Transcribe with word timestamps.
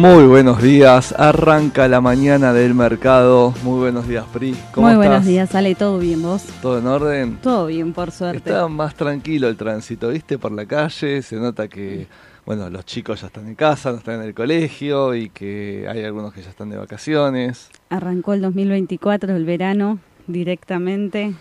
Muy 0.00 0.24
buenos 0.24 0.62
días, 0.62 1.14
arranca 1.18 1.86
la 1.86 2.00
mañana 2.00 2.54
del 2.54 2.74
mercado. 2.74 3.52
Muy 3.62 3.80
buenos 3.80 4.08
días, 4.08 4.24
Pri. 4.32 4.56
¿Cómo 4.72 4.86
Muy 4.86 4.96
buenos 4.96 5.26
días, 5.26 5.54
Ale, 5.54 5.74
¿todo 5.74 5.98
bien 5.98 6.22
vos? 6.22 6.42
¿Todo 6.62 6.78
en 6.78 6.86
orden? 6.86 7.36
Todo 7.42 7.66
bien, 7.66 7.92
por 7.92 8.10
suerte. 8.10 8.48
Está 8.48 8.66
más 8.68 8.94
tranquilo 8.94 9.46
el 9.46 9.58
tránsito, 9.58 10.08
¿viste? 10.08 10.38
Por 10.38 10.52
la 10.52 10.64
calle, 10.64 11.20
se 11.20 11.36
nota 11.36 11.68
que, 11.68 12.06
bueno, 12.46 12.70
los 12.70 12.86
chicos 12.86 13.20
ya 13.20 13.26
están 13.26 13.46
en 13.46 13.54
casa, 13.54 13.92
no 13.92 13.98
están 13.98 14.22
en 14.22 14.28
el 14.28 14.32
colegio 14.32 15.14
y 15.14 15.28
que 15.28 15.86
hay 15.86 16.02
algunos 16.02 16.32
que 16.32 16.40
ya 16.40 16.48
están 16.48 16.70
de 16.70 16.78
vacaciones. 16.78 17.68
Arrancó 17.90 18.32
el 18.32 18.40
2024, 18.40 19.36
el 19.36 19.44
verano, 19.44 19.98
directamente. 20.26 21.34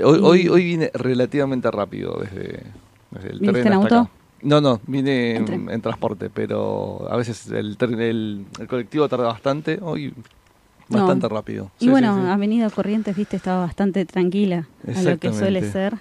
Hoy, 0.00 0.20
hoy, 0.22 0.48
hoy 0.48 0.64
viene 0.64 0.92
relativamente 0.94 1.68
rápido 1.72 2.20
desde, 2.20 2.62
desde 3.10 3.30
el 3.30 3.40
tren 3.40 3.66
en 3.66 3.72
auto? 3.72 4.10
No, 4.42 4.60
no, 4.60 4.80
vine 4.86 5.36
en, 5.36 5.80
transporte, 5.82 6.30
pero 6.30 7.06
a 7.10 7.16
veces 7.16 7.48
el, 7.48 7.76
el, 7.80 8.46
el, 8.58 8.66
colectivo 8.68 9.08
tarda 9.08 9.26
bastante, 9.26 9.78
hoy 9.82 10.14
bastante 10.88 11.28
rápido. 11.28 11.70
Y 11.78 11.88
bueno, 11.88 12.16
sí, 12.16 12.28
Avenida 12.28 12.70
Corrientes, 12.70 13.14
viste, 13.16 13.36
estaba 13.36 13.60
bastante 13.60 14.04
tranquila 14.06 14.66
a 14.94 15.02
lo 15.02 15.18
que 15.18 15.32
suele 15.32 15.70
ser. 15.70 15.94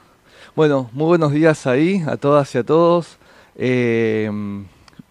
Bueno, 0.55 0.89
muy 0.93 1.07
buenos 1.07 1.31
días 1.31 1.67
ahí, 1.67 2.03
a 2.07 2.17
todas 2.17 2.53
y 2.55 2.57
a 2.57 2.63
todos. 2.63 3.17
Eh, 3.55 4.31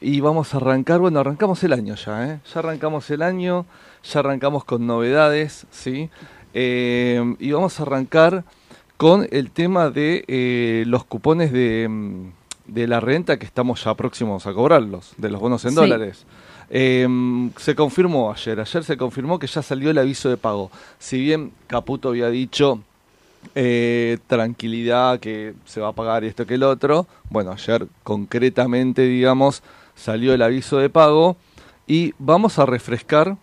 y 0.00 0.20
vamos 0.20 0.54
a 0.54 0.58
arrancar, 0.58 1.00
bueno, 1.00 1.20
arrancamos 1.20 1.62
el 1.64 1.72
año 1.72 1.94
ya, 1.94 2.28
¿eh? 2.28 2.40
Ya 2.52 2.60
arrancamos 2.60 3.10
el 3.10 3.22
año, 3.22 3.66
ya 4.04 4.20
arrancamos 4.20 4.64
con 4.64 4.86
novedades, 4.86 5.66
¿sí? 5.70 6.08
Eh, 6.54 7.34
y 7.38 7.52
vamos 7.52 7.78
a 7.78 7.82
arrancar 7.82 8.44
con 8.96 9.26
el 9.30 9.50
tema 9.50 9.90
de 9.90 10.24
eh, 10.28 10.84
los 10.86 11.04
cupones 11.04 11.52
de 11.52 11.88
mm, 11.88 12.32
de 12.68 12.86
la 12.86 13.00
renta 13.00 13.38
que 13.38 13.46
estamos 13.46 13.82
ya 13.82 13.94
próximos 13.94 14.46
a 14.46 14.52
cobrarlos, 14.52 15.12
de 15.16 15.30
los 15.30 15.40
bonos 15.40 15.64
en 15.64 15.74
dólares. 15.74 16.24
Em, 16.70 17.50
se 17.56 17.74
confirmó 17.74 18.30
ayer, 18.30 18.60
ayer 18.60 18.84
se 18.84 18.96
confirmó 18.96 19.38
que 19.38 19.46
ya 19.46 19.62
salió 19.62 19.90
el 19.90 19.98
aviso 19.98 20.28
de 20.28 20.36
pago. 20.36 20.70
Si 20.98 21.18
bien 21.18 21.50
Caputo 21.66 22.10
había 22.10 22.28
dicho 22.28 22.80
eh, 23.54 24.18
tranquilidad 24.26 25.18
que 25.18 25.54
se 25.64 25.80
va 25.80 25.88
a 25.88 25.92
pagar 25.92 26.24
esto 26.24 26.46
que 26.46 26.54
el 26.54 26.62
otro, 26.62 27.06
bueno, 27.30 27.52
ayer 27.52 27.86
concretamente, 28.02 29.02
digamos, 29.02 29.62
salió 29.96 30.34
el 30.34 30.42
aviso 30.42 30.78
de 30.78 30.90
pago 30.90 31.36
y 31.86 32.12
vamos 32.18 32.58
a 32.58 32.66
refrescar 32.66 33.36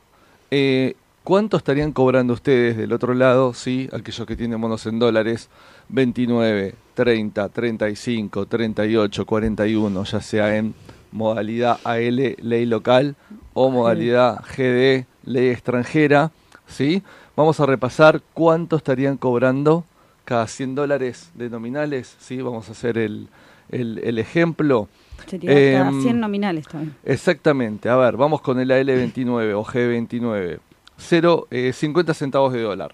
eh, 0.51 0.95
cuánto 1.23 1.57
estarían 1.57 1.91
cobrando 1.91 2.33
ustedes 2.33 2.77
del 2.77 2.93
otro 2.93 3.15
lado, 3.15 3.53
sí, 3.55 3.89
aquellos 3.91 4.27
que 4.27 4.35
tienen 4.35 4.61
bonos 4.61 4.85
en 4.85 4.99
dólares, 4.99 5.49
29, 5.89 6.75
30, 6.93 7.49
35, 7.49 8.45
38, 8.45 9.25
41, 9.25 10.03
ya 10.03 10.21
sea 10.21 10.55
en 10.57 10.73
modalidad 11.11 11.79
AL, 11.83 12.35
ley 12.41 12.65
local, 12.65 13.15
o 13.53 13.69
modalidad 13.69 14.41
GD, 14.43 15.05
ley 15.25 15.49
extranjera, 15.49 16.31
¿sí? 16.67 17.03
Vamos 17.35 17.59
a 17.59 17.65
repasar 17.65 18.21
cuánto 18.33 18.75
estarían 18.75 19.17
cobrando 19.17 19.85
cada 20.25 20.47
100 20.47 20.75
dólares 20.75 21.31
de 21.35 21.49
nominales, 21.49 22.15
¿sí? 22.19 22.41
Vamos 22.41 22.67
a 22.69 22.71
hacer 22.73 22.97
el, 22.97 23.29
el, 23.69 24.17
ejemplo. 24.19 24.87
Sería 25.27 25.79
cada 25.79 25.91
100 25.91 26.07
em, 26.07 26.19
nominales 26.19 26.67
también. 26.67 26.95
Exactamente. 27.03 27.89
A 27.89 27.95
ver, 27.95 28.17
vamos 28.17 28.41
con 28.41 28.59
el 28.59 28.69
AL29 28.71 29.53
o 29.53 29.63
G29. 29.63 30.59
0, 30.97 31.47
50 31.73 32.13
centavos 32.13 32.53
de 32.53 32.61
dólar. 32.61 32.93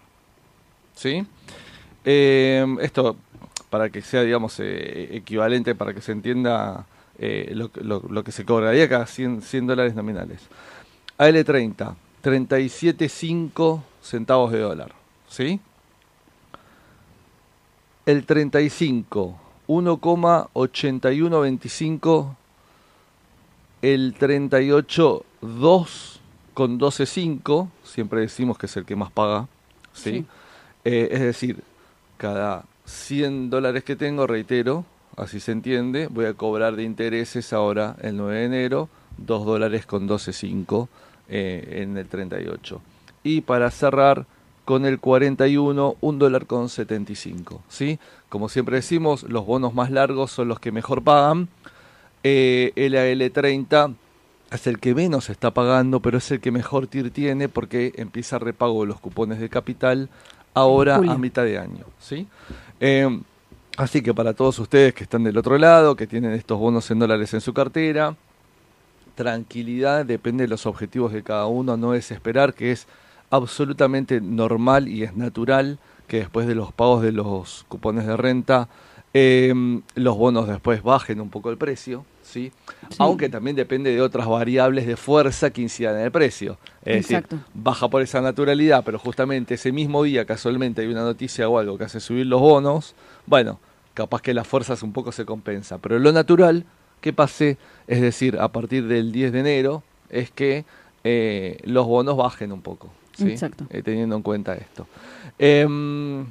¿Sí? 0.95 1.25
Eh, 2.03 2.65
esto, 2.81 3.15
para 3.69 3.89
que 3.89 4.01
sea, 4.01 4.23
digamos, 4.23 4.59
eh, 4.59 5.15
equivalente, 5.15 5.75
para 5.75 5.93
que 5.93 6.01
se 6.01 6.11
entienda 6.11 6.87
eh, 7.19 7.53
lo, 7.53 7.69
lo, 8.09 8.23
que 8.23 8.31
se 8.31 8.43
cobraría 8.45 8.89
cada 8.89 9.05
100, 9.05 9.43
100 9.43 9.67
dólares 9.67 9.93
nominales. 9.95 10.41
AL30, 11.17 11.95
37,5 12.23 13.83
centavos 14.01 14.51
de 14.51 14.59
dólar. 14.59 14.93
¿Sí? 15.29 15.59
El 18.05 18.25
35, 18.25 19.39
1,8125. 19.67 22.35
El 23.83 24.13
38, 24.13 25.25
2 25.41 26.21
con 26.53 26.79
12.5, 26.79 27.69
siempre 27.83 28.21
decimos 28.21 28.55
que 28.57 28.67
es 28.67 28.77
el 28.77 28.85
que 28.85 28.95
más 28.95 29.11
paga. 29.11 29.47
¿sí? 29.93 30.25
es 30.83 31.19
decir, 31.19 31.63
cada 32.21 32.65
100 32.85 33.49
dólares 33.49 33.83
que 33.83 33.95
tengo, 33.95 34.27
reitero, 34.27 34.85
así 35.17 35.39
se 35.39 35.53
entiende, 35.53 36.05
voy 36.05 36.25
a 36.25 36.35
cobrar 36.35 36.75
de 36.75 36.83
intereses 36.83 37.51
ahora 37.51 37.95
el 38.03 38.15
9 38.15 38.37
de 38.37 38.45
enero 38.45 38.89
2 39.17 39.43
dólares 39.43 39.87
con 39.87 40.07
12.5 40.07 40.87
eh, 41.29 41.79
en 41.81 41.97
el 41.97 42.07
38. 42.07 42.79
Y 43.23 43.41
para 43.41 43.71
cerrar 43.71 44.27
con 44.65 44.85
el 44.85 44.99
41, 44.99 45.95
1 45.99 46.19
dólar 46.19 46.45
con 46.45 46.69
75. 46.69 47.63
¿sí? 47.69 47.97
Como 48.29 48.49
siempre 48.49 48.75
decimos, 48.75 49.23
los 49.23 49.43
bonos 49.43 49.73
más 49.73 49.89
largos 49.89 50.31
son 50.31 50.47
los 50.47 50.59
que 50.59 50.71
mejor 50.71 51.03
pagan. 51.03 51.49
Eh, 52.23 52.71
el 52.75 52.93
AL30 52.93 53.95
es 54.51 54.67
el 54.67 54.77
que 54.77 54.93
menos 54.93 55.31
está 55.31 55.49
pagando, 55.49 56.01
pero 56.01 56.19
es 56.19 56.29
el 56.29 56.39
que 56.39 56.51
mejor 56.51 56.85
TIR 56.85 57.09
tiene 57.09 57.49
porque 57.49 57.93
empieza 57.95 58.37
repago 58.37 58.81
de 58.81 58.89
los 58.89 58.99
cupones 58.99 59.39
de 59.39 59.49
capital 59.49 60.09
ahora 60.53 60.95
a 60.95 61.17
mitad 61.17 61.43
de 61.43 61.57
año. 61.57 61.85
¿sí? 61.99 62.27
Eh, 62.79 63.21
así 63.77 64.01
que 64.01 64.13
para 64.13 64.33
todos 64.33 64.59
ustedes 64.59 64.93
que 64.93 65.03
están 65.03 65.23
del 65.23 65.37
otro 65.37 65.57
lado, 65.57 65.95
que 65.95 66.07
tienen 66.07 66.33
estos 66.33 66.59
bonos 66.59 66.89
en 66.91 66.99
dólares 66.99 67.33
en 67.33 67.41
su 67.41 67.53
cartera, 67.53 68.15
tranquilidad, 69.15 70.05
depende 70.05 70.43
de 70.43 70.47
los 70.47 70.65
objetivos 70.65 71.13
de 71.13 71.23
cada 71.23 71.45
uno, 71.47 71.77
no 71.77 71.93
es 71.93 72.11
esperar 72.11 72.53
que 72.53 72.71
es 72.71 72.87
absolutamente 73.29 74.19
normal 74.21 74.87
y 74.87 75.03
es 75.03 75.15
natural 75.15 75.79
que 76.07 76.17
después 76.17 76.47
de 76.47 76.55
los 76.55 76.73
pagos 76.73 77.01
de 77.01 77.13
los 77.13 77.65
cupones 77.69 78.05
de 78.05 78.17
renta, 78.17 78.67
eh, 79.13 79.53
los 79.95 80.17
bonos 80.17 80.47
después 80.47 80.83
bajen 80.83 81.21
un 81.21 81.29
poco 81.29 81.49
el 81.49 81.57
precio. 81.57 82.05
¿Sí? 82.31 82.51
Aunque 82.97 83.29
también 83.29 83.55
depende 83.55 83.93
de 83.93 84.01
otras 84.01 84.27
variables 84.27 84.87
de 84.87 84.95
fuerza 84.95 85.49
que 85.51 85.61
incidan 85.61 85.97
en 85.97 86.03
el 86.03 86.11
precio. 86.11 86.57
Es 86.83 87.07
decir, 87.07 87.25
baja 87.53 87.89
por 87.89 88.01
esa 88.01 88.21
naturalidad, 88.21 88.83
pero 88.83 88.97
justamente 88.97 89.55
ese 89.55 89.71
mismo 89.71 90.03
día 90.03 90.25
casualmente 90.25 90.81
hay 90.81 90.87
una 90.87 91.03
noticia 91.03 91.47
o 91.47 91.59
algo 91.59 91.77
que 91.77 91.83
hace 91.83 91.99
subir 91.99 92.25
los 92.25 92.41
bonos, 92.41 92.95
bueno, 93.25 93.59
capaz 93.93 94.21
que 94.21 94.33
las 94.33 94.47
fuerzas 94.47 94.81
un 94.83 94.93
poco 94.93 95.11
se 95.11 95.25
compensa. 95.25 95.77
Pero 95.77 95.99
lo 95.99 96.11
natural 96.11 96.65
que 97.01 97.13
pase, 97.13 97.57
es 97.87 98.01
decir, 98.01 98.37
a 98.39 98.47
partir 98.49 98.87
del 98.87 99.11
10 99.11 99.33
de 99.33 99.39
enero, 99.39 99.83
es 100.09 100.31
que 100.31 100.65
eh, 101.03 101.57
los 101.63 101.85
bonos 101.85 102.17
bajen 102.17 102.51
un 102.51 102.61
poco. 102.61 102.89
¿sí? 103.15 103.35
Eh, 103.69 103.81
teniendo 103.83 104.15
en 104.15 104.21
cuenta 104.21 104.55
esto. 104.55 104.87
Em, 105.37 106.25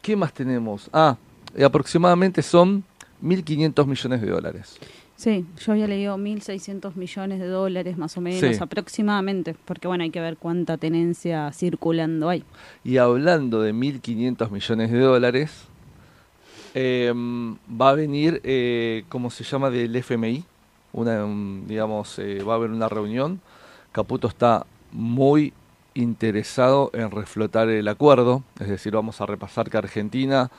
¿Qué 0.00 0.16
más 0.16 0.32
tenemos? 0.32 0.88
Ah, 0.92 1.16
aproximadamente 1.64 2.42
son 2.42 2.84
1.500 3.22 3.86
millones 3.86 4.20
de 4.20 4.26
dólares. 4.26 4.78
Sí, 5.22 5.46
yo 5.64 5.70
había 5.70 5.86
leído 5.86 6.16
1.600 6.18 6.96
millones 6.96 7.38
de 7.38 7.46
dólares 7.46 7.96
más 7.96 8.16
o 8.16 8.20
menos 8.20 8.60
aproximadamente, 8.60 9.54
porque 9.64 9.86
bueno, 9.86 10.02
hay 10.02 10.10
que 10.10 10.20
ver 10.20 10.36
cuánta 10.36 10.78
tenencia 10.78 11.52
circulando 11.52 12.28
hay. 12.28 12.42
Y 12.82 12.96
hablando 12.96 13.62
de 13.62 13.72
1.500 13.72 14.50
millones 14.50 14.90
de 14.90 14.98
dólares, 14.98 15.68
em, 16.74 17.54
va 17.68 17.90
a 17.90 17.94
venir, 17.94 18.40
eh, 18.42 19.04
¿cómo 19.08 19.30
se 19.30 19.44
llama?, 19.44 19.70
del 19.70 19.94
FMI, 19.94 20.42
una, 20.92 21.24
digamos, 21.68 22.18
eh, 22.18 22.42
va 22.42 22.54
a 22.54 22.56
haber 22.56 22.72
una 22.72 22.88
reunión. 22.88 23.40
Caputo 23.92 24.26
está 24.26 24.66
muy 24.90 25.52
interesado 25.94 26.90
en 26.94 27.12
reflotar 27.12 27.68
el 27.68 27.86
acuerdo, 27.86 28.42
es 28.58 28.66
decir, 28.66 28.92
vamos 28.92 29.20
a 29.20 29.26
repasar 29.26 29.70
que 29.70 29.76
Argentina 29.76 30.50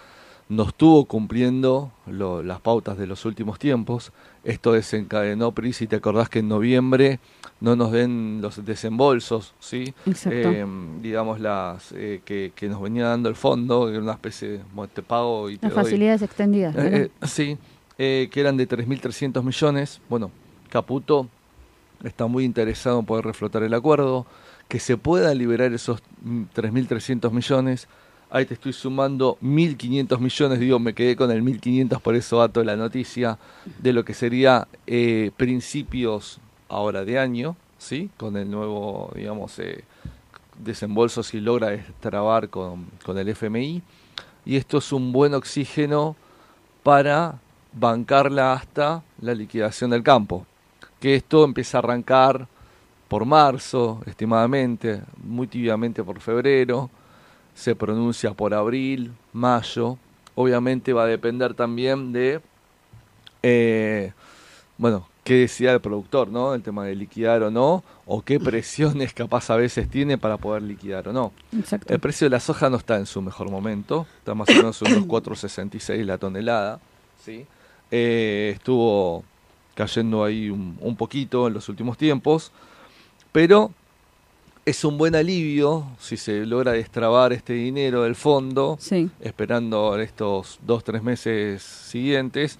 no 0.55 0.63
estuvo 0.63 1.05
cumpliendo 1.05 1.91
las 2.07 2.59
pautas 2.61 2.97
de 2.97 3.07
los 3.07 3.25
últimos 3.25 3.59
tiempos. 3.59 4.11
Esto 4.43 4.73
desencadenó, 4.73 5.51
Pri, 5.51 5.73
si 5.73 5.87
te 5.87 5.95
acordás 5.95 6.29
que 6.29 6.39
en 6.39 6.47
noviembre 6.47 7.19
no 7.59 7.75
nos 7.75 7.91
den 7.91 8.39
los 8.41 8.63
desembolsos, 8.65 9.53
¿sí? 9.59 9.93
Eh, 10.25 10.65
digamos, 11.01 11.39
las 11.39 11.91
eh, 11.93 12.21
que, 12.25 12.51
nos 12.67 12.81
venía 12.81 13.07
dando 13.07 13.29
el 13.29 13.35
fondo, 13.35 13.83
una 13.83 14.13
especie 14.13 14.49
de 14.49 14.61
te 14.93 15.01
pago 15.01 15.49
y 15.49 15.57
te 15.57 15.67
Las 15.67 15.75
facilidades 15.75 16.21
extendidas. 16.21 16.75
Eh, 16.77 17.09
sí, 17.23 17.57
que 17.97 18.31
eran 18.35 18.57
de 18.57 18.67
3.300 18.67 19.43
millones. 19.43 20.01
Bueno, 20.09 20.31
Caputo 20.69 21.27
está 22.03 22.27
muy 22.27 22.43
interesado 22.43 22.99
en 22.99 23.05
poder 23.05 23.25
reflotar 23.25 23.63
el 23.63 23.73
acuerdo, 23.73 24.25
que 24.67 24.79
se 24.79 24.97
pueda 24.97 25.33
liberar 25.33 25.73
esos 25.73 26.01
3.300 26.25 27.31
millones 27.31 27.87
ahí 28.33 28.47
te 28.47 28.55
estoy 28.55 28.73
sumando 28.73 29.37
1.500 29.43 30.19
millones, 30.19 30.59
digo, 30.59 30.79
me 30.79 30.95
quedé 30.95 31.15
con 31.15 31.29
el 31.29 31.43
1.500, 31.43 32.01
por 32.01 32.15
eso 32.15 32.39
dato 32.39 32.63
la 32.63 32.75
noticia 32.75 33.37
de 33.77 33.93
lo 33.93 34.03
que 34.03 34.15
sería 34.15 34.67
eh, 34.87 35.29
principios 35.37 36.39
ahora 36.67 37.05
de 37.05 37.19
año, 37.19 37.55
¿sí? 37.77 38.09
Con 38.17 38.35
el 38.35 38.49
nuevo, 38.49 39.11
digamos, 39.15 39.59
eh, 39.59 39.83
desembolso 40.57 41.21
si 41.21 41.39
logra 41.39 41.69
destrabar 41.69 42.49
con, 42.49 42.87
con 43.05 43.19
el 43.19 43.29
FMI. 43.29 43.83
Y 44.45 44.57
esto 44.57 44.79
es 44.79 44.91
un 44.91 45.11
buen 45.11 45.35
oxígeno 45.35 46.15
para 46.81 47.39
bancarla 47.71 48.53
hasta 48.53 49.03
la 49.21 49.35
liquidación 49.35 49.91
del 49.91 50.01
campo. 50.01 50.47
Que 50.99 51.13
esto 51.13 51.45
empieza 51.45 51.77
a 51.77 51.79
arrancar 51.79 52.47
por 53.07 53.25
marzo, 53.25 54.01
estimadamente, 54.07 55.03
muy 55.23 55.45
tibiamente 55.45 56.03
por 56.03 56.19
febrero, 56.19 56.89
se 57.55 57.75
pronuncia 57.75 58.33
por 58.33 58.53
abril, 58.53 59.13
mayo, 59.31 59.97
obviamente 60.35 60.93
va 60.93 61.03
a 61.03 61.07
depender 61.07 61.53
también 61.53 62.11
de, 62.11 62.41
eh, 63.43 64.13
bueno, 64.77 65.07
qué 65.23 65.35
decía 65.35 65.73
el 65.73 65.81
productor, 65.81 66.29
¿no? 66.29 66.53
El 66.53 66.63
tema 66.63 66.85
de 66.85 66.95
liquidar 66.95 67.43
o 67.43 67.51
no, 67.51 67.83
o 68.05 68.21
qué 68.21 68.39
presiones 68.39 69.13
capaz 69.13 69.49
a 69.49 69.55
veces 69.55 69.89
tiene 69.89 70.17
para 70.17 70.37
poder 70.37 70.63
liquidar 70.63 71.07
o 71.07 71.13
no. 71.13 71.31
Exacto. 71.57 71.93
El 71.93 71.99
precio 71.99 72.25
de 72.25 72.31
la 72.31 72.39
soja 72.39 72.69
no 72.69 72.77
está 72.77 72.97
en 72.97 73.05
su 73.05 73.21
mejor 73.21 73.49
momento, 73.49 74.07
está 74.17 74.33
más 74.33 74.49
o 74.49 74.53
menos 74.53 74.81
en 74.81 74.93
unos 74.93 75.07
4.66 75.07 76.03
la 76.03 76.17
tonelada, 76.17 76.79
¿sí? 77.23 77.45
Eh, 77.91 78.53
estuvo 78.55 79.23
cayendo 79.75 80.23
ahí 80.23 80.49
un, 80.49 80.77
un 80.81 80.95
poquito 80.95 81.47
en 81.47 81.53
los 81.53 81.69
últimos 81.69 81.97
tiempos, 81.97 82.51
pero 83.31 83.71
es 84.65 84.85
un 84.85 84.97
buen 84.97 85.15
alivio 85.15 85.85
si 85.99 86.15
se 86.17 86.45
logra 86.45 86.71
destrabar 86.71 87.33
este 87.33 87.53
dinero 87.53 88.03
del 88.03 88.15
fondo, 88.15 88.77
Sí. 88.79 89.09
esperando 89.19 89.97
estos 89.99 90.59
dos, 90.65 90.83
tres 90.83 91.03
meses 91.03 91.61
siguientes, 91.61 92.57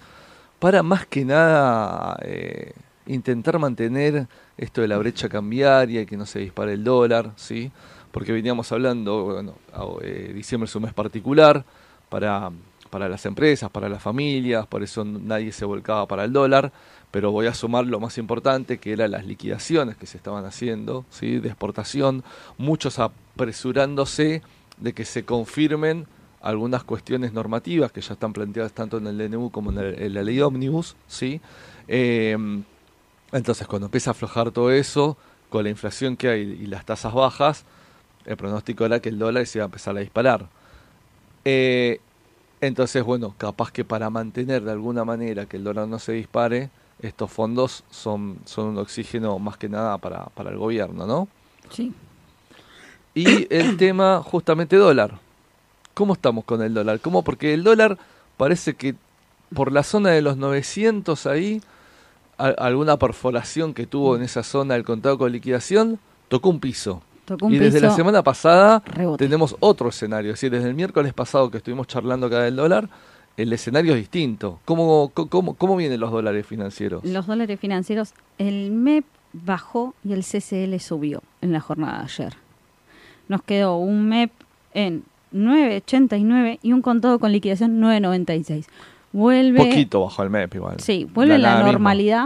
para 0.58 0.82
más 0.82 1.06
que 1.06 1.24
nada 1.24 2.18
eh, 2.22 2.72
intentar 3.06 3.58
mantener 3.58 4.26
esto 4.56 4.80
de 4.82 4.88
la 4.88 4.98
brecha 4.98 5.28
cambiaria 5.28 6.02
y 6.02 6.06
que 6.06 6.16
no 6.16 6.26
se 6.26 6.38
dispare 6.40 6.74
el 6.74 6.84
dólar, 6.84 7.32
¿sí? 7.36 7.70
Porque 8.12 8.32
veníamos 8.32 8.70
hablando, 8.70 9.24
bueno, 9.24 9.54
eh, 10.02 10.32
diciembre 10.34 10.66
es 10.68 10.76
un 10.76 10.82
mes 10.84 10.92
particular 10.94 11.64
para, 12.08 12.50
para 12.90 13.08
las 13.08 13.26
empresas, 13.26 13.68
para 13.70 13.88
las 13.88 14.02
familias, 14.02 14.66
por 14.66 14.82
eso 14.82 15.04
nadie 15.04 15.50
se 15.52 15.64
volcaba 15.64 16.06
para 16.06 16.24
el 16.24 16.32
dólar, 16.32 16.70
pero 17.14 17.30
voy 17.30 17.46
a 17.46 17.54
sumar 17.54 17.86
lo 17.86 18.00
más 18.00 18.18
importante, 18.18 18.78
que 18.78 18.90
eran 18.90 19.12
las 19.12 19.24
liquidaciones 19.24 19.96
que 19.96 20.04
se 20.04 20.16
estaban 20.16 20.44
haciendo, 20.46 21.04
¿sí? 21.10 21.38
de 21.38 21.46
exportación, 21.46 22.24
muchos 22.58 22.98
apresurándose 22.98 24.42
de 24.78 24.92
que 24.94 25.04
se 25.04 25.24
confirmen 25.24 26.08
algunas 26.42 26.82
cuestiones 26.82 27.32
normativas 27.32 27.92
que 27.92 28.00
ya 28.00 28.14
están 28.14 28.32
planteadas 28.32 28.72
tanto 28.72 28.98
en 28.98 29.06
el 29.06 29.16
DNU 29.16 29.50
como 29.52 29.70
en, 29.70 29.78
el- 29.78 30.12
la 30.12 30.24
ley 30.24 30.40
ómnibus, 30.40 30.96
¿sí? 31.06 31.40
Eh, 31.86 32.36
entonces, 33.30 33.68
cuando 33.68 33.86
empieza 33.86 34.10
a 34.10 34.14
aflojar 34.14 34.50
todo 34.50 34.72
eso, 34.72 35.16
con 35.50 35.62
la 35.62 35.70
inflación 35.70 36.16
que 36.16 36.28
hay 36.30 36.40
y 36.40 36.66
las 36.66 36.84
tasas 36.84 37.14
bajas, 37.14 37.64
el 38.26 38.36
pronóstico 38.36 38.86
era 38.86 38.98
que 38.98 39.10
el 39.10 39.20
dólar 39.20 39.46
se 39.46 39.58
iba 39.58 39.64
a 39.66 39.66
empezar 39.66 39.96
a 39.96 40.00
disparar. 40.00 40.48
Eh, 41.44 42.00
entonces, 42.60 43.04
bueno, 43.04 43.36
capaz 43.38 43.70
que 43.70 43.84
para 43.84 44.10
mantener 44.10 44.64
de 44.64 44.72
alguna 44.72 45.04
manera 45.04 45.46
que 45.46 45.58
el 45.58 45.62
dólar 45.62 45.86
no 45.86 46.00
se 46.00 46.10
dispare, 46.10 46.70
estos 47.06 47.30
fondos 47.30 47.84
son, 47.90 48.38
son 48.44 48.68
un 48.68 48.78
oxígeno 48.78 49.38
más 49.38 49.56
que 49.56 49.68
nada 49.68 49.98
para, 49.98 50.24
para 50.26 50.50
el 50.50 50.58
gobierno, 50.58 51.06
¿no? 51.06 51.28
Sí. 51.70 51.92
Y 53.14 53.52
el 53.54 53.76
tema 53.78 54.22
justamente 54.24 54.76
dólar. 54.76 55.18
¿Cómo 55.94 56.14
estamos 56.14 56.44
con 56.44 56.60
el 56.62 56.74
dólar? 56.74 57.00
¿Cómo? 57.00 57.22
Porque 57.22 57.54
el 57.54 57.62
dólar 57.62 57.98
parece 58.36 58.74
que 58.74 58.94
por 59.54 59.70
la 59.70 59.82
zona 59.84 60.10
de 60.10 60.22
los 60.22 60.36
900 60.36 61.26
ahí, 61.26 61.60
a- 62.38 62.48
alguna 62.48 62.96
perforación 62.98 63.74
que 63.74 63.86
tuvo 63.86 64.16
en 64.16 64.22
esa 64.22 64.42
zona 64.42 64.74
el 64.74 64.84
contado 64.84 65.16
con 65.18 65.30
liquidación, 65.30 66.00
tocó 66.28 66.48
un 66.48 66.58
piso. 66.58 67.02
Tocó 67.26 67.46
un 67.46 67.54
y 67.54 67.58
desde 67.58 67.80
la 67.80 67.90
semana 67.94 68.22
pasada 68.22 68.82
rebote. 68.84 69.24
tenemos 69.24 69.56
otro 69.60 69.88
escenario. 69.88 70.32
Es 70.32 70.36
decir, 70.40 70.50
desde 70.50 70.68
el 70.68 70.74
miércoles 70.74 71.12
pasado 71.14 71.50
que 71.50 71.58
estuvimos 71.58 71.86
charlando 71.86 72.26
acá 72.26 72.40
del 72.40 72.56
dólar, 72.56 72.88
el 73.36 73.52
escenario 73.52 73.94
es 73.94 74.00
distinto. 74.00 74.60
¿Cómo, 74.64 75.10
cómo, 75.14 75.54
cómo 75.54 75.76
vienen 75.76 76.00
los 76.00 76.10
dólares 76.10 76.46
financieros? 76.46 77.04
Los 77.04 77.26
dólares 77.26 77.58
financieros, 77.58 78.14
el 78.38 78.70
MEP 78.70 79.04
bajó 79.32 79.94
y 80.04 80.12
el 80.12 80.22
CCL 80.22 80.78
subió 80.78 81.22
en 81.40 81.52
la 81.52 81.60
jornada 81.60 81.98
de 81.98 82.04
ayer. 82.04 82.34
Nos 83.28 83.42
quedó 83.42 83.76
un 83.76 84.08
MEP 84.08 84.30
en 84.74 85.04
9.89 85.32 86.60
y 86.62 86.72
un 86.72 86.82
contado 86.82 87.18
con 87.18 87.32
liquidación 87.32 87.80
9.96. 87.80 88.66
Vuelve, 89.12 89.58
Poquito 89.58 90.00
bajo 90.00 90.22
el 90.22 90.30
MEP 90.30 90.54
igual. 90.54 90.80
sí, 90.80 91.08
vuelve 91.12 91.38
la, 91.38 91.56
misma. 91.56 91.72
normalidad 91.72 92.24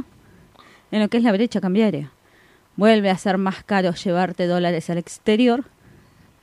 en 0.91 1.01
lo 1.01 1.09
que 1.09 1.19
es 1.19 1.23
la 1.23 1.33
brecha 1.33 1.61
cambiaria. 1.61 2.11
Vuelve 2.77 3.11
a 3.11 3.19
ser 3.19 3.39
más 3.39 3.65
caro 3.65 3.93
llevarte 3.93 4.47
dólares 4.47 4.89
al 4.91 4.99
exterior 4.99 5.65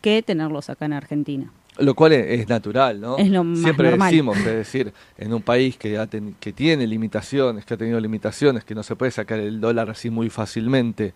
que 0.01 0.21
tenerlos 0.21 0.69
acá 0.69 0.85
en 0.85 0.93
Argentina. 0.93 1.51
Lo 1.77 1.93
cual 1.93 2.13
es, 2.13 2.41
es 2.41 2.47
natural, 2.49 3.01
¿no? 3.01 3.17
Es 3.17 3.29
lo 3.29 3.43
más 3.43 3.59
Siempre 3.59 3.89
normal. 3.89 4.09
decimos, 4.09 4.37
es 4.37 4.45
decir, 4.45 4.93
en 5.17 5.33
un 5.33 5.41
país 5.41 5.77
que, 5.77 5.97
ha 5.97 6.07
ten- 6.07 6.35
que 6.39 6.53
tiene 6.53 6.87
limitaciones, 6.87 7.65
que 7.65 7.73
ha 7.73 7.77
tenido 7.77 7.99
limitaciones, 7.99 8.63
que 8.63 8.73
no 8.75 8.81
se 8.83 8.95
puede 8.95 9.11
sacar 9.11 9.39
el 9.39 9.59
dólar 9.59 9.89
así 9.89 10.09
muy 10.09 10.29
fácilmente, 10.29 11.13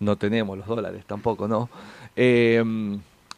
no 0.00 0.16
tenemos 0.16 0.58
los 0.58 0.66
dólares 0.66 1.04
tampoco, 1.06 1.48
¿no? 1.48 1.70
Eh, 2.16 2.62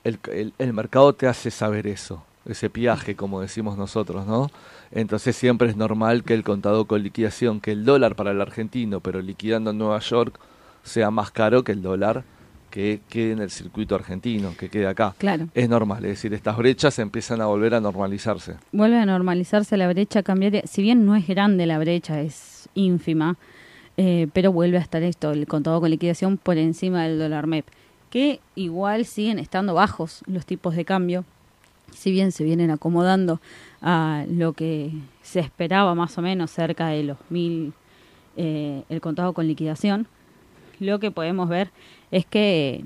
el, 0.05 0.19
el- 0.33 0.53
el 0.59 0.73
mercado 0.73 1.13
te 1.15 1.27
hace 1.29 1.51
saber 1.51 1.87
eso, 1.87 2.25
ese 2.47 2.69
viaje, 2.69 3.15
como 3.15 3.41
decimos 3.41 3.79
nosotros, 3.79 4.27
¿no? 4.27 4.51
Entonces 4.91 5.37
siempre 5.37 5.69
es 5.69 5.77
normal 5.77 6.25
que 6.25 6.35
el 6.35 6.43
contado 6.43 6.87
con 6.87 7.03
liquidación, 7.03 7.61
que 7.61 7.73
el 7.73 7.85
dólar 7.85 8.17
para 8.17 8.33
el 8.33 8.41
argentino, 8.41 9.01
pero 9.01 9.21
liquidando 9.23 9.71
en 9.71 9.79
Nueva 9.79 9.99
York, 10.01 10.39
sea 10.83 11.11
más 11.11 11.31
caro 11.31 11.65
que 11.65 11.73
el 11.73 11.83
dólar 11.83 12.25
que 12.75 13.03
quede 13.09 13.31
en 13.35 13.39
el 13.39 13.51
circuito 13.51 13.95
argentino, 13.95 14.53
que 14.59 14.69
quede 14.69 14.89
acá 14.89 15.15
Claro. 15.19 15.47
es 15.55 15.69
normal, 15.69 16.05
es 16.07 16.11
decir, 16.11 16.35
estas 16.35 16.57
brechas 16.57 16.99
empiezan 16.99 17.41
a 17.41 17.47
volver 17.47 17.73
a 17.73 17.81
normalizarse. 17.81 18.57
vuelve 18.73 18.99
a 18.99 19.07
normalizarse 19.07 19.77
la 19.77 19.87
brecha 19.87 20.25
cambiaria. 20.25 20.63
Si 20.67 20.83
bien 20.83 21.07
no 21.07 21.15
es 21.15 21.25
grande 21.29 21.67
la 21.67 21.79
brecha, 21.79 22.21
es 22.21 22.69
ínfima, 22.75 23.37
eh, 23.97 24.27
pero 24.33 24.51
vuelve 24.51 24.79
a 24.79 24.81
estar 24.81 25.05
esto, 25.05 25.31
el 25.31 25.47
contado 25.47 25.81
con 25.81 25.89
liquidación 25.89 26.37
por 26.37 26.59
encima 26.59 27.05
del 27.05 27.17
dólar 27.21 27.47
MEP, 27.47 27.65
que 28.11 28.41
igual 28.57 29.05
siguen 29.05 29.39
estando 29.39 29.75
bajos 29.75 30.25
los 30.27 30.45
tipos 30.45 30.75
de 30.75 30.85
cambio, 30.85 31.25
si 31.93 32.11
bien 32.11 32.33
se 32.33 32.43
vienen 32.43 32.73
acomodando 32.73 33.41
a 33.83 34.25
lo 34.29 34.53
que 34.53 34.91
se 35.23 35.39
esperaba 35.39 35.95
más 35.95 36.19
o 36.19 36.23
menos 36.23 36.51
cerca 36.51 36.89
de 36.89 37.05
los 37.05 37.19
mil 37.31 37.73
eh, 38.37 38.83
el 38.89 39.01
contado 39.01 39.33
con 39.33 39.47
liquidación, 39.47 40.09
lo 40.81 40.99
que 40.99 41.13
podemos 41.13 41.49
ver 41.49 41.71
es 42.15 42.25
que 42.25 42.85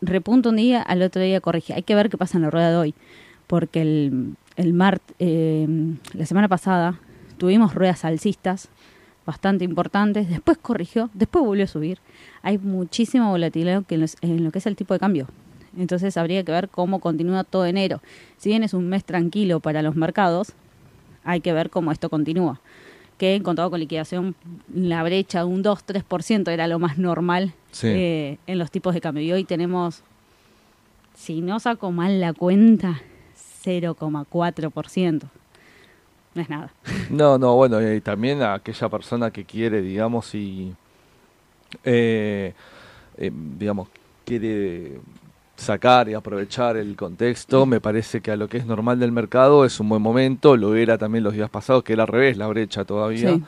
repunta 0.00 0.48
un 0.48 0.56
día, 0.56 0.82
al 0.82 1.00
otro 1.02 1.22
día 1.22 1.40
corrige. 1.40 1.74
Hay 1.74 1.84
que 1.84 1.94
ver 1.94 2.10
qué 2.10 2.18
pasa 2.18 2.38
en 2.38 2.42
la 2.42 2.50
rueda 2.50 2.70
de 2.70 2.76
hoy, 2.76 2.94
porque 3.46 3.82
el, 3.82 4.34
el 4.56 4.74
mart, 4.74 5.00
eh, 5.20 5.66
la 6.12 6.26
semana 6.26 6.48
pasada 6.48 6.98
tuvimos 7.38 7.72
ruedas 7.76 8.04
alcistas 8.04 8.68
bastante 9.24 9.64
importantes, 9.64 10.28
después 10.28 10.58
corrigió, 10.58 11.08
después 11.14 11.44
volvió 11.44 11.64
a 11.64 11.68
subir. 11.68 12.00
Hay 12.42 12.58
muchísima 12.58 13.30
volatilidad 13.30 13.84
en, 14.22 14.44
lo 14.44 14.50
que 14.50 14.58
es 14.58 14.66
el 14.66 14.74
tipo 14.74 14.92
de 14.92 14.98
cambio. 14.98 15.28
Entonces 15.76 16.16
habría 16.16 16.42
que 16.42 16.50
ver 16.50 16.68
cómo 16.68 16.98
continúa 16.98 17.44
todo 17.44 17.64
enero. 17.64 18.02
Si 18.38 18.48
bien 18.48 18.64
es 18.64 18.74
un 18.74 18.88
mes 18.88 19.04
tranquilo 19.04 19.60
para 19.60 19.82
los 19.82 19.94
mercados, 19.94 20.54
hay 21.22 21.40
que 21.42 21.52
ver 21.52 21.70
cómo 21.70 21.92
esto 21.92 22.10
continúa. 22.10 22.60
Que 23.18 23.36
en 23.36 23.44
contado 23.44 23.70
con 23.70 23.78
liquidación, 23.78 24.34
la 24.74 25.04
brecha 25.04 25.40
de 25.40 25.44
un 25.44 25.62
2-3% 25.62 26.50
era 26.50 26.66
lo 26.66 26.80
más 26.80 26.98
normal 26.98 27.54
Sí. 27.70 27.86
eh, 27.88 28.38
en 28.46 28.58
los 28.58 28.70
tipos 28.70 28.94
de 28.94 29.00
cambio. 29.00 29.22
Y 29.22 29.32
hoy 29.32 29.44
tenemos, 29.44 30.02
si 31.14 31.40
no 31.40 31.60
saco 31.60 31.90
mal 31.92 32.20
la 32.20 32.32
cuenta, 32.32 33.00
0,4%. 33.64 35.22
No 36.34 36.42
es 36.42 36.48
nada. 36.50 36.72
No, 37.10 37.38
no, 37.38 37.54
bueno, 37.56 37.80
y 37.92 38.00
también 38.00 38.42
a 38.42 38.54
aquella 38.54 38.88
persona 38.88 39.30
que 39.30 39.44
quiere, 39.44 39.80
digamos, 39.82 40.34
y, 40.34 40.74
eh, 41.84 42.52
eh, 43.16 43.30
digamos, 43.58 43.88
quiere 44.24 44.98
sacar 45.56 46.08
y 46.08 46.14
aprovechar 46.14 46.76
el 46.76 46.94
contexto, 46.96 47.64
me 47.66 47.80
parece 47.80 48.20
que 48.20 48.30
a 48.30 48.36
lo 48.36 48.46
que 48.48 48.58
es 48.58 48.66
normal 48.66 49.00
del 49.00 49.10
mercado 49.10 49.64
es 49.64 49.80
un 49.80 49.88
buen 49.88 50.02
momento, 50.02 50.56
lo 50.56 50.74
era 50.76 50.98
también 50.98 51.24
los 51.24 51.32
días 51.34 51.50
pasados, 51.50 51.82
que 51.82 51.94
era 51.94 52.02
al 52.02 52.08
revés 52.08 52.36
la 52.36 52.46
brecha 52.46 52.84
todavía, 52.84 53.30
Sí. 53.34 53.42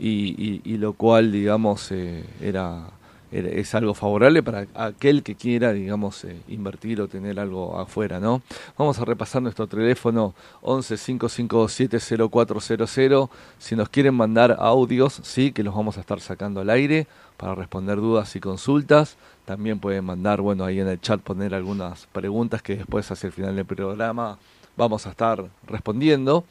y, 0.00 0.60
y, 0.64 0.74
y 0.74 0.76
lo 0.78 0.92
cual, 0.92 1.30
digamos, 1.32 1.90
eh, 1.92 2.24
era, 2.42 2.80
era- 2.80 2.90
es 3.34 3.74
algo 3.74 3.94
favorable 3.94 4.42
para 4.42 4.66
aquel 4.74 5.22
que 5.22 5.34
quiera, 5.34 5.72
digamos, 5.72 6.24
eh, 6.24 6.36
invertir 6.48 7.00
o 7.00 7.08
tener 7.08 7.40
algo 7.40 7.78
afuera, 7.78 8.20
¿no? 8.20 8.42
Vamos 8.78 8.98
a 8.98 9.04
repasar 9.04 9.42
nuestro 9.42 9.66
teléfono 9.66 10.34
11 10.62 10.96
557 10.96 11.98
0400. 12.30 13.30
Si 13.58 13.74
nos 13.74 13.88
quieren 13.88 14.14
mandar 14.14 14.56
audios, 14.58 15.20
sí, 15.24 15.52
que 15.52 15.64
los 15.64 15.74
vamos 15.74 15.96
a 15.96 16.00
estar 16.00 16.20
sacando 16.20 16.60
al 16.60 16.70
aire 16.70 17.06
para 17.36 17.54
responder 17.54 17.96
dudas 17.96 18.34
y 18.36 18.40
consultas. 18.40 19.16
También 19.44 19.80
pueden 19.80 20.04
mandar, 20.04 20.40
bueno, 20.40 20.64
ahí 20.64 20.80
en 20.80 20.88
el 20.88 21.00
chat 21.00 21.20
poner 21.20 21.54
algunas 21.54 22.06
preguntas 22.06 22.62
que 22.62 22.76
después 22.76 23.10
hacia 23.10 23.26
el 23.26 23.32
final 23.32 23.56
del 23.56 23.66
programa 23.66 24.38
vamos 24.76 25.06
a 25.06 25.10
estar 25.10 25.44
respondiendo. 25.66 26.44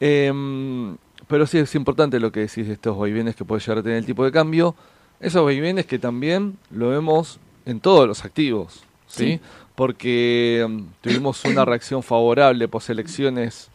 Em, 0.00 0.96
pero 1.28 1.46
sí 1.46 1.58
es 1.58 1.74
importante 1.74 2.18
lo 2.20 2.32
que 2.32 2.40
decís 2.40 2.66
de 2.66 2.74
estos 2.74 2.98
vaivenes 2.98 3.36
que 3.36 3.44
puede 3.44 3.60
llegar 3.60 3.78
a 3.78 3.82
tener 3.82 3.98
el 3.98 4.06
tipo 4.06 4.24
de 4.24 4.32
cambio. 4.32 4.74
Esos 5.20 5.44
vaivenes 5.44 5.86
que 5.86 5.98
también 5.98 6.58
lo 6.70 6.90
vemos 6.90 7.38
en 7.66 7.80
todos 7.80 8.06
los 8.06 8.24
activos, 8.24 8.82
¿sí? 9.06 9.24
Sí. 9.24 9.40
Porque 9.74 10.60
em, 10.60 10.86
tuvimos 11.00 11.44
una 11.44 11.64
reacción 11.64 12.02
favorable 12.02 12.68
post 12.68 12.90
elecciones 12.90 13.68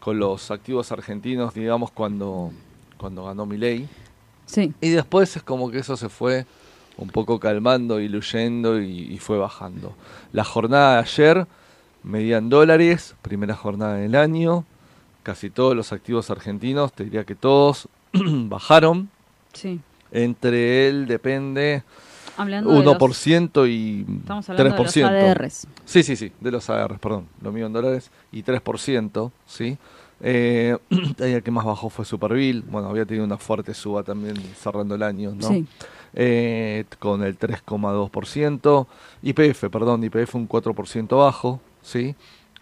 con 0.00 0.18
los 0.18 0.50
activos 0.50 0.90
argentinos, 0.92 1.54
digamos, 1.54 1.90
cuando, 1.90 2.52
cuando 2.96 3.24
ganó 3.24 3.46
Milei. 3.46 3.88
Sí, 4.46 4.72
Y 4.80 4.90
después 4.90 5.36
es 5.36 5.42
como 5.42 5.70
que 5.70 5.78
eso 5.78 5.96
se 5.96 6.08
fue 6.08 6.46
un 6.96 7.08
poco 7.08 7.38
calmando, 7.40 7.96
diluyendo 7.98 8.80
y, 8.80 9.12
y 9.12 9.18
fue 9.18 9.38
bajando. 9.38 9.94
La 10.32 10.44
jornada 10.44 10.94
de 10.94 11.00
ayer 11.00 11.46
medían 12.02 12.48
dólares, 12.48 13.16
primera 13.22 13.54
jornada 13.54 13.96
del 13.96 14.14
año, 14.14 14.64
casi 15.24 15.50
todos 15.50 15.74
los 15.74 15.92
activos 15.92 16.30
argentinos, 16.30 16.92
te 16.92 17.02
diría 17.04 17.24
que 17.24 17.34
todos 17.34 17.88
bajaron. 18.12 19.10
Sí. 19.52 19.80
Entre 20.16 20.88
él 20.88 21.06
depende 21.06 21.82
Hablando 22.38 22.72
de 22.72 22.86
1% 22.86 23.68
y 23.68 24.06
Estamos 24.20 24.48
hablando 24.48 24.84
3%. 24.84 24.92
de 24.92 25.02
los 25.02 25.36
ADRs. 25.36 25.66
Sí, 25.84 26.02
sí, 26.02 26.16
sí, 26.16 26.32
de 26.40 26.50
los 26.50 26.68
ADRs, 26.70 26.98
perdón. 26.98 27.28
Lo 27.42 27.52
mío 27.52 27.66
en 27.66 27.72
dólares 27.72 28.10
y 28.32 28.42
3%, 28.42 29.30
¿sí? 29.46 29.76
Eh, 30.20 30.76
el 31.18 31.42
que 31.42 31.50
más 31.50 31.64
bajó 31.64 31.90
fue 31.90 32.04
Superville. 32.04 32.62
Bueno, 32.66 32.88
había 32.88 33.04
tenido 33.04 33.24
una 33.24 33.36
fuerte 33.36 33.74
suba 33.74 34.02
también 34.02 34.36
cerrando 34.58 34.94
el 34.94 35.02
año, 35.02 35.34
¿no? 35.34 35.48
Sí. 35.48 35.66
Eh, 36.14 36.84
con 36.98 37.22
el 37.22 37.38
3,2%. 37.38 38.86
IPF, 39.22 39.64
perdón, 39.70 40.04
IPF 40.04 40.34
un 40.34 40.48
4% 40.48 41.18
bajo, 41.18 41.60
¿sí? 41.82 42.14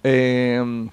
Eh, 0.02 0.88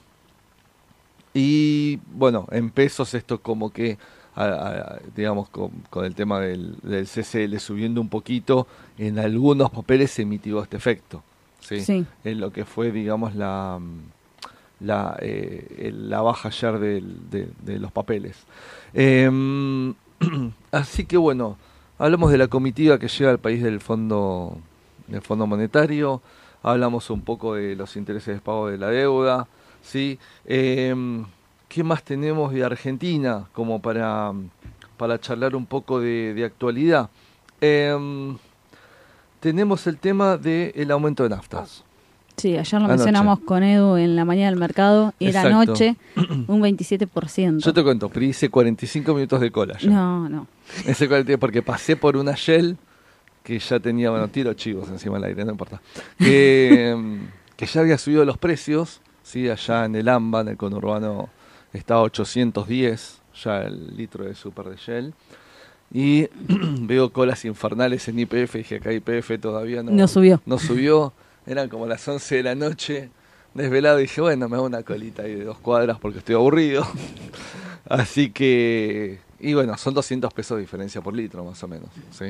y 1.33 1.97
bueno, 2.13 2.47
en 2.51 2.69
pesos 2.69 3.13
esto 3.13 3.41
como 3.41 3.71
que, 3.71 3.97
a- 4.35 4.45
a- 4.45 4.99
digamos, 5.15 5.49
con, 5.49 5.71
con 5.89 6.05
el 6.05 6.15
tema 6.15 6.39
del, 6.39 6.75
del 6.83 7.05
CCL 7.07 7.57
subiendo 7.59 7.99
un 8.01 8.09
poquito, 8.09 8.67
en 8.97 9.19
algunos 9.19 9.69
papeles 9.71 10.11
se 10.11 10.25
mitigó 10.25 10.61
este 10.63 10.77
efecto, 10.77 11.23
¿sí? 11.59 11.81
Sí. 11.81 12.05
En 12.23 12.39
lo 12.39 12.51
que 12.51 12.65
fue, 12.65 12.91
digamos, 12.91 13.35
la, 13.35 13.79
la, 14.79 15.17
eh, 15.21 15.91
la 15.95 16.21
baja 16.21 16.49
ayer 16.49 16.79
del- 16.79 17.29
de, 17.29 17.49
de 17.63 17.79
los 17.79 17.91
papeles. 17.91 18.37
Em, 18.93 19.93
así 20.71 21.05
que 21.05 21.17
bueno, 21.17 21.57
hablamos 21.99 22.31
de 22.31 22.37
la 22.37 22.47
comitiva 22.47 22.99
que 22.99 23.07
llega 23.07 23.31
al 23.31 23.39
país 23.39 23.61
del 23.63 23.79
Fondo, 23.79 24.57
del 25.07 25.21
fondo 25.21 25.45
Monetario, 25.47 26.21
hablamos 26.63 27.09
un 27.09 27.21
poco 27.21 27.55
de 27.55 27.75
los 27.75 27.95
intereses 27.95 28.35
de 28.35 28.41
pago 28.41 28.67
de 28.69 28.77
la 28.77 28.87
deuda, 28.89 29.47
¿sí? 29.81 30.19
Em, 30.45 31.25
¿Qué 31.71 31.85
más 31.85 32.03
tenemos 32.03 32.51
de 32.51 32.65
Argentina 32.65 33.47
como 33.53 33.81
para, 33.81 34.33
para 34.97 35.21
charlar 35.21 35.55
un 35.55 35.65
poco 35.65 36.01
de, 36.01 36.33
de 36.33 36.43
actualidad? 36.43 37.09
Em, 37.61 38.37
tenemos 39.39 39.87
el 39.87 39.97
tema 39.97 40.35
del 40.35 40.91
aumento 40.91 41.23
de 41.23 41.29
naftas. 41.29 41.85
Sí, 42.35 42.57
ayer 42.57 42.73
lo 42.73 42.87
Anoche. 42.87 42.97
mencionamos 42.97 43.39
con 43.39 43.63
Edu 43.63 43.95
en 43.95 44.17
la 44.17 44.25
mañana 44.25 44.49
del 44.49 44.59
mercado. 44.59 45.13
Era 45.17 45.43
anoche 45.43 45.95
un 46.17 46.61
27%. 46.61 47.59
Yo 47.59 47.73
te 47.73 47.83
cuento, 47.83 48.11
hice 48.19 48.49
45 48.49 49.13
minutos 49.13 49.39
de 49.39 49.49
cola 49.49 49.77
ya. 49.77 49.89
No, 49.89 50.27
no. 50.27 50.47
Ese 50.85 51.07
40 51.07 51.37
porque 51.37 51.61
pasé 51.61 51.95
por 51.95 52.17
una 52.17 52.33
Shell 52.35 52.75
que 53.43 53.57
ya 53.59 53.79
tenía, 53.79 54.09
bueno, 54.09 54.27
tiro 54.27 54.53
chivos 54.55 54.89
encima 54.89 55.15
del 55.15 55.23
aire, 55.23 55.45
no 55.45 55.51
importa. 55.51 55.81
Que, 56.17 56.89
em, 56.89 57.27
que 57.55 57.65
ya 57.65 57.79
había 57.79 57.97
subido 57.97 58.25
los 58.25 58.37
precios, 58.37 58.99
¿sí? 59.23 59.49
allá 59.49 59.85
en 59.85 59.95
el 59.95 60.09
AMBA, 60.09 60.41
en 60.41 60.47
el 60.49 60.57
conurbano, 60.57 61.29
estaba 61.73 62.01
a 62.01 62.03
810 62.03 63.21
ya 63.43 63.61
el 63.61 63.95
litro 63.95 64.25
de 64.25 64.35
super 64.35 64.65
de 64.65 64.75
Shell. 64.77 65.13
Y 65.93 66.27
veo 66.47 67.11
colas 67.11 67.43
infernales 67.45 68.07
en 68.07 68.19
IPF, 68.19 68.55
dije 68.55 68.75
acá 68.77 68.93
IPF 68.93 69.39
todavía 69.41 69.83
no, 69.83 69.91
No 69.91 70.07
subió. 70.07 70.41
No 70.45 70.57
subió, 70.57 71.13
eran 71.45 71.69
como 71.69 71.85
las 71.85 72.07
11 72.07 72.35
de 72.35 72.43
la 72.43 72.55
noche, 72.55 73.09
desvelado, 73.53 73.99
y 73.99 74.03
dije, 74.03 74.21
bueno, 74.21 74.47
me 74.47 74.55
hago 74.55 74.65
una 74.65 74.83
colita 74.83 75.23
ahí 75.23 75.35
de 75.35 75.43
dos 75.43 75.59
cuadras 75.59 75.99
porque 75.99 76.19
estoy 76.19 76.35
aburrido. 76.35 76.87
Así 77.89 78.29
que, 78.31 79.19
y 79.39 79.53
bueno, 79.53 79.77
son 79.77 79.93
200 79.93 80.33
pesos 80.33 80.55
de 80.57 80.61
diferencia 80.61 81.01
por 81.01 81.13
litro 81.13 81.43
más 81.43 81.61
o 81.63 81.67
menos, 81.67 81.89
¿sí? 82.11 82.25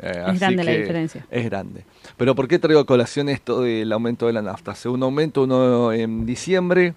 Eh, 0.00 0.22
así 0.26 0.38
grande 0.38 0.64
la 0.64 0.72
diferencia. 0.72 1.24
Es 1.30 1.44
grande. 1.44 1.84
Pero 2.16 2.34
¿por 2.34 2.48
qué 2.48 2.58
traigo 2.58 2.80
a 2.80 2.86
colación 2.86 3.28
esto 3.28 3.60
del 3.60 3.92
aumento 3.92 4.26
de 4.26 4.32
la 4.32 4.42
nafta? 4.42 4.74
Segundo 4.74 5.06
aumento, 5.06 5.44
uno 5.44 5.92
en 5.92 6.26
diciembre, 6.26 6.94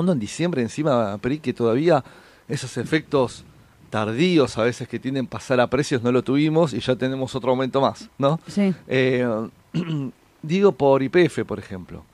uno 0.00 0.12
en 0.12 0.18
diciembre 0.18 0.62
encima, 0.62 1.18
Peri, 1.18 1.38
que 1.38 1.52
todavía 1.52 2.04
esos 2.48 2.76
efectos 2.76 3.44
tardíos 3.90 4.58
a 4.58 4.64
veces 4.64 4.88
que 4.88 4.98
tienen 4.98 5.26
pasar 5.26 5.60
a 5.60 5.68
precios 5.68 6.02
no 6.02 6.12
lo 6.12 6.22
tuvimos 6.22 6.74
y 6.74 6.80
ya 6.80 6.96
tenemos 6.96 7.34
otro 7.34 7.50
aumento 7.50 7.80
más, 7.80 8.08
¿no? 8.18 8.38
Sí. 8.46 8.74
Eh, 8.86 9.26
digo 10.42 10.72
por 10.72 11.02
IPF, 11.02 11.44
por 11.46 11.58
ejemplo. 11.58 12.04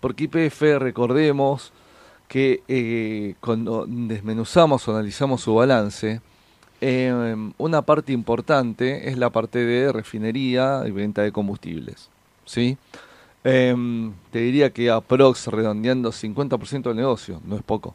Porque 0.00 0.24
IPF, 0.24 0.78
recordemos 0.78 1.72
que 2.28 2.62
eh, 2.68 3.34
cuando 3.40 3.84
desmenuzamos 3.88 4.86
o 4.86 4.92
analizamos 4.92 5.40
su 5.40 5.54
balance, 5.54 6.20
eh, 6.80 7.36
una 7.58 7.82
parte 7.82 8.12
importante 8.12 9.08
es 9.08 9.18
la 9.18 9.30
parte 9.30 9.58
de 9.60 9.92
refinería 9.92 10.82
y 10.86 10.90
venta 10.90 11.22
de 11.22 11.32
combustibles. 11.32 12.10
¿sí? 12.44 12.76
Eh, 13.44 14.10
te 14.30 14.38
diría 14.40 14.70
que 14.70 14.90
aprox 14.90 15.46
redondeando 15.48 16.10
50% 16.12 16.82
del 16.82 16.96
negocio, 16.96 17.40
no 17.44 17.56
es 17.56 17.62
poco. 17.62 17.94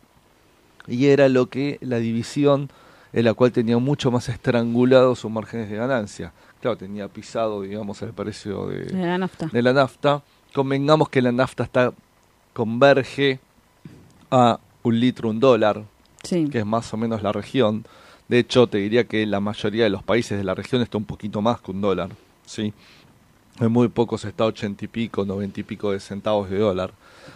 Y 0.88 1.08
era 1.08 1.28
lo 1.30 1.50
que 1.50 1.78
la 1.82 1.98
división 1.98 2.70
en 3.14 3.26
la 3.26 3.34
cual 3.34 3.52
tenía 3.52 3.78
mucho 3.80 4.12
más 4.12 4.30
estrangulado 4.30 5.16
sus 5.16 5.32
márgenes 5.32 5.70
de 5.70 5.76
ganancia. 5.78 6.32
Claro, 6.62 6.78
tenía 6.78 7.08
pisado, 7.08 7.62
digamos, 7.64 8.02
el 8.04 8.14
precio 8.14 8.68
de, 8.68 8.86
De 8.86 9.06
la 9.06 9.18
nafta. 9.18 9.50
de 9.52 9.62
la 9.62 9.74
nafta. 9.74 10.22
Convengamos 10.54 11.10
que 11.10 11.22
la 11.22 11.32
nafta 11.32 11.64
está 11.64 11.94
converge 12.54 13.40
a 14.32 14.60
un 14.84 15.00
litro, 15.00 15.30
un 15.30 15.40
dólar, 15.40 15.84
Sí. 16.24 16.48
que 16.50 16.60
es 16.60 16.66
más 16.66 16.94
o 16.94 16.98
menos 16.98 17.24
la 17.24 17.32
región. 17.32 17.86
De 18.28 18.40
hecho, 18.40 18.68
te 18.68 18.78
diría 18.80 19.06
que 19.06 19.26
la 19.26 19.40
mayoría 19.40 19.86
de 19.86 19.90
los 19.90 20.04
países 20.04 20.38
de 20.38 20.44
la 20.44 20.54
región 20.54 20.82
está 20.82 20.98
un 20.98 21.06
poquito 21.06 21.42
más 21.42 21.62
que 21.62 21.72
un 21.72 21.82
dólar. 21.82 22.10
¿sí? 22.46 22.74
En 23.60 23.72
muy 23.72 23.90
pocos 23.90 24.26
está 24.26 24.46
ochenta 24.46 24.86
y 24.86 24.88
pico, 24.88 25.26
noventa 25.26 25.60
y 25.60 25.64
pico 25.64 25.92
de 25.92 26.00
centavos 26.00 26.50
de 26.50 26.60
dólar. 26.60 26.94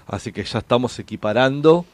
Así 0.08 0.32
que 0.32 0.44
ya 0.44 0.60
estamos 0.60 0.98
equiparando 1.00 1.86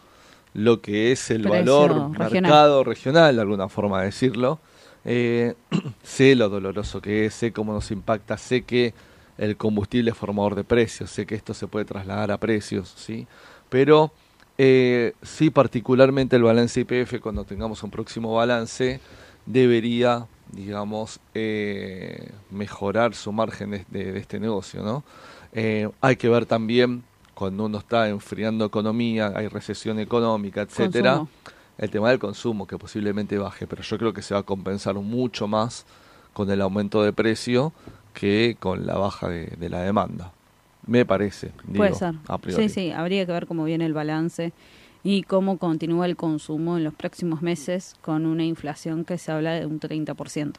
lo 0.54 0.82
que 0.82 1.12
es 1.12 1.30
el 1.32 1.44
Precio 1.44 1.60
valor 1.60 2.12
regional. 2.12 2.32
mercado 2.32 2.84
regional, 2.84 3.36
de 3.36 3.42
alguna 3.42 3.70
forma 3.70 4.00
de 4.00 4.06
decirlo. 4.06 4.60
Eh, 5.06 5.56
sé 6.04 6.36
lo 6.36 6.50
doloroso 6.50 7.02
que 7.02 7.26
es, 7.26 7.34
sé 7.34 7.52
cómo 7.52 7.74
nos 7.74 7.90
impacta, 7.92 8.38
sé 8.38 8.64
que 8.64 8.94
el 9.38 9.56
combustible 9.56 10.12
es 10.12 10.18
formador 10.18 10.56
de 10.56 10.64
precios, 10.64 11.10
sé 11.10 11.26
que 11.26 11.36
esto 11.36 11.54
se 11.54 11.68
puede 11.68 11.86
trasladar 11.86 12.32
a 12.32 12.38
precios, 12.38 12.94
¿sí? 12.98 13.26
Pero 13.70 14.12
eh, 14.58 15.14
sí, 15.22 15.50
particularmente 15.50 16.36
el 16.36 16.44
balance 16.44 16.82
IPF, 16.82 17.22
cuando 17.22 17.46
tengamos 17.46 17.82
un 17.82 17.92
próximo 17.92 18.36
balance, 18.36 19.00
debería, 19.46 20.28
digamos, 20.52 21.20
eh, 21.34 22.32
mejorar 22.52 23.14
su 23.16 23.32
margen 23.32 23.72
de, 23.72 23.86
de- 23.90 24.12
de 24.14 24.20
este 24.20 24.40
negocio, 24.40 24.84
¿no? 24.84 25.04
Eh, 25.54 25.90
hay 26.02 26.16
que 26.16 26.30
ver 26.30 26.46
también, 26.46 27.04
cuando 27.34 27.66
uno 27.66 27.78
está 27.80 28.10
enfriando 28.10 28.66
economía, 28.66 29.32
hay 29.36 29.48
recesión 29.48 30.00
económica, 30.00 30.62
etcétera, 30.62 31.20
Consumo. 31.20 31.30
el 31.78 31.90
tema 31.90 32.10
del 32.10 32.20
consumo, 32.20 32.68
que 32.68 32.78
posiblemente 32.78 33.38
baje, 33.38 33.66
pero 33.68 33.82
yo 33.82 33.98
creo 33.98 34.14
que 34.14 34.22
se 34.22 34.34
va 34.34 34.42
a 34.42 34.44
compensar 34.44 34.96
mucho 34.96 35.48
más 35.48 35.86
con 36.34 36.50
el 36.52 36.62
aumento 36.62 37.02
de 37.04 37.14
precio 37.14 37.72
que 38.14 38.58
con 38.60 38.86
la 38.86 38.98
baja 38.98 39.28
de, 39.30 39.46
de 39.58 39.70
la 39.70 39.82
demanda. 39.82 40.32
Me 40.86 41.06
parece. 41.06 41.52
Puede 41.76 41.94
ser. 41.94 42.16
a 42.28 42.38
priori. 42.38 42.68
Sí, 42.68 42.74
sí, 42.74 42.92
habría 42.92 43.26
que 43.26 43.32
ver 43.32 43.46
cómo 43.48 43.64
viene 43.64 43.86
el 43.86 43.94
balance 43.94 44.52
y 45.04 45.24
cómo 45.24 45.58
continúa 45.58 46.06
el 46.06 46.16
consumo 46.16 46.78
en 46.78 46.84
los 46.84 46.94
próximos 46.94 47.42
meses 47.42 47.96
con 48.02 48.26
una 48.26 48.44
inflación 48.44 49.06
que 49.06 49.18
se 49.18 49.32
habla 49.32 49.54
de 49.54 49.66
un 49.66 49.80
30%. 49.80 50.54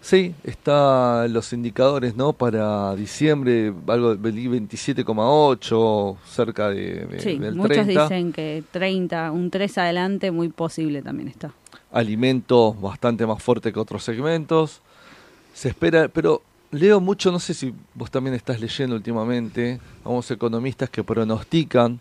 Sí, 0.00 0.34
están 0.44 1.32
los 1.32 1.50
indicadores, 1.54 2.14
¿no? 2.14 2.34
Para 2.34 2.94
diciembre, 2.94 3.72
algo 3.86 4.14
del 4.16 4.34
27,8, 5.14 6.16
cerca 6.26 6.68
de, 6.68 7.06
de- 7.06 7.20
Sí, 7.20 7.38
del 7.38 7.54
muchos 7.54 7.84
30. 7.86 8.02
dicen 8.02 8.32
que 8.32 8.62
30, 8.70 9.32
un 9.32 9.50
3 9.50 9.78
adelante, 9.78 10.30
muy 10.30 10.48
posible 10.50 11.02
también 11.02 11.28
está. 11.28 11.52
alimentos 11.90 12.78
bastante 12.80 13.24
más 13.26 13.42
fuerte 13.42 13.72
que 13.72 13.78
otros 13.78 14.02
segmentos. 14.04 14.80
Se 15.54 15.68
espera, 15.68 16.08
pero 16.08 16.42
leo 16.72 17.00
mucho, 17.00 17.30
no 17.30 17.38
sé 17.38 17.54
si 17.54 17.72
vos 17.94 18.10
también 18.10 18.34
estás 18.34 18.60
leyendo 18.60 18.96
últimamente, 18.96 19.80
unos 20.04 20.30
economistas 20.30 20.90
que 20.90 21.04
pronostican 21.04 22.00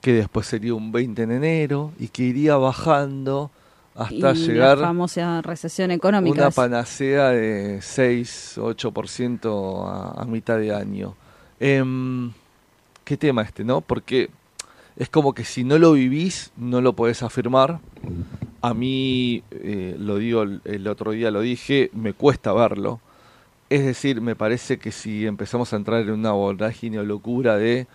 que 0.00 0.12
después 0.12 0.46
sería 0.46 0.74
un 0.74 0.92
20 0.92 1.22
en 1.22 1.32
enero 1.32 1.92
y 1.98 2.08
que 2.08 2.24
iría 2.24 2.56
bajando 2.56 3.50
hasta 3.94 4.32
y 4.32 4.34
llegar 4.34 4.78
la 4.78 4.88
famosa 4.88 5.42
recesión 5.42 5.90
económica. 5.90 6.42
una 6.42 6.50
panacea 6.50 7.30
de 7.30 7.78
6-8% 7.78 9.88
a, 9.88 10.22
a 10.22 10.24
mitad 10.24 10.58
de 10.58 10.72
año. 10.72 11.14
Em, 11.58 12.32
¿Qué 13.04 13.16
tema 13.16 13.42
este, 13.42 13.64
no? 13.64 13.80
Porque 13.80 14.30
es 14.96 15.08
como 15.08 15.34
que 15.34 15.44
si 15.44 15.64
no 15.64 15.78
lo 15.78 15.92
vivís, 15.92 16.52
no 16.56 16.80
lo 16.80 16.92
podés 16.92 17.22
afirmar. 17.22 17.80
A 18.60 18.74
mí, 18.74 19.42
eh, 19.50 19.96
lo 19.98 20.18
digo, 20.18 20.42
el, 20.42 20.60
el 20.64 20.86
otro 20.86 21.12
día 21.12 21.30
lo 21.30 21.40
dije, 21.40 21.90
me 21.92 22.12
cuesta 22.12 22.52
verlo. 22.52 23.00
Es 23.70 23.84
decir, 23.84 24.20
me 24.20 24.36
parece 24.36 24.78
que 24.78 24.92
si 24.92 25.26
empezamos 25.26 25.72
a 25.72 25.76
entrar 25.76 26.02
en 26.02 26.10
una 26.10 26.32
vorágine 26.32 27.00
o 27.00 27.04
locura 27.04 27.56
de 27.56 27.86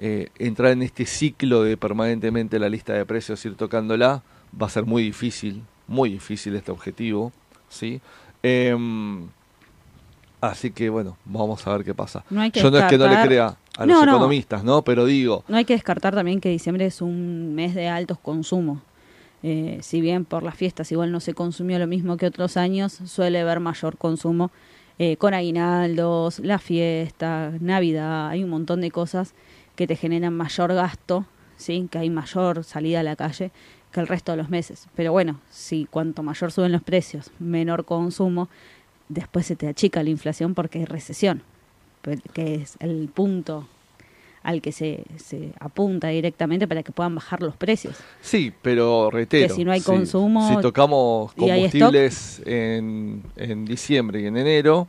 eh, 0.00 0.28
entrar 0.38 0.72
en 0.72 0.82
este 0.82 1.04
ciclo 1.06 1.62
de 1.62 1.76
permanentemente 1.76 2.58
la 2.58 2.68
lista 2.68 2.94
de 2.94 3.04
precios, 3.04 3.44
ir 3.44 3.54
tocándola, 3.54 4.22
va 4.60 4.66
a 4.66 4.70
ser 4.70 4.86
muy 4.86 5.02
difícil, 5.02 5.62
muy 5.86 6.10
difícil 6.10 6.56
este 6.56 6.72
objetivo, 6.72 7.32
¿sí? 7.68 8.00
Em, 8.42 9.28
Así 10.40 10.70
que 10.70 10.88
bueno, 10.88 11.18
vamos 11.26 11.66
a 11.66 11.72
ver 11.76 11.84
qué 11.84 11.94
pasa. 11.94 12.24
No 12.30 12.40
hay 12.40 12.50
que 12.50 12.60
Yo 12.60 12.70
no 12.70 12.78
es 12.78 12.84
que 12.86 12.96
no 12.96 13.06
le 13.06 13.26
crea 13.26 13.56
a 13.76 13.84
No, 13.86 13.96
los 13.98 14.06
no. 14.06 14.12
economistas, 14.12 14.64
¿no? 14.64 14.82
Pero 14.82 15.04
digo, 15.04 15.44
No 15.48 15.56
hay 15.58 15.66
que 15.66 15.74
descartar 15.74 16.14
también 16.14 16.40
que 16.40 16.48
diciembre 16.48 16.86
es 16.86 17.02
un 17.02 17.54
mes 17.54 17.74
de 17.74 17.88
altos 17.88 18.18
consumos. 18.18 18.78
Eh, 19.42 19.78
si 19.82 20.00
bien 20.00 20.24
por 20.24 20.42
las 20.42 20.54
fiestas 20.54 20.90
igual 20.92 21.12
no 21.12 21.20
se 21.20 21.34
consumió 21.34 21.78
lo 21.78 21.86
mismo 21.86 22.16
que 22.16 22.26
otros 22.26 22.56
años, 22.56 22.92
suele 23.04 23.40
haber 23.40 23.60
mayor 23.60 23.96
consumo 23.98 24.50
eh, 24.98 25.16
con 25.16 25.32
aguinaldos, 25.32 26.40
la 26.40 26.58
fiesta, 26.58 27.52
Navidad, 27.60 28.28
hay 28.28 28.44
un 28.44 28.50
montón 28.50 28.80
de 28.82 28.90
cosas 28.90 29.34
que 29.76 29.86
te 29.86 29.96
generan 29.96 30.34
mayor 30.34 30.74
gasto, 30.74 31.24
¿sí? 31.56 31.88
que 31.90 31.98
hay 31.98 32.10
mayor 32.10 32.64
salida 32.64 33.00
a 33.00 33.02
la 33.02 33.16
calle 33.16 33.50
que 33.92 34.00
el 34.00 34.06
resto 34.06 34.32
de 34.32 34.38
los 34.38 34.50
meses. 34.50 34.86
Pero 34.94 35.12
bueno, 35.12 35.40
si 35.50 35.86
cuanto 35.90 36.22
mayor 36.22 36.52
suben 36.52 36.72
los 36.72 36.82
precios, 36.82 37.30
menor 37.38 37.84
consumo, 37.84 38.48
después 39.08 39.46
se 39.46 39.56
te 39.56 39.68
achica 39.68 40.02
la 40.02 40.10
inflación 40.10 40.54
porque 40.54 40.78
hay 40.78 40.84
recesión, 40.84 41.42
que 42.32 42.54
es 42.56 42.76
el 42.80 43.08
punto 43.12 43.66
al 44.42 44.62
que 44.62 44.72
se, 44.72 45.04
se 45.16 45.52
apunta 45.60 46.08
directamente 46.08 46.66
para 46.66 46.82
que 46.82 46.92
puedan 46.92 47.14
bajar 47.14 47.42
los 47.42 47.56
precios. 47.56 47.96
sí, 48.22 48.52
pero 48.62 49.10
reitero. 49.10 49.48
Que 49.48 49.54
si 49.54 49.64
no 49.64 49.72
hay 49.72 49.80
sí, 49.80 49.86
consumo 49.86 50.48
Si 50.48 50.62
tocamos 50.62 51.32
combustibles 51.34 52.40
en, 52.46 53.22
en 53.36 53.64
diciembre 53.66 54.22
y 54.22 54.26
en 54.26 54.38
enero, 54.38 54.88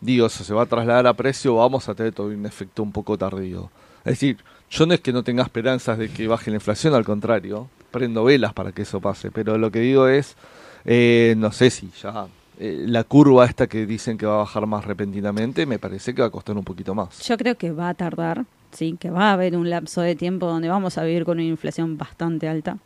digo, 0.00 0.26
eso 0.26 0.44
se 0.44 0.52
va 0.52 0.64
a 0.64 0.66
trasladar 0.66 1.06
a 1.06 1.14
precio, 1.14 1.54
vamos 1.54 1.88
a 1.88 1.94
tener 1.94 2.12
todo 2.12 2.26
un 2.26 2.44
efecto 2.44 2.82
un 2.82 2.92
poco 2.92 3.16
tardío. 3.16 3.70
Es 4.04 4.12
decir, 4.12 4.38
yo 4.70 4.86
no 4.86 4.94
es 4.94 5.00
que 5.00 5.12
no 5.12 5.22
tenga 5.22 5.42
esperanzas 5.42 5.98
de 5.98 6.08
que 6.08 6.26
baje 6.26 6.50
la 6.50 6.56
inflación, 6.56 6.94
al 6.94 7.04
contrario, 7.04 7.68
prendo 7.90 8.24
velas 8.24 8.52
para 8.52 8.72
que 8.72 8.82
eso 8.82 9.00
pase, 9.00 9.30
pero 9.30 9.56
lo 9.56 9.70
que 9.70 9.80
digo 9.80 10.08
es, 10.08 10.36
eh, 10.84 11.34
no 11.38 11.52
sé 11.52 11.70
si 11.70 11.90
ya 12.02 12.26
eh, 12.58 12.84
la 12.86 13.04
curva 13.04 13.46
esta 13.46 13.66
que 13.66 13.86
dicen 13.86 14.18
que 14.18 14.26
va 14.26 14.34
a 14.34 14.38
bajar 14.38 14.66
más 14.66 14.84
repentinamente, 14.84 15.64
me 15.64 15.78
parece 15.78 16.14
que 16.14 16.22
va 16.22 16.28
a 16.28 16.30
costar 16.30 16.56
un 16.56 16.64
poquito 16.64 16.94
más. 16.94 17.26
Yo 17.26 17.36
creo 17.36 17.56
que 17.56 17.72
va 17.72 17.88
a 17.88 17.94
tardar, 17.94 18.44
sí, 18.72 18.96
que 18.98 19.10
va 19.10 19.30
a 19.30 19.32
haber 19.32 19.56
un 19.56 19.70
lapso 19.70 20.02
de 20.02 20.14
tiempo 20.16 20.46
donde 20.46 20.68
vamos 20.68 20.98
a 20.98 21.04
vivir 21.04 21.24
con 21.24 21.38
una 21.38 21.46
inflación 21.46 21.96
bastante 21.96 22.48
alta. 22.48 22.78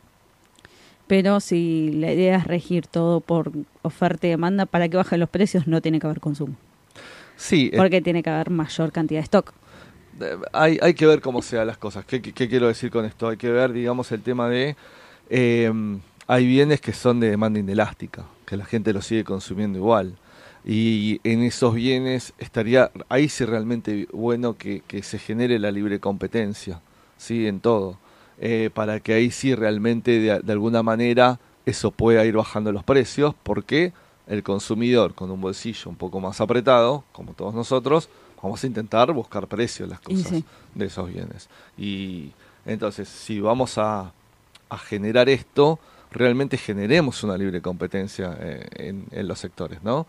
Pero 1.07 1.39
si 1.39 1.91
la 1.93 2.13
idea 2.13 2.37
es 2.37 2.45
regir 2.45 2.85
todo 2.85 3.19
por 3.19 3.51
oferta 3.81 4.27
y 4.27 4.29
demanda, 4.29 4.67
para 4.67 4.87
que 4.89 4.97
bajen 4.97 5.19
los 5.19 5.29
precios 5.29 5.67
no 5.67 5.81
tiene 5.81 5.99
que 5.99 6.05
haber 6.05 6.19
consumo, 6.19 6.55
Sí, 7.35 7.71
eh, 7.73 7.77
porque 7.77 8.01
tiene 8.01 8.21
que 8.21 8.29
haber 8.29 8.49
mayor 8.49 8.91
cantidad 8.91 9.19
de 9.19 9.23
stock. 9.23 9.53
Eh, 10.21 10.37
hay, 10.53 10.79
hay 10.81 10.93
que 10.93 11.05
ver 11.05 11.21
cómo 11.21 11.41
sean 11.41 11.67
las 11.67 11.77
cosas. 11.77 12.05
¿Qué, 12.05 12.21
quiero 12.21 12.67
decir 12.67 12.91
con 12.91 13.05
esto? 13.05 13.27
Hay 13.29 13.37
que 13.37 13.51
ver, 13.51 13.73
digamos, 13.73 14.11
el 14.11 14.21
tema 14.21 14.49
de... 14.49 14.75
eh, 15.29 15.71
hay 16.27 16.45
bienes 16.45 16.79
que 16.79 16.93
son 16.93 17.19
de 17.19 17.31
demanda 17.31 17.59
inelástica, 17.59 18.23
que 18.45 18.55
la 18.55 18.63
gente 18.63 18.93
los 18.93 19.07
sigue 19.07 19.23
consumiendo 19.23 19.79
igual. 19.79 20.15
Y 20.63 21.19
en 21.23 21.41
esos 21.41 21.73
bienes 21.73 22.33
estaría, 22.37 22.91
ahí 23.09 23.29
sí 23.29 23.45
realmente 23.45 24.07
bueno 24.13 24.55
que, 24.55 24.83
que 24.85 25.01
se 25.01 25.17
genere 25.17 25.57
la 25.57 25.71
libre 25.71 25.99
competencia, 25.99 26.81
¿sí? 27.17 27.47
En 27.47 27.61
todo. 27.61 27.97
Eh, 28.37 28.69
para 28.71 28.99
que 28.99 29.13
ahí 29.13 29.31
sí 29.31 29.55
realmente 29.55 30.19
de, 30.19 30.39
de 30.39 30.51
alguna 30.51 30.83
manera 30.83 31.39
eso 31.65 31.89
pueda 31.89 32.23
ir 32.25 32.35
bajando 32.35 32.71
los 32.71 32.83
precios, 32.83 33.33
porque 33.41 33.91
el 34.27 34.43
consumidor 34.43 35.15
con 35.15 35.31
un 35.31 35.41
bolsillo 35.41 35.89
un 35.89 35.95
poco 35.95 36.19
más 36.19 36.39
apretado, 36.41 37.05
como 37.11 37.33
todos 37.33 37.55
nosotros, 37.55 38.07
vamos 38.41 38.63
a 38.63 38.67
intentar 38.67 39.11
buscar 39.13 39.47
precio 39.47 39.85
en 39.85 39.91
las 39.91 39.99
cosas 39.99 40.27
sí. 40.27 40.43
de 40.75 40.85
esos 40.85 41.07
bienes. 41.11 41.49
Y 41.77 42.31
entonces, 42.65 43.07
si 43.09 43.39
vamos 43.39 43.77
a, 43.77 44.11
a 44.69 44.77
generar 44.77 45.29
esto, 45.29 45.79
realmente 46.11 46.57
generemos 46.57 47.23
una 47.23 47.37
libre 47.37 47.61
competencia 47.61 48.35
eh, 48.39 48.67
en, 48.75 49.05
en 49.11 49.27
los 49.27 49.39
sectores, 49.39 49.83
¿no? 49.83 50.05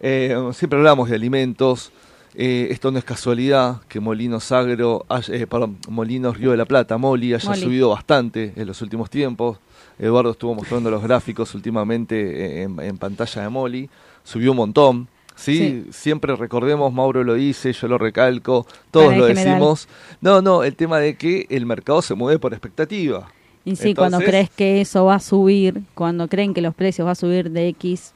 Eh, 0.00 0.34
siempre 0.52 0.78
hablamos 0.78 1.08
de 1.10 1.16
alimentos. 1.16 1.92
eh, 2.34 2.68
esto 2.70 2.90
no 2.90 2.98
es 2.98 3.04
casualidad 3.04 3.80
que 3.88 3.98
Molinos 4.00 4.50
Agro, 4.52 5.04
haya- 5.08 5.34
eh, 5.34 5.46
perdón, 5.46 5.76
Molinos 5.88 6.36
Río 6.38 6.52
de 6.52 6.56
la 6.56 6.64
Plata, 6.64 6.96
Moli, 6.98 7.34
haya 7.34 7.48
Moli. 7.50 7.60
subido 7.60 7.90
bastante 7.90 8.52
en 8.56 8.66
los 8.66 8.80
últimos 8.82 9.10
tiempos. 9.10 9.58
Eduardo 9.98 10.30
estuvo 10.30 10.54
mostrando 10.54 10.90
los 10.90 11.02
gráficos 11.02 11.54
últimamente 11.54 12.16
eh, 12.16 12.62
en, 12.62 12.80
en 12.80 12.96
pantalla 12.96 13.42
de 13.42 13.48
Moli. 13.50 13.90
Subió 14.24 14.52
un 14.52 14.56
montón. 14.58 15.08
¿Sí? 15.40 15.84
Sí. 15.86 15.92
Siempre 15.92 16.36
recordemos, 16.36 16.92
Mauro 16.92 17.24
lo 17.24 17.34
dice, 17.34 17.72
yo 17.72 17.88
lo 17.88 17.98
recalco, 17.98 18.66
todos 18.90 19.06
Para 19.06 19.18
lo 19.18 19.26
decimos. 19.26 19.88
No, 20.20 20.42
no, 20.42 20.62
el 20.62 20.76
tema 20.76 20.98
de 20.98 21.16
que 21.16 21.46
el 21.48 21.66
mercado 21.66 22.02
se 22.02 22.14
mueve 22.14 22.38
por 22.38 22.52
expectativa. 22.52 23.28
Y 23.64 23.76
sí, 23.76 23.94
cuando 23.94 24.18
crees 24.18 24.50
que 24.50 24.80
eso 24.80 25.04
va 25.06 25.16
a 25.16 25.20
subir, 25.20 25.82
cuando 25.94 26.28
creen 26.28 26.54
que 26.54 26.60
los 26.60 26.74
precios 26.74 27.06
va 27.06 27.12
a 27.12 27.14
subir 27.14 27.50
de 27.50 27.68
X 27.68 28.12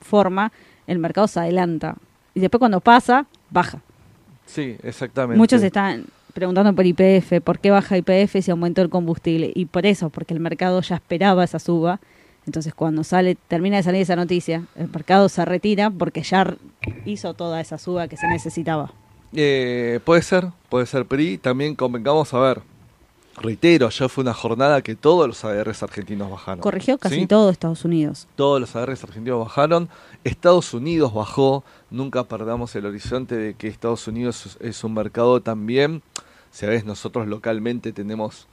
forma, 0.00 0.52
el 0.86 0.98
mercado 0.98 1.26
se 1.28 1.40
adelanta. 1.40 1.96
Y 2.34 2.40
después 2.40 2.58
cuando 2.58 2.80
pasa, 2.80 3.26
baja. 3.50 3.80
Sí, 4.46 4.76
exactamente. 4.82 5.38
Muchos 5.38 5.62
están 5.62 6.04
preguntando 6.32 6.74
por 6.74 6.84
IPF, 6.84 7.40
¿por 7.42 7.58
qué 7.58 7.70
baja 7.70 7.96
IPF 7.96 8.42
si 8.42 8.50
aumentó 8.50 8.82
el 8.82 8.88
combustible? 8.88 9.52
Y 9.54 9.66
por 9.66 9.86
eso, 9.86 10.10
porque 10.10 10.34
el 10.34 10.40
mercado 10.40 10.80
ya 10.80 10.96
esperaba 10.96 11.44
esa 11.44 11.58
suba. 11.58 12.00
Entonces 12.46 12.74
cuando 12.74 13.04
sale, 13.04 13.36
termina 13.48 13.76
de 13.78 13.82
salir 13.82 14.02
esa 14.02 14.16
noticia, 14.16 14.64
el 14.76 14.88
mercado 14.90 15.28
se 15.28 15.44
retira 15.44 15.90
porque 15.90 16.22
ya 16.22 16.54
hizo 17.06 17.34
toda 17.34 17.60
esa 17.60 17.78
suba 17.78 18.06
que 18.08 18.16
se 18.16 18.26
necesitaba. 18.26 18.92
Eh, 19.32 20.00
puede 20.04 20.22
ser, 20.22 20.48
puede 20.68 20.86
ser 20.86 21.06
PRI. 21.06 21.38
También 21.38 21.74
convengamos 21.74 22.32
a 22.34 22.38
ver. 22.38 22.62
Reitero, 23.36 23.88
ya 23.88 24.08
fue 24.08 24.22
una 24.22 24.32
jornada 24.32 24.80
que 24.82 24.94
todos 24.94 25.26
los 25.26 25.44
ADRs 25.44 25.82
argentinos 25.82 26.30
bajaron. 26.30 26.60
Corrigió 26.60 26.98
casi 26.98 27.16
¿sí? 27.16 27.26
todo 27.26 27.50
Estados 27.50 27.84
Unidos. 27.84 28.28
Todos 28.36 28.60
los 28.60 28.76
ADRs 28.76 29.02
argentinos 29.02 29.40
bajaron. 29.40 29.88
Estados 30.22 30.72
Unidos 30.72 31.12
bajó. 31.12 31.64
Nunca 31.90 32.22
perdamos 32.24 32.76
el 32.76 32.86
horizonte 32.86 33.34
de 33.36 33.54
que 33.54 33.66
Estados 33.66 34.06
Unidos 34.06 34.46
es- 34.46 34.58
es 34.60 34.84
un 34.84 34.94
mercado 34.94 35.40
también. 35.40 36.02
Si 36.52 36.64
a 36.64 36.68
veces 36.68 36.84
nosotros 36.84 37.26
localmente 37.26 37.92
tenemos 37.92 38.46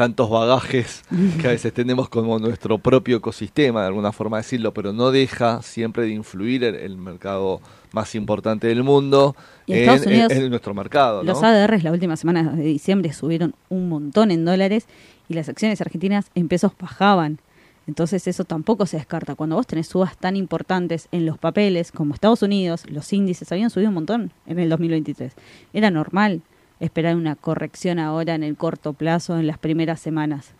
tantos 0.00 0.30
bagajes 0.30 1.02
que 1.42 1.46
a 1.46 1.50
veces 1.50 1.74
tenemos 1.74 2.08
como 2.08 2.38
nuestro 2.38 2.78
propio 2.78 3.18
ecosistema, 3.18 3.82
de 3.82 3.88
alguna 3.88 4.12
forma 4.12 4.38
decirlo, 4.38 4.72
pero 4.72 4.94
no 4.94 5.10
deja 5.10 5.60
siempre 5.60 6.04
de 6.04 6.08
influir 6.10 6.64
el, 6.64 6.74
el 6.74 6.96
mercado 6.96 7.60
más 7.92 8.14
importante 8.14 8.66
del 8.66 8.82
mundo 8.82 9.36
Y 9.66 9.74
en 9.74 9.78
Estados 9.80 10.06
Unidos, 10.06 10.32
en- 10.32 10.42
en 10.44 10.48
nuestro 10.50 10.72
mercado. 10.72 11.22
¿no? 11.22 11.32
Los 11.32 11.42
ADRs 11.42 11.84
la 11.84 11.92
última 11.92 12.16
semana 12.16 12.44
de 12.52 12.62
diciembre 12.62 13.12
subieron 13.12 13.54
un 13.68 13.90
montón 13.90 14.30
en 14.30 14.46
dólares 14.46 14.86
y 15.28 15.34
las 15.34 15.50
acciones 15.50 15.82
argentinas 15.82 16.30
en 16.34 16.48
pesos 16.48 16.72
bajaban. 16.80 17.38
Entonces 17.86 18.26
eso 18.26 18.44
tampoco 18.44 18.86
se 18.86 18.96
descarta. 18.96 19.34
Cuando 19.34 19.56
vos 19.56 19.66
tenés 19.66 19.88
subas 19.88 20.16
tan 20.16 20.34
importantes 20.36 21.08
en 21.12 21.26
los 21.26 21.36
papeles 21.36 21.92
como 21.92 22.14
Estados 22.14 22.40
Unidos, 22.42 22.84
los 22.88 23.12
índices 23.12 23.52
habían 23.52 23.68
subido 23.68 23.90
un 23.90 23.94
montón 23.96 24.32
en 24.46 24.58
el 24.60 24.70
2023. 24.70 25.32
Era 25.74 25.90
normal 25.90 26.40
esperar 26.80 27.16
una 27.16 27.36
corrección 27.36 27.98
ahora 27.98 28.34
en 28.34 28.42
el 28.42 28.56
corto 28.56 28.92
plazo, 28.94 29.38
en 29.38 29.46
las 29.46 29.58
primeras 29.58 30.00
semanas. 30.00 30.54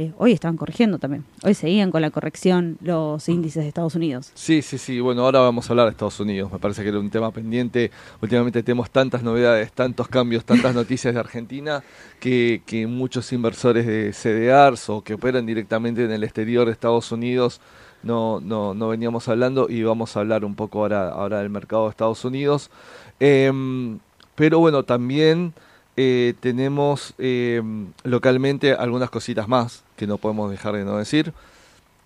Eh, 0.00 0.12
hoy 0.16 0.30
estaban 0.30 0.56
corrigiendo 0.56 1.00
también. 1.00 1.24
Hoy 1.42 1.54
seguían 1.54 1.90
con 1.90 2.00
la 2.02 2.12
corrección 2.12 2.78
los 2.80 3.28
índices 3.28 3.64
de 3.64 3.68
Estados 3.68 3.96
Unidos. 3.96 4.30
Sí, 4.34 4.62
sí, 4.62 4.78
sí. 4.78 5.00
Bueno, 5.00 5.22
ahora 5.22 5.40
vamos 5.40 5.68
a 5.68 5.72
hablar 5.72 5.86
de 5.86 5.90
Estados 5.90 6.20
Unidos. 6.20 6.52
Me 6.52 6.60
parece 6.60 6.84
que 6.84 6.90
era 6.90 7.00
un 7.00 7.10
tema 7.10 7.32
pendiente. 7.32 7.90
Últimamente 8.22 8.62
tenemos 8.62 8.92
tantas 8.92 9.24
novedades, 9.24 9.72
tantos 9.72 10.06
cambios, 10.06 10.44
tantas 10.44 10.72
noticias 10.72 11.14
de 11.14 11.18
Argentina 11.18 11.82
que, 12.20 12.62
muchos 12.88 13.32
inversores 13.32 13.86
de 13.86 14.12
CDRs 14.12 14.88
o 14.88 15.02
que 15.02 15.14
operan 15.14 15.44
directamente 15.46 16.04
en 16.04 16.12
el 16.12 16.22
exterior 16.22 16.66
de 16.66 16.72
Estados 16.72 17.10
Unidos 17.10 17.60
no, 18.04 18.38
no, 18.40 18.74
no 18.74 18.88
veníamos 18.90 19.26
hablando 19.26 19.66
y 19.68 19.82
vamos 19.82 20.16
a 20.16 20.20
hablar 20.20 20.44
un 20.44 20.54
poco 20.54 20.82
ahora, 20.82 21.08
ahora 21.08 21.40
del 21.40 21.50
mercado 21.50 21.86
de 21.86 21.90
Estados 21.90 22.24
Unidos. 22.24 22.70
Em, 23.18 23.98
pero 24.38 24.60
bueno, 24.60 24.84
también 24.84 25.52
eh, 25.96 26.34
tenemos 26.38 27.12
em, 27.18 27.88
localmente 28.04 28.72
algunas 28.72 29.10
cositas 29.10 29.48
más 29.48 29.82
que 29.96 30.06
no 30.06 30.16
podemos 30.16 30.48
dejar 30.48 30.76
de 30.76 30.84
no 30.84 30.96
decir. 30.96 31.32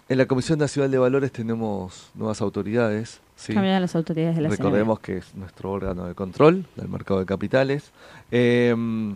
En 0.09 0.17
la 0.17 0.25
Comisión 0.25 0.59
Nacional 0.59 0.91
de 0.91 0.97
Valores 0.97 1.31
tenemos 1.31 2.11
nuevas 2.15 2.41
autoridades. 2.41 3.21
¿sí? 3.37 3.53
Cambiaron 3.53 3.83
las 3.83 3.95
autoridades 3.95 4.37
de 4.37 4.43
la 4.43 4.49
CNB. 4.49 4.57
Recordemos 4.57 5.01
que 5.01 5.19
es 5.19 5.35
nuestro 5.35 5.71
órgano 5.71 6.07
de 6.07 6.15
control 6.15 6.65
del 6.75 6.89
mercado 6.89 7.21
de 7.21 7.27
capitales. 7.27 7.93
Em, 8.31 9.15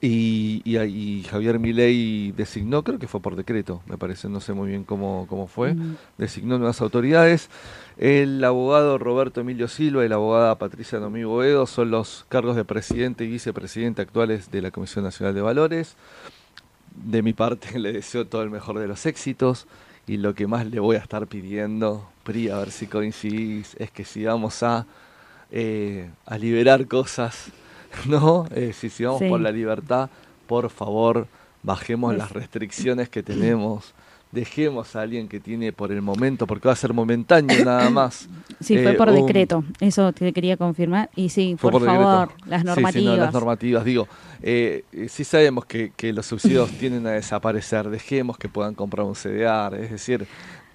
y, 0.00 0.62
y, 0.64 0.78
y 0.78 1.22
Javier 1.24 1.58
Milei 1.58 2.32
designó, 2.32 2.82
creo 2.84 2.98
que 2.98 3.08
fue 3.08 3.20
por 3.20 3.36
decreto, 3.36 3.82
me 3.86 3.98
parece, 3.98 4.28
no 4.28 4.40
sé 4.40 4.52
muy 4.52 4.68
bien 4.70 4.84
cómo, 4.84 5.26
cómo 5.28 5.46
fue, 5.46 5.74
Mm. 5.74 5.96
designó 6.18 6.58
nuevas 6.58 6.80
autoridades. 6.80 7.48
El 7.98 8.42
abogado 8.44 8.98
Roberto 8.98 9.40
Emilio 9.40 9.68
Silva 9.68 10.04
y 10.04 10.08
la 10.08 10.16
abogada 10.16 10.58
Patricia 10.58 10.98
Nomi 11.00 11.24
Boedo 11.24 11.66
son 11.66 11.90
los 11.90 12.26
cargos 12.28 12.56
de 12.56 12.64
presidente 12.64 13.24
y 13.24 13.28
vicepresidente 13.28 14.02
actuales 14.02 14.50
de 14.50 14.62
la 14.62 14.70
Comisión 14.70 15.04
Nacional 15.04 15.34
de 15.34 15.40
Valores. 15.40 15.96
De 16.94 17.22
mi 17.22 17.32
parte 17.32 17.78
le 17.78 17.92
deseo 17.92 18.26
todo 18.26 18.42
el 18.42 18.50
mejor 18.50 18.78
de 18.78 18.88
los 18.88 19.06
éxitos 19.06 19.66
y 20.06 20.18
lo 20.18 20.34
que 20.34 20.46
más 20.46 20.66
le 20.66 20.78
voy 20.80 20.96
a 20.96 21.00
estar 21.00 21.26
pidiendo, 21.26 22.08
Pri, 22.22 22.48
a 22.48 22.58
ver 22.58 22.70
si 22.70 22.86
coincidís, 22.86 23.74
es 23.78 23.90
que 23.90 24.04
si 24.04 24.24
vamos 24.24 24.62
a, 24.62 24.86
eh, 25.50 26.10
a 26.26 26.38
liberar 26.38 26.86
cosas, 26.86 27.50
¿no? 28.06 28.46
Eh, 28.54 28.72
si, 28.72 28.90
si 28.90 29.04
vamos 29.04 29.20
Sí. 29.20 29.28
por 29.28 29.40
la 29.40 29.50
libertad, 29.50 30.10
por 30.46 30.70
favor, 30.70 31.26
bajemos 31.62 32.12
Es- 32.12 32.18
las 32.18 32.32
restricciones 32.32 33.08
que 33.08 33.22
tenemos 33.22 33.94
dejemos 34.32 34.94
a 34.96 35.02
alguien 35.02 35.28
que 35.28 35.40
tiene 35.40 35.72
por 35.72 35.92
el 35.92 36.02
momento, 36.02 36.46
porque 36.46 36.68
va 36.68 36.72
a 36.72 36.76
ser 36.76 36.92
momentáneo 36.92 37.64
nada 37.64 37.88
más. 37.90 38.28
Sí, 38.60 38.74
fue 38.76 38.90
eh, 38.90 38.94
por 38.94 39.08
un- 39.08 39.14
decreto, 39.24 39.64
eso 39.80 40.12
te 40.12 40.32
quería 40.32 40.56
confirmar. 40.56 41.08
Y 41.16 41.30
sí, 41.30 41.56
Fue 41.58 41.70
por, 41.70 41.80
por 41.80 41.88
favor, 41.88 42.28
decreto. 42.28 42.50
las 42.50 42.60
Sí, 42.62 42.66
sí, 42.66 42.70
no, 42.74 42.82
normativas. 42.82 43.18
las 43.18 43.32
normativas, 43.32 43.84
digo, 43.84 44.08
eh, 44.42 44.84
eh, 44.92 45.08
sí 45.08 45.24
sabemos 45.24 45.64
que, 45.64 45.92
que 45.96 46.12
los 46.12 46.26
subsidios 46.26 46.70
tienden 46.78 47.06
a 47.06 47.10
desaparecer, 47.12 47.88
dejemos 47.88 48.36
que 48.36 48.48
puedan 48.48 48.74
comprar 48.74 49.06
un 49.06 49.14
CDR, 49.14 49.82
es 49.82 49.90
decir, 49.90 50.26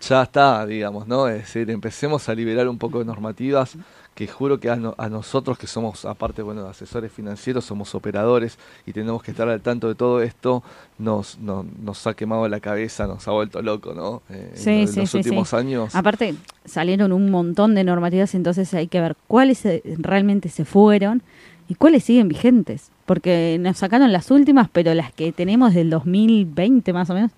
ya 0.02 0.24
está, 0.24 0.66
digamos, 0.66 1.08
¿no? 1.08 1.28
Es 1.28 1.40
decir, 1.42 1.70
empecemos 1.70 2.28
a 2.30 2.34
liberar 2.34 2.68
un 2.68 2.80
poco 2.80 2.98
de 3.00 3.06
normativas 3.06 3.78
que 4.16 4.28
juro 4.28 4.60
que 4.60 4.70
a, 4.70 4.76
no- 4.76 4.94
a 4.98 5.08
nosotros 5.10 5.58
que 5.58 5.68
somos, 5.68 6.04
aparte, 6.06 6.42
bueno, 6.42 6.64
de 6.64 6.70
asesores 6.70 7.12
financieros, 7.12 7.64
somos 7.66 7.96
operadores 7.96 8.60
y 8.86 8.92
tenemos 8.92 9.24
que 9.24 9.32
estar 9.32 9.48
al 9.48 9.62
tanto 9.62 9.88
de 9.88 9.96
todo 9.96 10.22
esto, 10.22 10.64
nos, 11.00 11.40
no- 11.40 11.66
nos 11.82 12.06
ha 12.08 12.14
quemado 12.14 12.48
la 12.50 12.60
cabeza, 12.60 13.08
nos 13.08 13.28
ha 13.28 13.32
vuelto 13.32 13.62
loco, 13.62 13.94
¿no? 13.94 14.22
Eh, 14.30 14.52
Sí, 14.56 14.70
en, 14.70 14.88
sí, 14.90 15.00
los 15.00 15.10
sí, 15.12 15.18
últimos 15.18 15.54
años. 15.54 15.96
Aparte, 15.96 16.36
salieron 16.66 17.14
un 17.14 17.32
montón 17.32 17.74
de 17.74 17.84
normativas, 17.86 18.36
entonces 18.36 18.74
hay 18.74 18.88
que 18.88 19.00
ver 19.00 19.16
cuáles 19.28 19.66
eh, 19.66 19.82
realmente 19.98 20.50
se 20.50 20.66
fueron 20.66 21.22
y 21.70 21.76
cuáles 21.76 22.04
siguen 22.04 22.28
vigentes. 22.28 22.90
Porque 23.06 23.58
nos 23.60 23.78
sacaron 23.78 24.12
las 24.12 24.30
últimas, 24.30 24.70
pero 24.72 24.94
las 24.94 25.12
que 25.14 25.32
tenemos 25.32 25.74
del 25.74 25.90
2020 25.90 26.94
más 26.94 27.10
o 27.10 27.14
menos, 27.14 27.32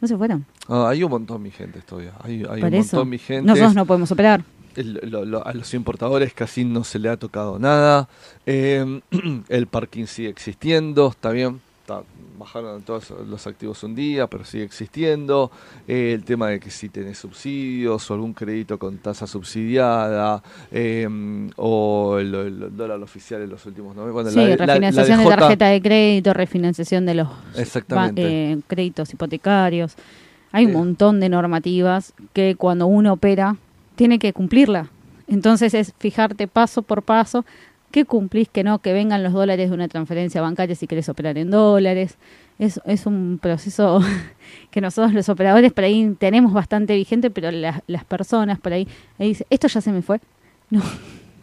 no 0.00 0.08
se 0.08 0.16
fueron. 0.16 0.44
Ah, 0.68 0.88
hay 0.90 1.02
un 1.02 1.10
montón 1.10 1.42
vigentes 1.42 1.84
todavía, 1.84 2.12
hay, 2.22 2.44
hay 2.48 2.60
Por 2.60 2.68
un 2.68 2.74
eso, 2.74 2.96
montón 2.98 3.10
vigentes. 3.10 3.44
nosotros 3.46 3.74
no 3.74 3.86
podemos 3.86 4.12
operar. 4.12 4.42
El- 4.76 5.00
lo- 5.10 5.24
lo- 5.24 5.46
a 5.46 5.52
los 5.54 5.72
importadores 5.74 6.32
casi 6.34 6.64
no 6.64 6.84
se 6.84 6.98
le 6.98 7.08
ha 7.08 7.16
tocado 7.16 7.58
nada. 7.58 8.08
Eh, 8.46 9.00
el 9.48 9.66
parking 9.66 10.06
sigue 10.06 10.28
existiendo, 10.28 11.08
está 11.08 11.30
bien. 11.30 11.60
está- 11.82 12.02
bajaron 12.38 12.80
todos 12.82 13.10
los 13.28 13.46
activos 13.46 13.82
un 13.82 13.94
día, 13.94 14.26
pero 14.26 14.44
sigue 14.46 14.64
existiendo. 14.64 15.50
Eh, 15.88 16.12
el 16.14 16.24
tema 16.24 16.48
de 16.48 16.58
que 16.60 16.70
si 16.70 16.88
tenés 16.88 17.18
subsidios 17.18 18.08
o 18.10 18.14
algún 18.14 18.32
crédito 18.32 18.78
con 18.78 18.96
tasa 18.98 19.26
subsidiada 19.26 20.42
eh, 20.70 21.06
o 21.56 22.16
el, 22.18 22.34
el 22.34 22.76
dólar 22.76 23.02
oficial 23.02 23.42
en 23.42 23.50
los 23.50 23.66
últimos 23.66 23.94
nueve. 23.96 24.12
Bueno, 24.12 24.30
sí, 24.30 24.36
la- 24.36 24.44
la- 24.46 24.56
la 24.56 24.66
refinanciación 24.74 25.18
de 25.18 25.26
tarjeta 25.36 25.66
de 25.66 25.82
crédito, 25.82 26.32
refinanciación 26.32 27.04
de 27.06 27.14
los 27.14 27.28
eh, 28.16 28.58
créditos 28.68 29.12
hipotecarios. 29.12 29.94
Hay 30.52 30.64
un 30.66 30.70
Eh. 30.70 30.74
montón 30.74 31.20
de 31.20 31.28
normativas 31.28 32.12
que 32.32 32.54
cuando 32.56 32.86
uno 32.86 33.12
opera 33.12 33.56
tiene 34.00 34.18
que 34.18 34.32
cumplirla. 34.32 34.88
Entonces 35.28 35.74
es 35.74 35.92
fijarte 35.98 36.48
paso 36.48 36.80
por 36.80 37.02
paso 37.02 37.44
qué 37.90 38.06
cumplís, 38.06 38.48
que 38.48 38.64
no, 38.64 38.78
que 38.78 38.94
vengan 38.94 39.22
los 39.22 39.34
dólares 39.34 39.68
de 39.68 39.74
una 39.74 39.88
transferencia 39.88 40.40
bancaria 40.40 40.74
si 40.74 40.86
querés 40.86 41.10
operar 41.10 41.36
en 41.36 41.50
dólares. 41.50 42.16
Es, 42.58 42.80
es 42.86 43.04
un 43.04 43.38
proceso 43.42 44.00
que 44.70 44.80
nosotros 44.80 45.12
los 45.12 45.28
operadores 45.28 45.74
por 45.74 45.84
ahí 45.84 46.16
tenemos 46.18 46.54
bastante 46.54 46.94
vigente, 46.94 47.28
pero 47.30 47.50
las, 47.50 47.82
las 47.88 48.04
personas 48.06 48.58
por 48.58 48.72
ahí, 48.72 48.88
ahí 49.18 49.28
dicen, 49.28 49.46
esto 49.50 49.68
ya 49.68 49.82
se 49.82 49.92
me 49.92 50.00
fue. 50.00 50.18
No, 50.70 50.82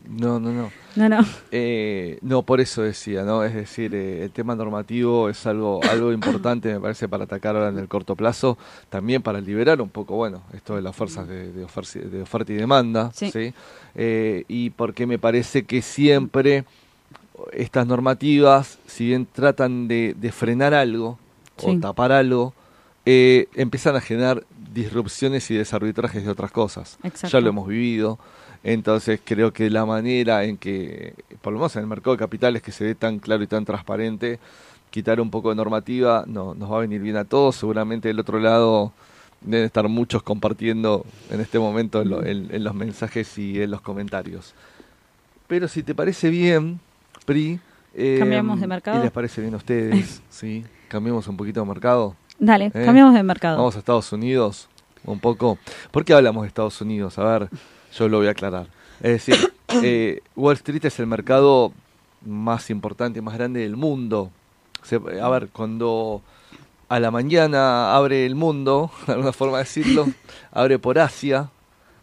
No, 0.09 0.39
no, 0.39 0.51
no. 0.51 0.71
no, 0.95 1.09
no. 1.09 1.25
Eh, 1.51 2.17
no, 2.21 2.41
por 2.43 2.61
eso 2.61 2.81
decía, 2.81 3.23
¿no? 3.23 3.43
Es 3.43 3.53
decir, 3.53 3.93
eh, 3.93 4.23
el 4.23 4.31
tema 4.31 4.55
normativo 4.55 5.27
es 5.29 5.45
algo, 5.45 5.81
algo 5.83 6.11
importante, 6.13 6.73
me 6.73 6.79
parece, 6.79 7.07
para 7.09 7.25
atacar 7.25 7.55
ahora 7.55 7.69
en 7.69 7.77
el 7.77 7.87
corto 7.87 8.15
plazo, 8.15 8.57
también 8.89 9.21
para 9.21 9.41
liberar 9.41 9.81
un 9.81 9.89
poco, 9.89 10.15
bueno, 10.15 10.43
esto 10.53 10.75
de 10.75 10.81
las 10.81 10.95
fuerzas 10.95 11.27
de, 11.27 11.51
de, 11.51 11.65
oferci- 11.65 12.01
de 12.03 12.21
oferta 12.21 12.53
y 12.53 12.55
demanda, 12.55 13.11
Sí. 13.13 13.31
¿sí? 13.31 13.53
Eh, 13.95 14.45
y 14.47 14.69
porque 14.69 15.05
me 15.05 15.19
parece 15.19 15.63
que 15.65 15.81
siempre 15.81 16.63
estas 17.51 17.85
normativas, 17.85 18.79
si 18.87 19.05
bien 19.07 19.27
tratan 19.31 19.87
de, 19.87 20.15
de 20.17 20.31
frenar 20.31 20.73
algo 20.73 21.19
o 21.61 21.77
tapar 21.79 22.11
algo, 22.11 22.53
eh, 23.05 23.47
empiezan 23.55 23.95
a 23.95 24.01
generar 24.01 24.43
disrupciones 24.73 25.49
y 25.51 25.55
desarbitrajes 25.55 26.23
de 26.23 26.29
otras 26.29 26.51
cosas. 26.51 26.97
Exacto. 27.03 27.27
Ya 27.37 27.41
lo 27.41 27.49
hemos 27.49 27.67
vivido. 27.67 28.19
Entonces 28.63 29.19
creo 29.23 29.53
que 29.53 29.69
la 29.69 29.85
manera 29.85 30.43
en 30.43 30.57
que, 30.57 31.13
por 31.41 31.53
lo 31.53 31.59
menos 31.59 31.75
en 31.75 31.81
el 31.83 31.87
mercado 31.87 32.15
de 32.15 32.19
capitales 32.19 32.61
que 32.61 32.71
se 32.71 32.83
ve 32.83 32.95
tan 32.95 33.19
claro 33.19 33.43
y 33.43 33.47
tan 33.47 33.63
transparente, 33.65 34.39
quitar 34.89 35.19
un 35.21 35.29
poco 35.29 35.49
de 35.49 35.55
normativa 35.55 36.23
no, 36.27 36.53
nos 36.55 36.71
va 36.71 36.77
a 36.77 36.81
venir 36.81 37.01
bien 37.01 37.17
a 37.17 37.25
todos. 37.25 37.55
Seguramente 37.55 38.07
del 38.07 38.19
otro 38.19 38.39
lado 38.39 38.91
deben 39.41 39.65
estar 39.65 39.87
muchos 39.87 40.23
compartiendo 40.23 41.05
en 41.29 41.39
este 41.41 41.59
momento 41.59 42.01
en, 42.01 42.09
lo- 42.09 42.25
en- 42.25 42.47
en 42.53 42.63
los 42.63 42.73
mensajes 42.73 43.37
y 43.37 43.61
en 43.61 43.71
los 43.71 43.81
comentarios. 43.81 44.53
Pero 45.47 45.67
si 45.67 45.83
te 45.83 45.95
parece 45.95 46.29
bien, 46.29 46.79
Pri... 47.25 47.59
eh, 47.93 48.17
¿Cambiamos 48.19 48.59
de 48.59 48.67
mercado? 48.67 48.99
¿Y 48.99 49.03
les 49.03 49.11
parece 49.11 49.41
bien 49.41 49.53
a 49.53 49.57
ustedes? 49.57 50.21
¿Sí? 50.29 50.65
¿Cambiemos 50.87 51.27
un 51.27 51.37
poquito 51.37 51.61
de 51.61 51.67
mercado? 51.67 52.15
Dale, 52.39 52.65
¿Eh? 52.67 52.83
cambiamos 52.85 53.13
de 53.13 53.23
mercado. 53.23 53.57
Vamos 53.57 53.75
a 53.75 53.79
Estados 53.79 54.11
Unidos 54.11 54.67
un 55.05 55.19
poco. 55.19 55.57
¿Por 55.91 56.03
qué 56.03 56.13
hablamos 56.13 56.43
de 56.43 56.47
Estados 56.49 56.79
Unidos? 56.81 57.17
A 57.17 57.23
ver, 57.39 57.49
yo 57.93 58.07
lo 58.09 58.17
voy 58.17 58.27
a 58.27 58.31
aclarar. 58.31 58.67
Es 59.01 59.25
decir, 59.25 59.53
eh, 59.83 60.21
Wall 60.35 60.55
Street 60.55 60.85
es 60.85 60.99
el 60.99 61.07
mercado 61.07 61.71
más 62.25 62.69
importante, 62.69 63.21
más 63.21 63.35
grande 63.35 63.61
del 63.61 63.75
mundo. 63.75 64.31
Se- 64.83 64.95
a 65.21 65.29
ver, 65.29 65.49
cuando 65.49 66.21
a 66.89 66.99
la 66.99 67.11
mañana 67.11 67.95
abre 67.95 68.25
el 68.25 68.35
mundo, 68.35 68.91
de 69.07 69.13
alguna 69.13 69.33
forma 69.33 69.57
de 69.57 69.63
decirlo, 69.63 70.07
abre 70.51 70.79
por 70.79 70.97
Asia, 70.99 71.49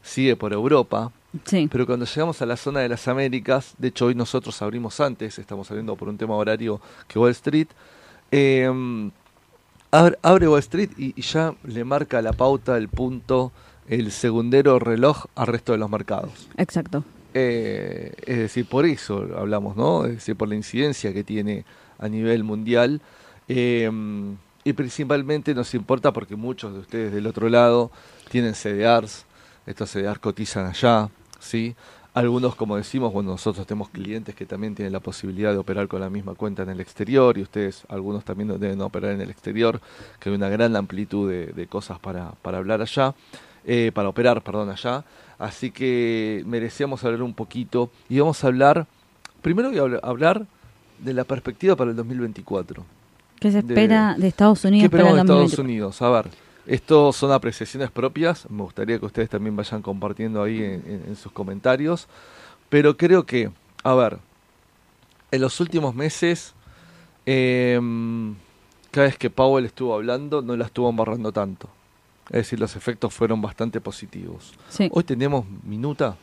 sigue 0.03 0.37
por 0.37 0.53
Europa, 0.53 1.11
Sí. 1.45 1.69
pero 1.73 1.85
cuando 1.85 2.07
llegamos 2.07 2.41
a 2.43 2.47
la 2.47 2.57
zona 2.57 2.79
de 2.81 2.89
las 2.89 3.09
Américas, 3.09 3.75
de 3.79 3.89
hecho 3.89 4.07
hoy 4.07 4.15
nosotros 4.15 4.63
abrimos 4.63 5.01
antes, 5.01 5.37
estamos 5.41 5.69
abriendo 5.69 5.97
por 5.97 6.09
un 6.09 6.17
tema 6.17 6.35
horario 6.37 6.81
que 7.09 7.19
Wall 7.19 7.33
Street, 7.33 7.67
eh, 8.31 8.71
abre, 9.91 10.19
abre 10.23 10.47
Wall 10.49 10.61
Street 10.61 10.91
y, 10.97 11.13
y 11.19 11.23
ya 11.23 11.55
le 11.65 11.83
marca 11.85 12.23
la 12.23 12.33
pauta, 12.35 12.77
el 12.77 12.89
punto, 12.89 13.51
el 13.89 14.11
segundero 14.13 14.79
reloj 14.79 15.27
al 15.35 15.47
resto 15.47 15.73
de 15.73 15.79
los 15.79 15.91
mercados. 15.91 16.49
Exacto. 16.57 17.05
Eh, 17.35 18.13
es 18.27 18.39
decir, 18.39 18.67
por 18.67 18.87
eso 18.87 19.27
hablamos, 19.37 19.77
¿no? 19.77 20.05
Es 20.07 20.15
decir, 20.15 20.37
por 20.37 20.49
la 20.49 20.55
incidencia 20.55 21.13
que 21.13 21.25
tiene 21.25 21.65
a 21.99 22.09
nivel 22.09 22.45
mundial. 22.45 23.01
Eh, 23.49 23.91
y 24.65 24.73
principalmente 24.73 25.55
nos 25.55 25.75
importa 25.75 26.13
porque 26.13 26.37
muchos 26.37 26.73
de 26.73 26.79
ustedes 26.81 27.13
del 27.13 27.27
otro 27.27 27.49
lado 27.51 27.91
tienen 28.31 28.55
CDRs, 28.55 29.27
estos 29.67 29.91
CDRs 29.91 30.19
cotizan 30.19 30.67
allá, 30.67 31.11
¿sí? 31.39 31.77
Algunos, 32.15 32.55
como 32.55 32.77
decimos, 32.77 33.13
bueno, 33.13 33.33
nosotros 33.33 33.67
tenemos 33.67 33.91
clientes 33.91 34.35
que 34.35 34.47
también 34.47 34.75
tienen 34.75 34.93
la 34.93 35.01
posibilidad 35.01 35.53
de 35.53 35.59
operar 35.59 35.89
con 35.89 36.01
la 36.01 36.09
misma 36.09 36.35
cuenta 36.35 36.63
en 36.63 36.71
el 36.71 36.81
exterior 36.81 37.37
y 37.37 37.43
ustedes, 37.43 37.83
algunos 37.89 38.25
también 38.25 38.59
deben 38.59 38.81
operar 38.81 39.11
en 39.13 39.21
el 39.21 39.31
exterior, 39.31 39.81
que 40.19 40.31
hay 40.31 40.35
una 40.35 40.49
gran 40.49 40.77
amplitud 40.77 41.29
de, 41.29 41.47
de 41.47 41.67
cosas 41.67 41.99
para, 41.99 42.31
para 42.41 42.59
hablar 42.59 42.81
allá, 42.81 43.15
eh, 43.67 43.91
para 43.95 44.09
operar, 44.09 44.43
perdón, 44.43 44.71
allá. 44.71 45.05
Así 45.39 45.71
que 45.71 46.43
merecíamos 46.47 47.03
hablar 47.05 47.23
un 47.23 47.35
poquito 47.35 47.91
y 48.09 48.19
vamos 48.21 48.43
a 48.45 48.47
hablar, 48.47 48.87
primero 49.43 49.69
voy 49.71 49.79
a 49.79 49.83
habl- 49.83 50.01
hablar 50.03 50.47
de 50.99 51.13
la 51.13 51.25
perspectiva 51.25 51.75
para 51.77 51.91
el 51.91 51.97
2024. 51.97 52.85
¿Qué 53.41 53.51
se 53.51 53.59
espera 53.59 54.15
de, 54.17 54.27
Estados 54.29 54.63
¿Qué 54.63 54.69
Unidos 54.69 54.91
para 54.91 55.03
esperamos 55.03 55.11
el 55.13 55.17
de 55.17 55.21
Estados 55.23 55.51
2024? 55.57 55.65
Unidos? 55.65 56.03
A 56.03 56.11
ver, 56.11 56.31
esto 56.67 57.13
son 57.13 57.33
apreciaciones 57.33 57.91
propias, 57.91 58.49
me 58.49 58.63
gustaría 58.63 58.99
que 58.99 59.07
ustedes 59.07 59.29
también 59.29 59.55
vayan 59.57 59.83
compartiendo 59.83 60.43
ahí 60.43 60.59
en, 60.63 60.83
en- 60.87 61.05
en 61.09 61.17
sus 61.17 61.33
comentarios, 61.33 62.07
pero 62.71 62.97
creo 62.97 63.27
que, 63.27 63.51
a 63.83 63.95
ver, 63.95 64.19
en 65.31 65.41
los 65.41 65.61
últimos 65.61 65.95
meses, 65.95 66.55
em, 67.27 68.35
cada 68.91 69.07
vez 69.09 69.19
que 69.19 69.31
Powell 69.31 69.65
estuvo 69.67 69.95
hablando, 69.95 70.43
no 70.43 70.57
la 70.57 70.67
estuvo 70.67 70.89
embarrando 70.89 71.33
tanto. 71.33 71.69
Es 72.31 72.37
decir, 72.39 72.59
los 72.61 72.75
efectos 72.77 73.13
fueron 73.13 73.41
bastante 73.43 73.81
positivos. 73.81 74.55
Sí. 74.69 74.89
Hoy 74.93 75.05
tenemos 75.05 75.45
minuta, 75.65 76.17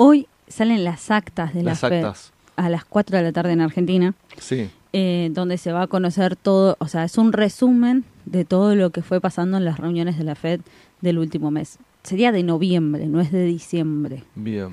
Hoy 0.00 0.28
salen 0.46 0.84
las 0.84 1.10
actas 1.10 1.52
de 1.54 1.62
las 1.64 1.82
la 1.82 1.88
FED 1.88 2.04
actas. 2.04 2.32
a 2.56 2.68
las 2.68 2.84
4 2.84 3.16
de 3.18 3.22
la 3.24 3.32
tarde 3.32 3.52
en 3.52 3.60
Argentina, 3.60 4.14
Sí, 4.38 4.70
eh, 4.92 5.28
donde 5.32 5.58
se 5.58 5.72
va 5.72 5.82
a 5.82 5.86
conocer 5.88 6.36
todo, 6.36 6.76
o 6.78 6.86
sea, 6.88 7.04
es 7.04 7.18
un 7.18 7.32
resumen 7.32 8.04
de 8.24 8.44
todo 8.44 8.74
lo 8.76 8.90
que 8.90 9.02
fue 9.02 9.20
pasando 9.20 9.56
en 9.56 9.64
las 9.64 9.78
reuniones 9.78 10.16
de 10.16 10.24
la 10.24 10.34
FED 10.36 10.60
del 11.00 11.18
último 11.18 11.50
mes. 11.50 11.78
Sería 12.04 12.30
de 12.32 12.42
noviembre, 12.44 13.06
no 13.06 13.20
es 13.20 13.32
de 13.32 13.44
diciembre. 13.44 14.22
bien. 14.36 14.70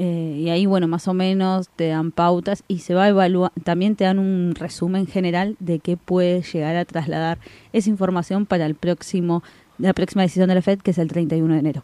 Eh, 0.00 0.42
y 0.44 0.48
ahí, 0.50 0.64
bueno, 0.64 0.86
más 0.86 1.08
o 1.08 1.12
menos 1.12 1.68
te 1.74 1.88
dan 1.88 2.12
pautas 2.12 2.62
y 2.68 2.78
se 2.78 2.94
va 2.94 3.02
a 3.04 3.08
evaluar, 3.08 3.50
también 3.64 3.96
te 3.96 4.04
dan 4.04 4.20
un 4.20 4.54
resumen 4.54 5.08
general 5.08 5.56
de 5.58 5.80
qué 5.80 5.96
puede 5.96 6.42
llegar 6.42 6.76
a 6.76 6.84
trasladar 6.84 7.38
esa 7.72 7.90
información 7.90 8.46
para 8.46 8.64
el 8.66 8.76
próximo, 8.76 9.42
la 9.78 9.92
próxima 9.92 10.22
decisión 10.22 10.48
de 10.48 10.54
la 10.56 10.62
FED, 10.62 10.80
que 10.80 10.90
es 10.92 10.98
el 10.98 11.08
31 11.08 11.54
de 11.54 11.60
enero. 11.60 11.82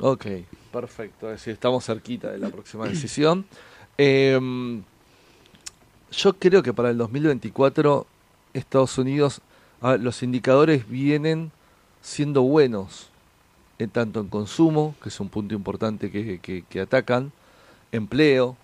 Ok, 0.00 0.26
perfecto. 0.72 1.26
Es 1.30 1.40
decir, 1.40 1.52
estamos 1.54 1.84
cerquita 1.84 2.30
de 2.30 2.38
la 2.38 2.48
próxima 2.50 2.86
decisión. 2.86 3.44
Em, 3.98 4.82
yo 6.10 6.32
creo 6.38 6.62
que 6.62 6.72
para 6.72 6.88
el 6.90 6.96
2024 6.98 8.06
Estados 8.54 8.96
Unidos, 8.98 9.42
los 10.00 10.22
indicadores 10.22 10.88
vienen 10.88 11.52
siendo 12.00 12.42
buenos, 12.42 13.10
en 13.78 13.90
tanto 13.90 14.20
en 14.20 14.28
consumo, 14.28 14.94
que 15.02 15.10
es 15.10 15.20
un 15.20 15.28
punto 15.28 15.54
importante 15.54 16.10
que, 16.10 16.38
que- 16.38 16.62
que 16.68 16.80
atacan, 16.80 17.32
empleo 17.92 18.56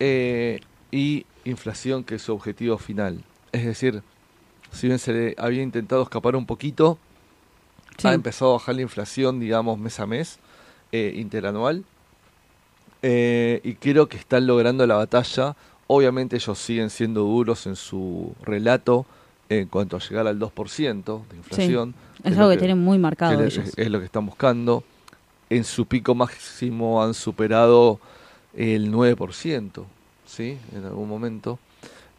eh, 0.00 0.60
y 0.90 1.26
inflación, 1.44 2.04
que 2.04 2.14
es 2.16 2.22
su 2.22 2.32
objetivo 2.32 2.78
final. 2.78 3.22
Es 3.52 3.64
decir, 3.66 4.02
si 4.72 4.86
bien 4.86 4.98
se 4.98 5.12
le 5.12 5.34
había 5.38 5.62
intentado 5.62 6.02
escapar 6.02 6.36
un 6.36 6.46
poquito, 6.46 6.98
ha 8.04 8.12
empezado 8.12 8.52
a 8.52 8.54
bajar 8.54 8.74
la 8.76 8.82
inflación, 8.82 9.40
digamos, 9.40 9.78
mes 9.78 9.98
a 10.00 10.06
mes, 10.06 10.38
eh, 10.92 11.14
interanual. 11.16 11.84
Eh, 13.02 13.60
y 13.64 13.74
creo 13.74 14.08
que 14.08 14.16
están 14.16 14.46
logrando 14.46 14.86
la 14.86 14.96
batalla. 14.96 15.56
Obviamente 15.86 16.36
ellos 16.36 16.58
siguen 16.58 16.90
siendo 16.90 17.22
duros 17.22 17.66
en 17.66 17.76
su 17.76 18.34
relato 18.42 19.06
en 19.48 19.66
cuanto 19.66 19.96
a 19.96 20.00
llegar 20.00 20.26
al 20.26 20.38
2% 20.38 21.22
de 21.28 21.36
inflación. 21.36 21.94
Es, 22.22 22.36
algo 22.36 22.50
que, 22.50 22.58
tienen 22.58 22.78
muy 22.78 22.98
marcado 22.98 23.42
ellos. 23.42 23.72
Es, 23.76 23.90
lo 23.90 23.98
que 23.98 24.04
están 24.04 24.26
buscando. 24.26 24.84
En 25.50 25.64
su 25.64 25.86
pico 25.86 26.14
máximo 26.14 27.02
han 27.02 27.14
superado 27.14 28.00
el 28.54 28.92
9%, 28.92 29.84
¿sí? 30.26 30.58
En 30.74 30.84
algún 30.84 31.08
momento. 31.08 31.58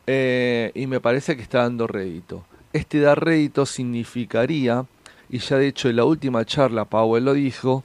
Eh, 0.07 0.71
y 0.73 0.87
me 0.87 0.99
parece 0.99 1.35
que 1.35 1.43
está 1.43 1.59
dando 1.59 1.85
rédito. 1.85 2.43
Este 2.73 2.99
dar 2.99 3.23
rédito 3.23 3.65
significaría, 3.65 4.85
y 5.29 5.39
ya 5.39 5.57
de 5.57 5.67
hecho 5.67 5.89
en 5.89 5.95
la 5.95 6.05
última 6.05 6.45
charla 6.45 6.85
Powell 6.85 7.25
lo 7.25 7.33
dijo, 7.33 7.83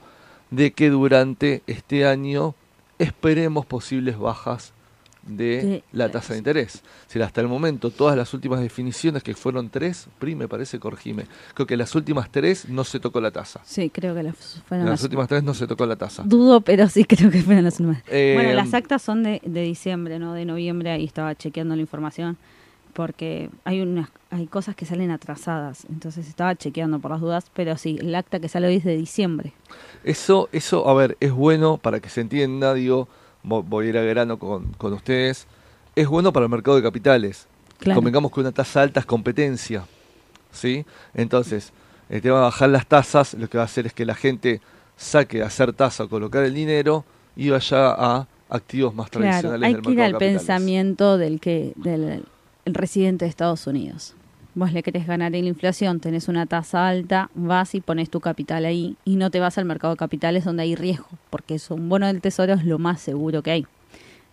de 0.51 0.71
que 0.71 0.89
durante 0.89 1.61
este 1.67 2.05
año 2.07 2.55
esperemos 2.99 3.65
posibles 3.65 4.17
bajas 4.17 4.73
de 5.25 5.83
la 5.91 6.09
tasa 6.09 6.33
de 6.33 6.37
interés. 6.37 6.83
Si 7.07 7.19
hasta 7.19 7.41
el 7.41 7.47
momento 7.47 7.89
todas 7.89 8.15
las 8.15 8.33
últimas 8.33 8.59
definiciones, 8.59 9.23
que 9.23 9.33
fueron 9.33 9.69
tres, 9.69 10.07
PRI 10.19 10.35
me 10.35 10.47
parece, 10.47 10.79
corregime, 10.79 11.25
creo 11.53 11.65
que 11.65 11.75
las 11.75 11.95
últimas 11.95 12.29
tres 12.29 12.69
no 12.69 12.83
se 12.83 12.99
tocó 12.99 13.19
la 13.19 13.31
tasa. 13.31 13.61
Sí, 13.65 13.89
creo 13.89 14.13
que 14.13 14.23
las 14.23 14.35
fueron 14.67 14.87
las, 14.87 15.03
últimas 15.03 15.27
tres 15.27 15.43
no 15.43 15.53
se 15.53 15.65
tocó 15.65 15.85
la 15.85 15.95
tasa. 15.95 16.23
Dudo, 16.23 16.61
pero 16.61 16.87
sí 16.89 17.05
creo 17.05 17.31
que 17.31 17.41
fueron 17.41 17.63
las 17.63 17.79
últimas. 17.79 18.03
bueno, 18.07 18.53
las 18.53 18.73
eh, 18.73 18.77
actas 18.77 19.01
son 19.01 19.23
de, 19.23 19.41
de 19.43 19.61
diciembre, 19.61 20.19
no 20.19 20.33
de 20.33 20.45
noviembre, 20.45 20.91
ahí 20.91 21.05
estaba 21.05 21.33
chequeando 21.35 21.75
la 21.75 21.81
información 21.81 22.37
porque 22.95 23.49
hay 23.65 23.81
unas 23.81 24.09
hay 24.31 24.47
cosas 24.47 24.73
que 24.73 24.85
salen 24.85 25.11
atrasadas, 25.11 25.85
entonces 25.89 26.29
estaba 26.29 26.55
chequeando 26.55 26.99
por 26.99 27.11
las 27.11 27.19
dudas, 27.19 27.45
pero 27.53 27.77
sí, 27.77 27.97
el 27.99 28.15
acta 28.15 28.39
que 28.39 28.47
sale 28.47 28.67
hoy 28.67 28.77
es 28.77 28.85
de 28.85 28.95
diciembre. 28.95 29.51
Eso, 30.05 30.47
eso, 30.53 30.87
a 30.89 30.93
ver, 30.93 31.17
es 31.19 31.33
bueno 31.33 31.77
para 31.77 31.99
que 31.99 32.07
se 32.07 32.21
entienda, 32.21 32.73
digo, 32.73 33.09
voy 33.43 33.87
a 33.87 33.89
ir 33.89 33.97
a 33.97 34.01
grano 34.01 34.39
con, 34.39 34.71
con 34.77 34.93
ustedes, 34.93 35.45
es 35.93 36.07
bueno 36.07 36.31
para 36.31 36.45
el 36.45 36.49
mercado 36.49 36.77
de 36.77 36.83
capitales. 36.83 37.47
Convengamos 37.83 38.31
que 38.31 38.39
una 38.39 38.53
tasa 38.53 38.81
alta 38.81 39.01
es 39.01 39.05
competencia, 39.05 39.85
¿sí? 40.51 40.85
Entonces, 41.13 41.73
el 42.09 42.21
tema 42.21 42.37
de 42.37 42.43
bajar 42.43 42.69
las 42.69 42.87
tasas, 42.87 43.33
lo 43.33 43.49
que 43.49 43.57
va 43.57 43.63
a 43.63 43.65
hacer 43.65 43.87
es 43.87 43.93
que 43.93 44.05
la 44.05 44.15
gente 44.15 44.61
saque 44.95 45.43
a 45.43 45.47
hacer 45.47 45.73
tasa, 45.73 46.07
colocar 46.07 46.45
el 46.45 46.53
dinero 46.53 47.03
y 47.35 47.49
vaya 47.49 47.91
a 47.91 48.27
activos 48.49 48.93
más 48.93 49.09
tradicionales 49.09 49.75
hay 49.75 49.81
que 49.81 49.91
ir 49.91 50.01
al 50.01 50.17
pensamiento 50.17 51.17
del 51.17 51.39
que 51.39 51.73
del 51.75 52.25
residente 52.73 53.25
de 53.25 53.29
Estados 53.29 53.67
Unidos. 53.67 54.15
Vos 54.55 54.71
le 54.71 54.83
querés 54.83 55.05
ganar 55.05 55.35
en 55.35 55.43
la 55.43 55.49
inflación, 55.49 55.99
tenés 55.99 56.27
una 56.27 56.45
tasa 56.45 56.87
alta, 56.87 57.29
vas 57.35 57.75
y 57.75 57.81
pones 57.81 58.09
tu 58.09 58.21
capital 58.21 58.65
ahí 58.65 58.95
y 59.03 59.17
no 59.17 59.29
te 59.29 59.39
vas 59.39 59.57
al 59.57 59.65
mercado 59.65 59.93
de 59.93 59.97
capitales 59.97 60.45
donde 60.45 60.63
hay 60.63 60.75
riesgo, 60.75 61.07
porque 61.29 61.55
eso, 61.55 61.75
un 61.75 61.89
bono 61.89 62.07
del 62.07 62.21
tesoro 62.21 62.53
es 62.53 62.63
lo 62.63 62.79
más 62.79 63.01
seguro 63.01 63.43
que 63.43 63.51
hay. 63.51 63.65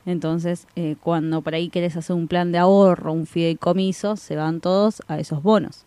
Entonces, 0.06 0.66
eh, 0.76 0.96
cuando 1.00 1.42
por 1.42 1.54
ahí 1.54 1.68
querés 1.68 1.96
hacer 1.96 2.14
un 2.16 2.28
plan 2.28 2.52
de 2.52 2.58
ahorro, 2.58 3.12
un 3.12 3.26
fideicomiso, 3.26 4.16
se 4.16 4.36
van 4.36 4.60
todos 4.60 5.02
a 5.08 5.18
esos 5.18 5.42
bonos. 5.42 5.84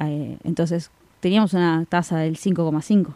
Eh, 0.00 0.38
entonces, 0.44 0.90
teníamos 1.20 1.52
una 1.54 1.84
tasa 1.88 2.18
del 2.18 2.36
5,5 2.36 3.14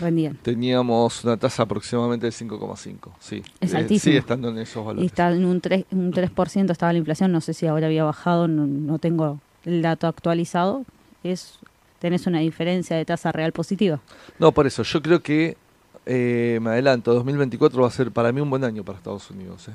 rendían. 0.00 0.36
Teníamos 0.42 1.24
una 1.24 1.36
tasa 1.36 1.62
aproximadamente 1.62 2.26
del 2.26 2.32
5,5, 2.32 3.10
sí. 3.18 3.42
Es 3.60 3.74
eh, 3.74 3.98
Sigue 3.98 4.18
estando 4.18 4.48
en 4.48 4.58
esos 4.58 4.84
valores. 4.84 5.02
Y 5.02 5.06
está 5.06 5.30
en 5.30 5.44
un 5.44 5.60
3%, 5.60 5.86
un 5.92 6.10
3 6.10 6.30
estaba 6.70 6.92
la 6.92 6.98
inflación, 6.98 7.32
no 7.32 7.40
sé 7.40 7.54
si 7.54 7.66
ahora 7.66 7.86
había 7.86 8.04
bajado, 8.04 8.48
no, 8.48 8.98
tengo 8.98 9.38
el 9.64 9.82
dato 9.82 10.06
actualizado. 10.06 10.84
Es 11.22 11.58
tenés 11.98 12.26
una 12.26 12.40
diferencia 12.40 12.96
de 12.96 13.04
tasa 13.04 13.30
real 13.30 13.52
positiva. 13.52 14.00
No, 14.38 14.52
por 14.52 14.66
eso, 14.66 14.82
yo 14.82 15.02
creo 15.02 15.22
que, 15.22 15.56
eh, 16.06 16.58
me 16.62 16.70
adelanto, 16.70 17.12
2024 17.12 17.82
va 17.82 17.88
a 17.88 17.90
ser 17.90 18.10
para 18.10 18.32
mí 18.32 18.40
un 18.40 18.48
buen 18.48 18.64
año 18.64 18.82
para 18.82 18.98
Estados 18.98 19.30
Unidos. 19.30 19.68
Eh. 19.68 19.72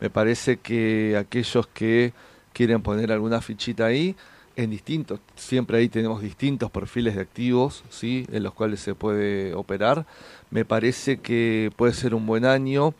Me 0.00 0.10
parece 0.10 0.56
que 0.56 1.16
aquellos 1.18 1.66
que 1.68 2.12
quieren 2.52 2.82
poner 2.82 3.12
alguna 3.12 3.42
fichita 3.42 3.84
ahí, 3.84 4.16
en 4.56 4.70
distintos, 4.70 5.20
siempre 5.34 5.78
ahí 5.78 5.88
tenemos 5.88 6.22
distintos 6.22 6.70
perfiles 6.70 7.14
de 7.14 7.20
activos, 7.20 7.84
¿sí? 7.90 8.26
En 8.32 8.42
los 8.42 8.54
cuales 8.54 8.80
se 8.80 8.94
puede 8.94 9.54
operar. 9.54 10.06
Me 10.50 10.64
parece 10.64 11.18
que 11.18 11.70
puede 11.76 11.92
ser 11.92 12.14
un 12.14 12.26
buen 12.26 12.44
año. 12.44 12.94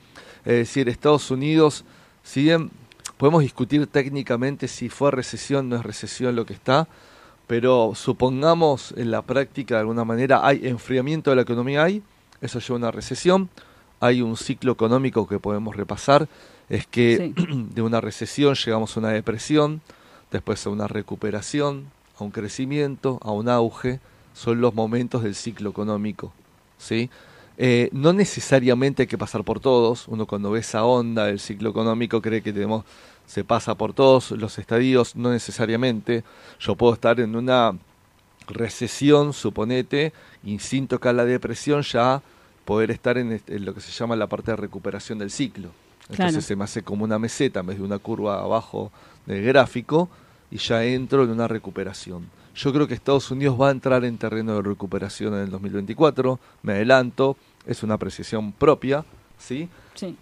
Es 0.44 0.54
decir, 0.54 0.88
Estados 0.88 1.30
Unidos, 1.30 1.84
si 2.22 2.42
bien 2.42 2.70
podemos 3.16 3.42
discutir 3.42 3.86
técnicamente 3.86 4.68
si 4.68 4.88
fue 4.88 5.10
recesión, 5.10 5.68
no 5.68 5.76
es 5.76 5.82
recesión 5.82 6.36
lo 6.36 6.44
que 6.44 6.52
está, 6.52 6.88
pero 7.46 7.92
supongamos 7.94 8.92
en 8.96 9.10
la 9.10 9.22
práctica 9.22 9.76
de 9.76 9.80
alguna 9.80 10.04
manera 10.04 10.46
hay 10.46 10.66
enfriamiento 10.66 11.30
de 11.30 11.36
la 11.36 11.42
economía, 11.42 11.84
hay, 11.84 12.02
eso 12.40 12.58
lleva 12.58 12.74
a 12.74 12.78
una 12.78 12.90
recesión, 12.90 13.48
hay 14.00 14.20
un 14.20 14.36
ciclo 14.36 14.72
económico 14.72 15.26
que 15.26 15.38
podemos 15.38 15.74
repasar, 15.76 16.28
es 16.68 16.86
que 16.86 17.32
de 17.74 17.82
una 17.82 18.00
recesión 18.00 18.54
llegamos 18.54 18.96
a 18.96 19.00
una 19.00 19.10
depresión, 19.10 19.80
después 20.36 20.66
a 20.66 20.70
una 20.70 20.88
recuperación, 20.88 21.86
a 22.18 22.24
un 22.24 22.30
crecimiento, 22.30 23.18
a 23.22 23.30
un 23.30 23.48
auge, 23.48 24.00
son 24.34 24.60
los 24.60 24.74
momentos 24.74 25.22
del 25.22 25.34
ciclo 25.34 25.70
económico. 25.70 26.32
¿sí? 26.78 27.10
Eh, 27.58 27.88
no 27.92 28.12
necesariamente 28.12 29.02
hay 29.02 29.06
que 29.06 29.18
pasar 29.18 29.44
por 29.44 29.60
todos, 29.60 30.08
uno 30.08 30.26
cuando 30.26 30.50
ve 30.50 30.60
esa 30.60 30.84
onda 30.84 31.26
del 31.26 31.40
ciclo 31.40 31.70
económico 31.70 32.20
cree 32.20 32.42
que 32.42 32.52
tenemos, 32.52 32.84
se 33.26 33.44
pasa 33.44 33.74
por 33.74 33.92
todos 33.92 34.30
los 34.32 34.58
estadios, 34.58 35.16
no 35.16 35.30
necesariamente. 35.30 36.22
Yo 36.60 36.76
puedo 36.76 36.94
estar 36.94 37.18
en 37.18 37.34
una 37.34 37.76
recesión, 38.46 39.32
suponete, 39.32 40.12
y 40.44 40.58
sin 40.58 40.86
tocar 40.86 41.14
la 41.14 41.24
depresión 41.24 41.82
ya 41.82 42.22
poder 42.64 42.90
estar 42.90 43.18
en, 43.18 43.40
en 43.46 43.64
lo 43.64 43.74
que 43.74 43.80
se 43.80 43.90
llama 43.90 44.16
la 44.16 44.26
parte 44.28 44.52
de 44.52 44.56
recuperación 44.56 45.18
del 45.18 45.30
ciclo. 45.30 45.70
Entonces 46.08 46.44
se 46.44 46.54
me 46.54 46.64
hace 46.64 46.82
como 46.82 47.04
una 47.04 47.18
meseta 47.18 47.60
en 47.60 47.66
vez 47.66 47.78
de 47.78 47.84
una 47.84 47.98
curva 47.98 48.40
abajo 48.40 48.92
del 49.26 49.42
gráfico 49.44 50.08
y 50.50 50.58
ya 50.58 50.84
entro 50.84 51.24
en 51.24 51.30
una 51.30 51.48
recuperación. 51.48 52.28
Yo 52.54 52.72
creo 52.72 52.86
que 52.86 52.94
Estados 52.94 53.30
Unidos 53.30 53.60
va 53.60 53.68
a 53.68 53.72
entrar 53.72 54.04
en 54.04 54.16
terreno 54.16 54.54
de 54.54 54.62
recuperación 54.62 55.34
en 55.34 55.40
el 55.40 55.50
2024, 55.50 56.38
me 56.62 56.72
adelanto, 56.72 57.36
es 57.66 57.82
una 57.82 57.94
apreciación 57.94 58.52
propia, 58.52 59.04
¿sí? 59.38 59.68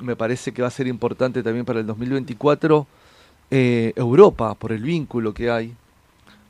Me 0.00 0.16
parece 0.16 0.52
que 0.52 0.62
va 0.62 0.68
a 0.68 0.72
ser 0.72 0.86
importante 0.86 1.42
también 1.42 1.64
para 1.64 1.80
el 1.80 1.86
2024 1.86 2.86
eh, 3.50 3.92
Europa, 3.94 4.54
por 4.54 4.72
el 4.72 4.82
vínculo 4.82 5.32
que 5.32 5.50
hay, 5.50 5.74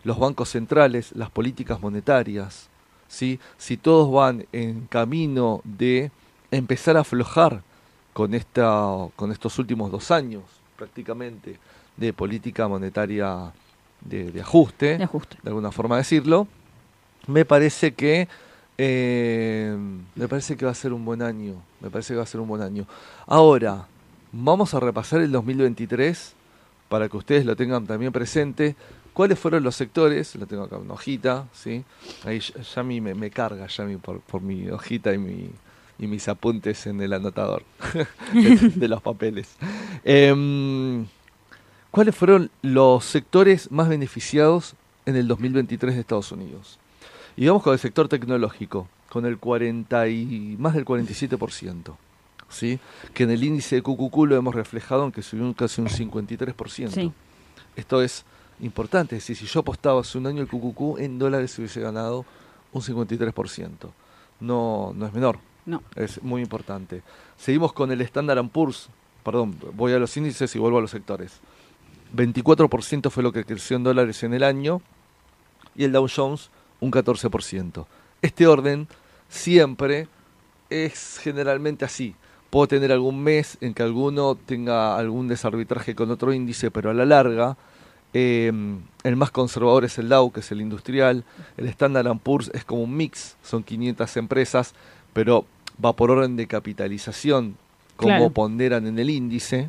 los 0.05 0.19
bancos 0.19 0.51
centrales, 0.51 1.13
las 1.13 1.31
políticas 1.31 1.81
monetarias, 1.81 2.69
¿sí? 3.09 3.39
Si 3.59 3.77
todos 3.77 4.11
van 4.13 4.47
en 4.53 4.87
camino 4.87 5.61
de 5.65 6.11
empezar 6.51 6.97
a 6.97 7.01
aflojar 7.01 7.63
con, 8.13 8.33
esta, 8.35 8.87
con 9.17 9.33
estos 9.33 9.59
últimos 9.59 9.91
dos 9.91 10.11
años 10.11 10.43
prácticamente 10.77 11.59
de 11.97 12.13
política 12.13 12.69
monetaria 12.69 13.53
de, 14.05 14.41
ajuste, 14.41 14.99
de, 14.99 15.09
alguna 15.45 15.73
forma 15.73 15.97
decirlo, 15.97 16.47
me 17.27 17.45
parece 17.45 17.95
que 17.95 18.29
eh, 18.77 19.77
me 20.15 20.29
parece 20.29 20.57
que 20.57 20.65
va 20.65 20.73
a 20.73 20.75
ser 20.75 20.93
un 20.93 21.05
buen 21.05 21.23
año, 21.23 21.55
me 21.81 21.91
parece 21.91 22.15
que 22.15 22.19
va 22.19 22.25
a 22.25 22.27
ser 22.27 22.41
un 22.41 22.49
buen 22.49 22.63
año. 22.63 22.87
Ahora, 23.27 23.87
vamos 24.33 24.75
a 24.75 24.81
repasar 24.81 25.21
el 25.21 25.33
2023 25.33 26.35
para 26.89 27.09
que 27.09 27.17
ustedes 27.17 27.47
lo 27.47 27.57
tengan 27.57 27.87
también 27.87 28.13
presente. 28.13 28.77
¿Cuáles 29.13 29.39
fueron 29.39 29.63
los 29.63 29.77
sectores? 29.77 30.35
Lo 30.35 30.47
tengo 30.47 30.65
acá 30.65 30.77
una 30.77 30.95
hojita, 30.95 31.47
¿sí? 31.53 31.85
Ahí 32.25 32.41
ya, 32.41 32.83
me, 32.83 33.01
me 33.01 33.31
carga 33.31 33.67
ya 33.69 33.87
por, 34.03 34.21
por 34.21 34.43
mi 34.43 34.69
hojita 34.69 35.15
y 35.15 35.19
mi, 35.19 35.51
y 35.99 36.07
mis 36.07 36.29
apuntes 36.29 36.87
en 36.87 37.01
el 37.01 37.13
anotador 37.13 37.63
de, 38.33 38.89
los 38.89 39.01
papeles. 39.03 39.57
Em, 40.05 41.07
¿Cuáles 41.95 42.17
fueron 42.17 42.51
los 42.61 43.05
sectores 43.05 43.71
más 43.71 43.89
beneficiados 43.89 44.75
en 45.07 45.15
el 45.15 45.29
2023 45.29 45.95
de 45.95 46.01
Estados 46.01 46.33
Unidos? 46.33 46.81
Y 47.37 47.47
vamos 47.47 47.63
con 47.63 47.73
el 47.73 47.79
sector 47.79 48.09
tecnológico, 48.09 48.89
con 49.09 49.25
el 49.27 49.39
40 49.39 50.09
y 50.09 50.57
más 50.59 50.75
del 50.75 50.85
47%. 50.85 51.95
¿sí? 52.49 52.81
Que 53.13 53.23
en 53.23 53.31
el 53.31 53.45
índice 53.45 53.77
de 53.77 53.83
QQQ 53.83 54.27
lo 54.27 54.35
hemos 54.35 54.57
reflejado, 54.57 55.03
aunque 55.03 55.23
subió 55.23 55.55
casi 55.55 55.83
un 55.83 55.87
53%. 55.87 57.13
Esto 57.77 58.03
es 58.03 58.25
importante, 58.59 59.15
es 59.15 59.23
decir, 59.23 59.37
si 59.37 59.47
yo 59.47 59.61
apostaba 59.61 60.01
hace 60.01 60.19
un 60.19 60.27
año 60.27 60.43
el 60.43 60.49
QQQ 60.49 60.99
en 60.99 61.21
dólares 61.21 61.57
hubiese 61.61 61.81
ganado 61.81 62.27
un 62.73 62.83
53%. 62.83 63.71
No, 64.41 64.93
no 64.97 65.07
es 65.07 65.13
menor. 65.13 65.39
No. 65.65 65.81
Es 65.95 66.21
muy 66.25 66.43
importante. 66.43 67.05
Seguimos 67.37 67.73
con 67.73 67.93
el 67.93 68.01
Standard 68.01 68.45
Poor's. 68.49 68.89
Perdón, 69.23 69.57
voy 69.75 69.93
a 69.93 70.01
los 70.01 70.17
índices 70.17 70.57
y 70.57 70.59
vuelvo 70.59 70.79
a 70.79 70.81
los 70.81 70.91
sectores. 70.91 71.41
24% 72.15 73.11
fue 73.11 73.23
lo 73.23 73.33
que 73.33 73.45
creció 73.45 73.77
en 73.77 73.85
dólares 73.85 74.23
en 74.23 74.35
el 74.35 74.43
año 74.43 74.81
y 75.75 75.85
el 75.85 75.93
Dow 75.93 76.07
Jones 76.15 76.51
un 76.81 76.91
14%. 76.91 77.87
Este 78.23 78.47
orden 78.47 78.89
siempre 79.29 80.09
es 80.71 81.19
generalmente 81.23 81.85
así. 81.85 82.15
Puedo 82.51 82.69
tener 82.69 82.93
algún 82.93 83.23
mes 83.23 83.59
en 83.61 83.75
que 83.75 83.83
alguno 83.83 84.37
tenga 84.37 84.97
algún 84.97 85.27
desarbitraje 85.29 85.95
con 85.95 86.11
otro 86.11 86.33
índice, 86.33 86.71
pero 86.71 86.91
a 86.91 86.95
la 86.95 87.05
larga 87.05 87.57
Eh, 88.17 88.53
el 89.03 89.17
más 89.17 89.33
conservador 89.33 89.85
es 89.85 89.99
el 89.99 90.09
Dow, 90.09 90.31
que 90.31 90.39
es 90.39 90.53
el 90.53 90.61
industrial. 90.61 91.25
El 91.57 91.67
Standard 91.67 92.17
Poor's 92.21 92.49
es 92.55 92.65
como 92.65 92.85
un 92.85 92.97
mix, 92.97 93.35
son 93.43 93.65
500 93.65 94.17
empresas, 94.19 94.73
pero 95.13 95.47
va 95.85 95.95
por 95.95 96.13
orden 96.13 96.37
de 96.37 96.47
capitalización, 96.47 97.57
como 97.97 98.11
Claro. 98.17 98.31
ponderan 98.31 98.87
en 98.87 99.01
el 99.01 99.11
índice. 99.11 99.69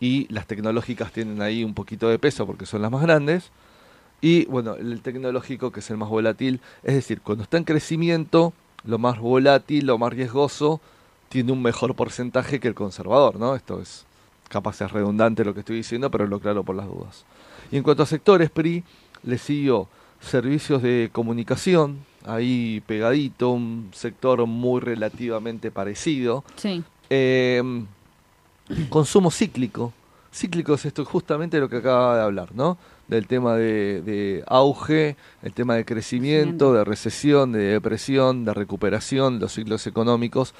Y 0.00 0.26
las 0.32 0.46
tecnológicas 0.46 1.12
tienen 1.12 1.42
ahí 1.42 1.62
un 1.62 1.74
poquito 1.74 2.08
de 2.08 2.18
peso 2.18 2.46
porque 2.46 2.66
son 2.66 2.80
las 2.82 2.90
más 2.90 3.02
grandes. 3.02 3.50
Y 4.22 4.46
bueno, 4.46 4.74
el 4.74 5.00
tecnológico, 5.02 5.70
que 5.70 5.80
es 5.80 5.90
el 5.90 5.96
más 5.98 6.08
volátil, 6.08 6.60
es 6.82 6.94
decir, 6.94 7.20
cuando 7.20 7.44
está 7.44 7.58
en 7.58 7.64
crecimiento, 7.64 8.52
lo 8.84 8.98
más 8.98 9.18
volátil, 9.18 9.86
lo 9.86 9.98
más 9.98 10.12
riesgoso, 10.12 10.80
tiene 11.28 11.52
un 11.52 11.62
mejor 11.62 11.94
porcentaje 11.94 12.60
que 12.60 12.68
el 12.68 12.74
conservador, 12.74 13.38
¿no? 13.38 13.54
Esto 13.54 13.80
es 13.80 14.04
capaz 14.48 14.80
es 14.80 14.90
redundante 14.90 15.44
lo 15.44 15.54
que 15.54 15.60
estoy 15.60 15.76
diciendo, 15.76 16.10
pero 16.10 16.26
lo 16.26 16.40
claro 16.40 16.64
por 16.64 16.74
las 16.76 16.86
dudas. 16.86 17.24
Y 17.70 17.76
en 17.76 17.82
cuanto 17.82 18.02
a 18.02 18.06
sectores, 18.06 18.50
PRI 18.50 18.82
le 19.22 19.38
siguió 19.38 19.86
servicios 20.20 20.82
de 20.82 21.08
comunicación, 21.12 21.98
ahí 22.26 22.82
pegadito, 22.86 23.50
un 23.50 23.90
sector 23.92 24.44
muy 24.46 24.80
relativamente 24.80 25.70
parecido. 25.70 26.44
Sí, 26.56 26.82
Eh, 27.08 27.62
consumo 28.88 29.30
cíclico. 29.30 29.92
Cíclico 30.32 30.74
es 30.74 30.84
esto 30.84 31.04
justamente 31.04 31.58
lo 31.58 31.68
que 31.68 31.78
acaba 31.78 32.16
de 32.16 32.22
hablar, 32.22 32.54
¿no? 32.54 32.78
Del 33.08 33.26
tema 33.26 33.56
de, 33.56 34.00
de 34.02 34.44
auge, 34.46 35.16
el 35.42 35.52
tema 35.52 35.74
de 35.74 35.84
crecimiento, 35.84 36.72
de 36.72 36.84
recesión, 36.84 37.50
de 37.50 37.60
depresión, 37.60 38.44
de 38.44 38.54
recuperación, 38.54 39.40
los 39.40 39.52
ciclos 39.52 39.86
económicos. 39.88 40.54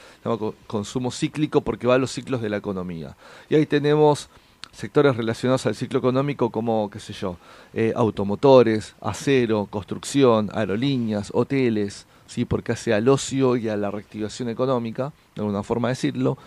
Consumo 0.66 1.12
cíclico 1.12 1.60
porque 1.60 1.86
va 1.86 1.94
a 1.94 1.98
los 1.98 2.10
ciclos 2.10 2.42
de 2.42 2.48
la 2.48 2.56
economía. 2.56 3.16
Y 3.48 3.54
ahí 3.54 3.66
tenemos 3.66 4.28
sectores 4.72 5.16
relacionados 5.16 5.66
al 5.66 5.74
ciclo 5.74 5.98
económico 5.98 6.50
como, 6.50 6.90
qué 6.90 7.00
sé 7.00 7.12
yo, 7.12 7.36
eh, 7.74 7.92
automotores, 7.94 8.94
acero, 9.00 9.66
construcción, 9.70 10.50
aerolíneas, 10.52 11.30
hoteles, 11.34 12.06
¿sí? 12.26 12.44
porque 12.44 12.72
hace 12.72 12.94
al 12.94 13.08
ocio 13.08 13.56
y 13.56 13.68
a 13.68 13.76
la 13.76 13.90
reactivación 13.90 14.48
económica, 14.48 15.12
de 15.34 15.42
alguna 15.42 15.62
forma 15.62 15.88
decirlo, 15.88 16.38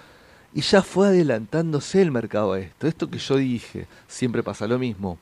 y 0.53 0.61
ya 0.61 0.81
fue 0.81 1.07
adelantándose 1.07 2.01
el 2.01 2.11
mercado 2.11 2.53
a 2.53 2.59
esto. 2.59 2.87
Esto 2.87 3.09
que 3.09 3.17
yo 3.17 3.37
dije, 3.37 3.87
siempre 4.07 4.43
pasa 4.43 4.67
lo 4.67 4.77
mismo, 4.77 5.17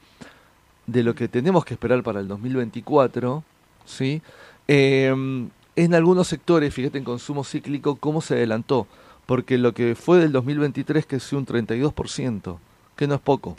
de 0.85 1.03
lo 1.03 1.15
que 1.15 1.27
tenemos 1.27 1.63
que 1.63 1.73
esperar 1.73 2.03
para 2.03 2.19
el 2.19 2.27
2024, 2.27 3.43
¿sí? 3.85 4.21
Eh, 4.67 5.49
en 5.75 5.95
algunos 5.95 6.27
sectores, 6.27 6.73
fíjate 6.73 6.97
en 6.97 7.03
consumo 7.05 7.43
cíclico, 7.43 7.95
cómo 7.95 8.21
se 8.21 8.33
adelantó, 8.33 8.87
porque 9.25 9.57
lo 9.57 9.73
que 9.73 9.95
fue 9.95 10.19
del 10.19 10.33
2023 10.33 11.05
que 11.05 11.15
es 11.15 11.33
un 11.33 11.45
32%, 11.45 12.57
que 12.95 13.07
no 13.07 13.15
es 13.15 13.21
poco. 13.21 13.55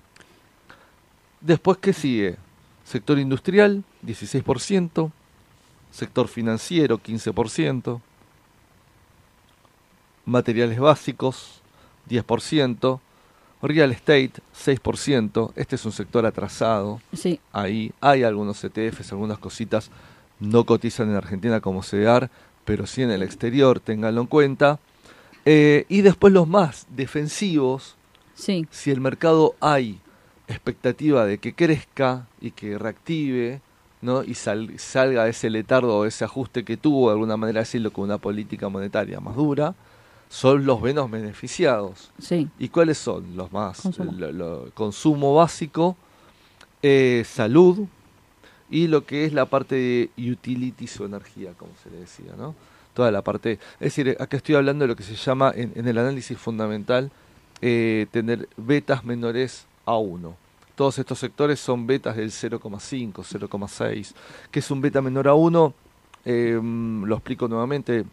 Después, 1.41 1.79
¿qué 1.79 1.93
sigue? 1.93 2.37
Sector 2.85 3.19
industrial, 3.19 3.83
16%, 4.05 5.11
sector 5.91 6.29
financiero, 6.29 6.99
15%, 6.99 8.01
materiales 10.27 10.79
básicos, 10.79 11.62
10%, 12.09 13.01
real 13.63 13.93
estate, 13.93 14.33
6%, 14.55 15.53
este 15.57 15.77
es 15.77 15.85
un 15.85 15.93
sector 15.93 16.27
atrasado, 16.27 17.01
sí, 17.13 17.39
ahí 17.53 17.93
hay 18.01 18.23
algunos 18.25 18.63
ETFs, 18.65 19.13
algunas 19.13 19.39
cositas 19.39 19.91
no 20.41 20.65
cotizan 20.65 21.11
en 21.11 21.17
Argentina 21.17 21.61
como 21.61 21.83
CEDAR, 21.83 22.31
pero 22.65 22.87
sí 22.87 23.03
en 23.03 23.11
el 23.11 23.23
exterior, 23.23 23.79
ténganlo 23.81 24.21
en 24.23 24.27
cuenta. 24.27 24.79
Eh, 25.45 25.85
y 25.89 26.03
después 26.03 26.33
los 26.33 26.47
más 26.49 26.87
defensivos, 26.91 27.97
sí, 28.35 28.67
si 28.71 28.91
el 28.91 29.01
mercado 29.01 29.55
hay 29.61 30.01
expectativa 30.49 31.25
de 31.25 31.39
que 31.39 31.55
crezca 31.55 32.27
y 32.41 32.51
que 32.51 32.79
reactive, 32.79 33.61
¿no? 34.01 34.25
y 34.25 34.35
sal- 34.35 34.73
salga 34.79 35.29
ese 35.29 35.49
letardo 35.51 35.97
o 35.99 36.05
ese 36.05 36.25
ajuste 36.25 36.65
que 36.65 36.77
tuvo, 36.77 37.09
de 37.09 37.13
alguna 37.15 37.37
manera 37.37 37.61
decirlo, 37.61 37.93
con 37.93 38.05
una 38.05 38.19
política 38.19 38.69
monetaria 38.69 39.21
más 39.21 39.37
dura, 39.37 39.75
son 40.33 40.65
los 40.65 40.81
menos 40.81 41.11
beneficiados. 41.11 42.11
sí, 42.19 42.49
¿Y 42.59 42.71
cuáles 42.71 42.97
son 42.97 43.37
los 43.37 43.53
más? 43.53 43.83
Consumo. 43.83 44.13
Lo- 44.13 44.33
lo- 44.33 44.71
consumo 44.73 45.35
básico, 45.35 45.95
eh, 46.83 47.23
salud 47.27 47.81
y 48.71 48.87
lo 48.87 49.05
que 49.05 49.27
es 49.27 49.35
la 49.35 49.45
parte 49.45 49.75
de 50.17 50.31
utilities 50.33 50.99
o 51.01 51.05
energía, 51.05 51.53
como 51.59 51.73
se 51.83 51.91
le 51.91 51.99
decía, 51.99 52.33
¿no? 52.39 52.55
Toda 52.95 53.11
la 53.11 53.21
parte, 53.21 53.53
es 53.75 53.95
decir, 53.95 54.17
acá 54.19 54.39
estoy 54.39 54.55
hablando 54.55 54.85
de 54.85 54.89
lo 54.89 54.97
que 54.97 55.03
se 55.03 55.17
llama 55.17 55.53
en, 55.55 55.73
en 55.75 55.87
el 55.87 55.99
análisis 55.99 56.39
fundamental 56.39 57.11
eh, 57.61 58.07
tener 58.11 58.49
betas 58.57 59.05
menores 59.05 59.67
a 59.85 59.97
1. 59.99 60.35
Todos 60.75 60.99
estos 60.99 61.19
sectores 61.19 61.61
son 61.61 61.87
betas 61.87 62.17
del 62.17 62.31
0,5, 62.31 63.13
0,6. 63.13 64.15
¿Qué 64.51 64.59
es 64.61 64.71
un 64.71 64.81
beta 64.81 65.03
menor 65.03 65.29
a 65.29 65.35
1? 65.35 65.75
Eh, 66.25 66.59
lo 66.63 67.15
explico 67.17 67.49
nuevamente. 67.49 68.05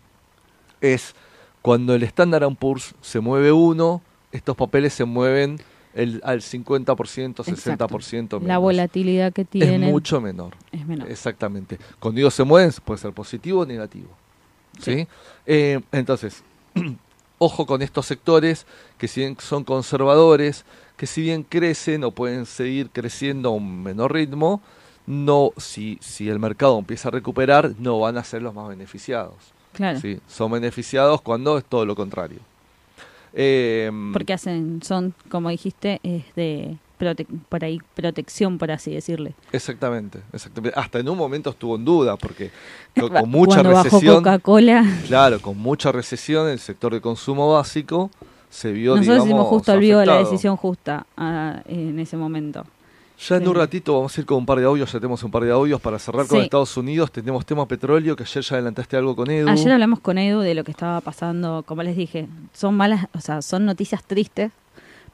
Es 0.82 1.16
cuando 1.62 1.94
el 1.94 2.04
Standard 2.04 2.56
Poor's 2.56 2.96
se 3.02 3.20
mueve 3.20 3.52
1, 3.52 4.02
estos 4.32 4.56
papeles 4.56 4.94
se 4.94 5.06
mueven 5.06 5.60
el, 5.94 6.22
al 6.24 6.42
50%, 6.42 6.86
60% 7.36 8.34
menos. 8.34 8.44
la 8.44 8.58
volatilidad 8.58 9.34
que 9.34 9.46
tienen 9.46 9.84
es 9.84 9.92
mucho 9.92 10.22
menor. 10.22 10.56
es 10.72 10.86
menor. 10.86 11.10
Exactamente. 11.10 11.80
Cuando 12.00 12.20
ellos 12.22 12.34
se 12.34 12.44
mueven, 12.44 12.72
puede 12.86 13.00
ser 13.00 13.12
positivo 13.12 13.62
o 13.62 13.66
negativo. 13.66 14.10
¿sí? 14.80 14.96
Sí. 14.96 15.08
Eh, 15.46 15.82
entonces, 15.92 16.44
ojo 17.38 17.66
con 17.66 17.82
estos 17.82 18.06
sectores 18.06 18.66
que 18.98 19.08
si 19.08 19.22
bien 19.22 19.36
son 19.40 19.64
conservadores, 19.64 20.66
que 20.96 21.08
si 21.08 21.22
bien 21.22 21.44
crecen 21.44 22.04
o 22.04 22.12
pueden 22.12 22.46
seguir 22.46 22.90
creciendo 22.92 23.50
a 23.50 23.52
un 23.54 23.84
menor 23.84 24.14
ritmo, 24.14 24.62
no, 25.08 25.54
si, 25.58 25.98
si 26.02 26.30
el 26.30 26.38
mercado 26.38 26.78
empieza 26.78 27.08
a 27.08 27.12
recuperar, 27.12 27.74
no 27.80 28.00
van 28.00 28.18
a 28.18 28.24
ser 28.24 28.44
los 28.44 28.54
más 28.54 28.70
beneficiados. 28.70 29.36
Claro, 29.74 30.00
¿sí? 30.00 30.20
Son 30.28 30.52
beneficiados 30.52 31.22
cuando 31.22 31.58
es 31.58 31.66
todo 31.66 31.86
lo 31.86 31.96
contrario. 31.96 32.40
Eh, 33.34 33.92
porque 34.12 34.34
hacen, 34.34 34.82
son, 34.84 35.14
como 35.30 35.50
dijiste, 35.50 36.00
es 36.04 36.24
de 36.36 36.78
prote- 37.00 37.28
por 37.48 37.64
ahí 37.64 37.80
protección, 37.96 38.58
por 38.58 38.72
así 38.72 38.92
decirle. 38.92 39.34
Exactamente, 39.52 40.20
exactamente. 40.34 40.78
Hasta 40.80 41.00
en 41.00 41.10
un 41.10 41.18
momento 41.18 41.52
estuvo 41.52 41.76
en 41.76 41.86
duda, 41.86 42.18
porque 42.18 42.52
co- 43.00 43.10
con, 43.10 43.30
mucha 43.30 43.62
Cuando 43.62 43.84
recesión, 43.84 44.16
Coca-Cola, 44.16 44.84
claro, 45.08 45.40
con 45.42 45.58
mucha 45.58 45.92
recesión, 45.92 46.50
el 46.50 46.60
sector 46.60 46.94
de 46.94 47.02
consumo 47.02 47.54
básico 47.54 48.10
se 48.50 48.72
vio, 48.72 48.96
nosotros 48.96 49.06
digamos, 49.06 49.28
hicimos 49.28 49.48
justo 49.48 49.74
el 49.74 49.80
vivo 49.80 50.00
de 50.00 50.06
la 50.08 50.18
decisión 50.18 50.56
justa 50.58 51.06
ah, 51.16 51.62
en 51.68 52.00
ese 52.00 52.18
momento. 52.18 52.66
Ya 53.28 53.36
en 53.36 53.48
un 53.48 53.56
ratito 53.56 53.96
vamos 53.96 54.18
a 54.18 54.22
ir 54.22 54.26
con 54.26 54.38
un 54.38 54.46
par 54.46 54.60
de 54.60 54.66
audios, 54.66 54.92
ya 54.94 55.00
tenemos 55.00 55.22
un 55.24 55.32
par 55.32 55.44
de 55.44 55.52
audios 55.52 55.82
para 55.82 56.00
cerrar 56.00 56.26
con 56.26 56.38
Sí. 56.38 56.44
Estados 56.46 56.78
Unidos. 56.78 57.12
Tenemos 57.12 57.46
tema 57.46 57.68
petróleo, 57.68 58.16
que 58.16 58.24
ayer 58.24 58.44
ya 58.44 58.56
adelantaste 58.56 58.96
algo 58.96 59.16
con 59.16 59.30
Edu. 59.30 59.50
Ayer 59.50 59.72
hablamos 59.74 60.00
con 60.00 60.18
Edu 60.18 60.40
de 60.40 60.56
lo 60.56 60.64
que 60.64 60.72
estaba 60.72 61.02
pasando, 61.02 61.64
como 61.66 61.84
les 61.84 61.98
dije, 61.98 62.28
son 62.54 62.76
malas, 62.76 63.08
o 63.14 63.20
sea, 63.20 63.42
son 63.42 63.66
noticias 63.66 64.04
tristes 64.06 64.52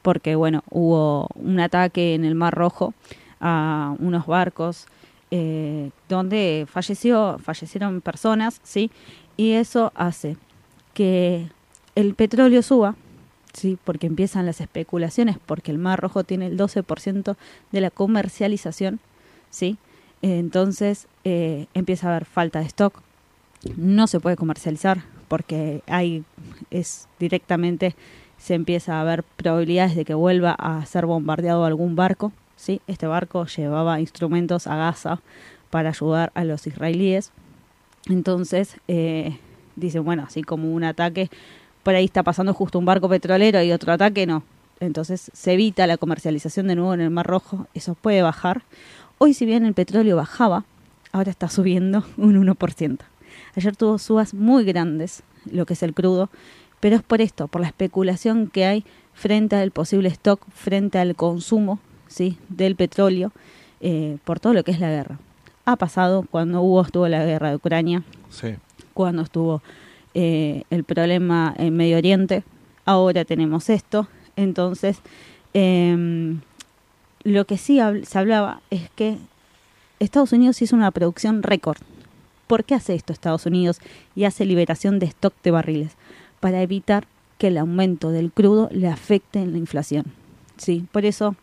porque 0.04 0.36
bueno, 0.36 0.64
hubo 0.70 1.28
un 1.34 1.60
ataque 1.60 2.14
en 2.14 2.26
el 2.26 2.36
Mar 2.36 2.54
Rojo 2.54 2.94
a 3.42 3.96
unos 3.98 4.28
barcos 4.28 4.86
eh, 5.32 5.90
donde 6.08 6.68
falleció, 6.72 7.40
fallecieron 7.44 8.02
personas, 8.02 8.62
sí, 8.64 8.92
y 9.36 9.54
eso 9.54 9.92
hace 9.96 10.38
que 10.94 11.48
el 11.96 12.14
petróleo 12.14 12.62
suba, 12.62 12.96
sí, 13.56 13.78
porque 13.84 14.08
empiezan 14.08 14.46
las 14.46 14.62
especulaciones, 14.62 15.38
porque 15.44 15.72
el 15.72 15.78
Mar 15.78 16.00
Rojo 16.00 16.24
tiene 16.24 16.48
el 16.48 16.58
12% 16.58 17.36
de 17.72 17.82
la 17.82 17.90
comercialización, 17.90 19.00
sí, 19.50 19.78
entonces 20.22 21.08
eh, 21.24 21.68
empieza 21.74 22.08
a 22.08 22.12
haber 22.12 22.26
falta 22.26 22.60
de 22.60 22.66
stock, 22.66 23.02
no 23.78 24.08
se 24.08 24.20
puede 24.20 24.36
comercializar 24.36 25.04
porque 25.28 25.82
hay 25.88 26.24
es 26.70 27.08
directamente 27.20 27.96
se 28.38 28.54
empieza 28.54 29.02
a 29.02 29.04
ver 29.04 29.24
probabilidades 29.24 29.96
de 29.96 30.06
que 30.06 30.14
vuelva 30.14 30.52
a 30.52 30.86
ser 30.86 31.08
bombardeado 31.08 31.66
algún 31.66 31.96
barco 31.96 32.32
sí 32.56 32.82
este 32.88 33.08
barco 33.08 33.46
llevaba 33.46 34.00
instrumentos 34.00 34.68
a 34.68 34.76
Gaza 34.76 35.22
para 35.70 35.90
ayudar 35.90 36.32
a 36.36 36.44
los 36.44 36.68
israelíes. 36.68 37.32
Entonces 38.08 38.78
eh, 38.88 39.40
dicen 39.76 40.06
bueno 40.06 40.24
así 40.24 40.44
como 40.44 40.72
un 40.74 40.84
ataque 40.84 41.30
por 41.86 41.94
ahí 41.96 42.06
está 42.06 42.24
pasando 42.24 42.54
justo 42.54 42.80
un 42.80 42.86
barco 42.86 43.08
petrolero 43.08 43.62
y 43.62 43.72
otro 43.72 43.94
ataque 43.94 44.26
no 44.26 44.44
entonces 44.82 45.30
se 45.34 45.54
evita 45.54 45.86
la 45.88 45.98
comercialización 45.98 46.68
de 46.68 46.76
nuevo 46.76 46.94
en 46.96 47.02
el 47.02 47.12
Mar 47.12 47.28
Rojo 47.28 47.68
eso 47.76 47.94
puede 47.96 48.22
bajar 48.24 48.64
hoy 49.20 49.34
si 49.34 49.46
bien 49.46 49.66
el 49.66 49.74
petróleo 49.74 50.18
bajaba 50.18 50.66
ahora 51.14 51.32
está 51.32 51.48
subiendo 51.48 52.04
un 52.18 52.36
1%. 52.46 52.98
Ayer 53.56 53.76
tuvo 53.78 53.98
subas 54.00 54.34
muy 54.34 54.66
grandes, 54.66 55.24
lo 55.50 55.66
que 55.66 55.72
es 55.72 55.82
el 55.84 55.94
crudo, 55.94 56.30
pero 56.82 56.98
es 56.98 57.04
por 57.04 57.22
esto, 57.22 57.48
por 57.48 57.62
la 57.62 57.68
especulación 57.68 58.48
que 58.48 58.66
hay 58.66 58.84
frente 59.14 59.56
al 59.56 59.72
posible 59.72 60.10
stock, 60.10 60.42
frente 60.54 61.00
al 61.00 61.16
consumo 61.16 61.80
¿sí? 62.08 62.38
del 62.50 62.76
petróleo, 62.76 63.32
eh, 63.80 64.18
por 64.26 64.42
todo 64.42 64.54
lo 64.54 64.66
que 64.66 64.72
es 64.72 64.82
la 64.82 64.90
guerra. 64.90 65.18
Ha 65.64 65.78
pasado 65.78 66.26
cuando 66.30 66.62
hubo, 66.62 66.82
estuvo 66.82 67.08
la 67.08 67.24
guerra 67.24 67.52
de 67.52 67.56
Ucrania, 67.56 68.04
Sí. 68.30 68.56
cuando 68.94 69.22
estuvo 69.22 69.62
eh, 70.16 70.64
el 70.72 70.84
problema 70.84 71.54
en 71.58 71.76
Medio 71.76 71.98
Oriente, 71.98 72.44
ahora 72.86 73.26
tenemos 73.26 73.70
esto, 73.70 74.08
entonces 74.36 74.98
eh, 75.54 76.36
lo 77.24 77.46
que 77.46 77.58
sí 77.58 77.80
se 78.04 78.18
hablaba 78.18 78.62
es 78.72 78.90
que 78.96 79.18
Estados 80.00 80.32
Unidos 80.32 80.62
hizo 80.62 80.76
una 80.76 80.92
producción 80.92 81.44
récord. 81.44 81.78
¿Por 82.48 82.64
qué 82.64 82.76
hace 82.76 82.96
esto 82.96 83.14
Estados 83.14 83.46
Unidos 83.46 83.80
y 84.16 84.26
hace 84.26 84.46
liberación 84.46 85.00
de 85.00 85.08
stock 85.08 85.34
de 85.44 85.52
barriles? 85.52 85.94
Para 86.40 86.62
evitar 86.62 87.08
que 87.38 87.48
el 87.48 87.58
aumento 87.58 88.12
del 88.12 88.32
crudo 88.32 88.70
le 88.72 88.88
afecte 88.88 89.40
en 89.40 89.52
la 89.52 89.58
inflación. 89.58 90.06
Sí, 90.58 90.86
por 90.92 91.06
eso 91.06 91.36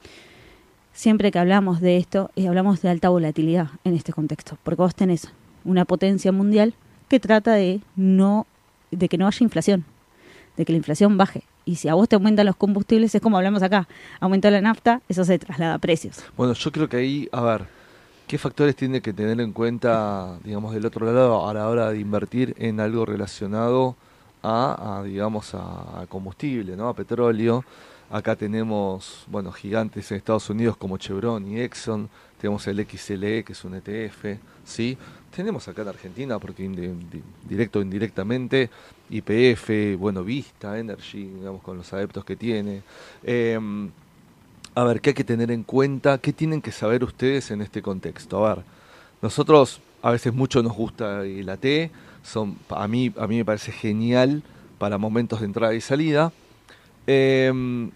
siempre 0.92 1.30
que 1.30 1.38
hablamos 1.38 1.80
de 1.80 1.96
esto, 1.96 2.30
y 2.34 2.46
hablamos 2.46 2.82
de 2.82 2.90
alta 2.90 3.08
volatilidad 3.08 3.70
en 3.84 3.94
este 3.94 4.12
contexto, 4.12 4.58
porque 4.62 4.82
vos 4.82 4.94
tenés 4.94 5.28
una 5.64 5.84
potencia 5.84 6.32
mundial 6.32 6.74
que 7.08 7.20
trata 7.20 7.52
de 7.54 7.80
no 7.96 8.46
de 8.92 9.08
que 9.08 9.18
no 9.18 9.26
haya 9.26 9.38
inflación, 9.40 9.84
de 10.56 10.64
que 10.64 10.72
la 10.72 10.76
inflación 10.76 11.16
baje. 11.16 11.42
Y 11.64 11.76
si 11.76 11.88
a 11.88 11.94
vos 11.94 12.08
te 12.08 12.16
aumentan 12.16 12.46
los 12.46 12.56
combustibles, 12.56 13.14
es 13.14 13.20
como 13.20 13.36
hablamos 13.36 13.62
acá, 13.62 13.88
aumenta 14.20 14.50
la 14.50 14.60
nafta, 14.60 15.00
eso 15.08 15.24
se 15.24 15.38
traslada 15.38 15.74
a 15.74 15.78
precios. 15.78 16.22
Bueno, 16.36 16.54
yo 16.54 16.72
creo 16.72 16.88
que 16.88 16.96
ahí, 16.98 17.28
a 17.32 17.40
ver, 17.40 17.66
¿qué 18.26 18.38
factores 18.38 18.76
tiene 18.76 19.00
que 19.00 19.12
tener 19.12 19.40
en 19.40 19.52
cuenta, 19.52 20.38
digamos, 20.44 20.74
del 20.74 20.86
otro 20.86 21.06
lado 21.06 21.48
a 21.48 21.54
la 21.54 21.68
hora 21.68 21.90
de 21.90 21.98
invertir 21.98 22.54
en 22.58 22.80
algo 22.80 23.04
relacionado 23.06 23.96
a, 24.42 25.02
digamos, 25.04 25.54
a, 25.54 26.06
combustible, 26.08 26.76
¿no? 26.76 26.88
A 26.88 26.94
petróleo. 26.94 27.64
Acá 28.10 28.36
tenemos, 28.36 29.24
bueno, 29.28 29.52
gigantes 29.52 30.10
en 30.10 30.18
Estados 30.18 30.50
Unidos 30.50 30.76
como 30.76 30.98
Chevron 30.98 31.46
y 31.50 31.60
Exxon, 31.60 32.10
tenemos 32.38 32.66
el 32.66 32.84
XLE, 32.86 33.44
que 33.44 33.52
es 33.52 33.64
un 33.64 33.74
ETF, 33.74 34.38
¿sí? 34.64 34.98
Tenemos 35.34 35.66
acá 35.66 35.82
en 35.82 35.88
Argentina, 35.88 36.38
porque 36.38 36.68
directo 37.48 37.78
o 37.78 37.82
indirectamente, 37.82 38.68
IPF, 39.08 39.96
bueno, 39.98 40.22
Vista, 40.22 40.78
Energy, 40.78 41.24
digamos, 41.24 41.62
con 41.62 41.78
los 41.78 41.90
adeptos 41.92 42.24
que 42.24 42.36
tiene. 42.36 42.82
Em, 43.22 43.90
a 44.74 44.84
ver, 44.84 45.00
¿qué 45.00 45.10
hay 45.10 45.14
que 45.14 45.24
tener 45.24 45.50
en 45.50 45.62
cuenta? 45.62 46.18
¿Qué 46.18 46.34
tienen 46.34 46.60
que 46.60 46.70
saber 46.70 47.02
ustedes 47.02 47.50
en 47.50 47.62
este 47.62 47.80
contexto? 47.80 48.46
A 48.46 48.56
ver, 48.56 48.64
nosotros 49.22 49.80
a 50.02 50.10
veces 50.10 50.34
mucho 50.34 50.62
nos 50.62 50.74
gusta 50.74 51.24
el 51.24 51.48
AT, 51.48 51.90
son, 52.22 52.58
a, 52.68 52.86
mí, 52.86 53.12
a 53.16 53.26
mí 53.26 53.36
me 53.36 53.44
parece 53.44 53.72
genial 53.72 54.42
para 54.78 54.98
momentos 54.98 55.40
de 55.40 55.46
entrada 55.46 55.74
y 55.74 55.80
salida. 55.80 56.32
Eh, 57.06 57.90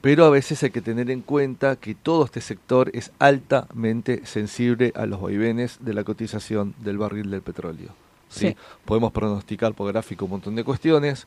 pero 0.00 0.24
a 0.24 0.30
veces 0.30 0.62
hay 0.62 0.70
que 0.70 0.80
tener 0.80 1.10
en 1.10 1.22
cuenta 1.22 1.76
que 1.76 1.94
todo 1.94 2.24
este 2.24 2.40
sector 2.40 2.90
es 2.94 3.10
altamente 3.18 4.24
sensible 4.26 4.92
a 4.94 5.06
los 5.06 5.20
vaivenes 5.20 5.78
de 5.80 5.94
la 5.94 6.04
cotización 6.04 6.74
del 6.78 6.98
barril 6.98 7.30
del 7.30 7.42
petróleo. 7.42 7.90
¿sí? 8.28 8.56
Podemos 8.84 9.12
pronosticar 9.12 9.74
por 9.74 9.90
gráfico 9.92 10.26
un 10.26 10.32
montón 10.32 10.54
de 10.54 10.64
cuestiones, 10.64 11.26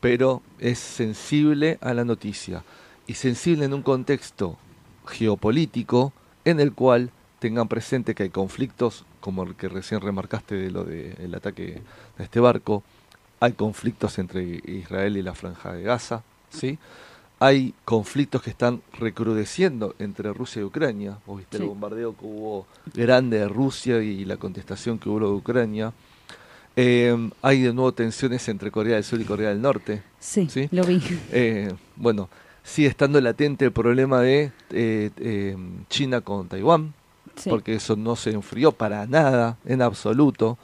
pero 0.00 0.42
es 0.60 0.78
sensible 0.78 1.78
a 1.80 1.94
la 1.94 2.04
noticia 2.04 2.64
y 3.06 3.14
sensible 3.14 3.64
en 3.64 3.74
un 3.74 3.82
contexto 3.82 4.56
geopolítico 5.06 6.12
en 6.44 6.60
el 6.60 6.72
cual 6.72 7.10
tengan 7.40 7.66
presente 7.66 8.14
que 8.14 8.24
hay 8.24 8.30
conflictos, 8.30 9.04
como 9.20 9.42
el 9.42 9.56
que 9.56 9.68
recién 9.68 10.00
remarcaste 10.00 10.54
de 10.54 10.70
lo 10.70 10.84
del 10.84 11.34
ataque 11.34 11.82
de 12.18 12.24
este 12.24 12.38
barco, 12.38 12.84
hay 13.40 13.52
conflictos 13.52 14.20
entre 14.20 14.44
Israel 14.64 15.16
y 15.16 15.22
la 15.22 15.34
franja 15.34 15.72
de 15.72 15.82
Gaza, 15.82 16.22
¿sí? 16.50 16.78
Hay 17.42 17.74
conflictos 17.84 18.40
que 18.40 18.50
están 18.50 18.82
recrudeciendo 19.00 19.96
entre 19.98 20.32
Rusia 20.32 20.60
y 20.60 20.64
Ucrania. 20.64 21.18
Vos 21.26 21.38
viste 21.38 21.56
el 21.56 21.64
bombardeo 21.64 22.16
que 22.16 22.24
hubo 22.24 22.68
grande 22.94 23.40
de 23.40 23.48
Rusia 23.48 24.00
y 24.00 24.24
la 24.24 24.36
contestación 24.36 24.96
que 24.96 25.08
hubo 25.08 25.18
de 25.18 25.34
Ucrania. 25.34 25.92
Eh, 26.76 27.30
hay 27.42 27.62
de 27.62 27.74
nuevo 27.74 27.92
tensiones 27.92 28.48
entre 28.48 28.70
Corea 28.70 28.94
del 28.94 29.02
Sur 29.02 29.20
y 29.20 29.24
Corea 29.24 29.48
del 29.48 29.60
Norte. 29.60 30.04
Sí, 30.20 30.48
lo 30.70 30.84
vi. 30.84 31.02
Eh, 31.32 31.74
bueno, 31.96 32.28
sigue 32.62 32.86
estando 32.86 33.20
latente 33.20 33.64
el 33.64 33.72
problema 33.72 34.20
de 34.20 34.52
eh, 34.70 35.56
China 35.88 36.20
con 36.20 36.46
Taiwán, 36.46 36.94
porque 37.50 37.74
eso 37.74 37.96
no 37.96 38.14
se 38.14 38.30
enfrió 38.30 38.70
para 38.70 39.04
nada, 39.08 39.58
en 39.64 39.82
absoluto. 39.82 40.58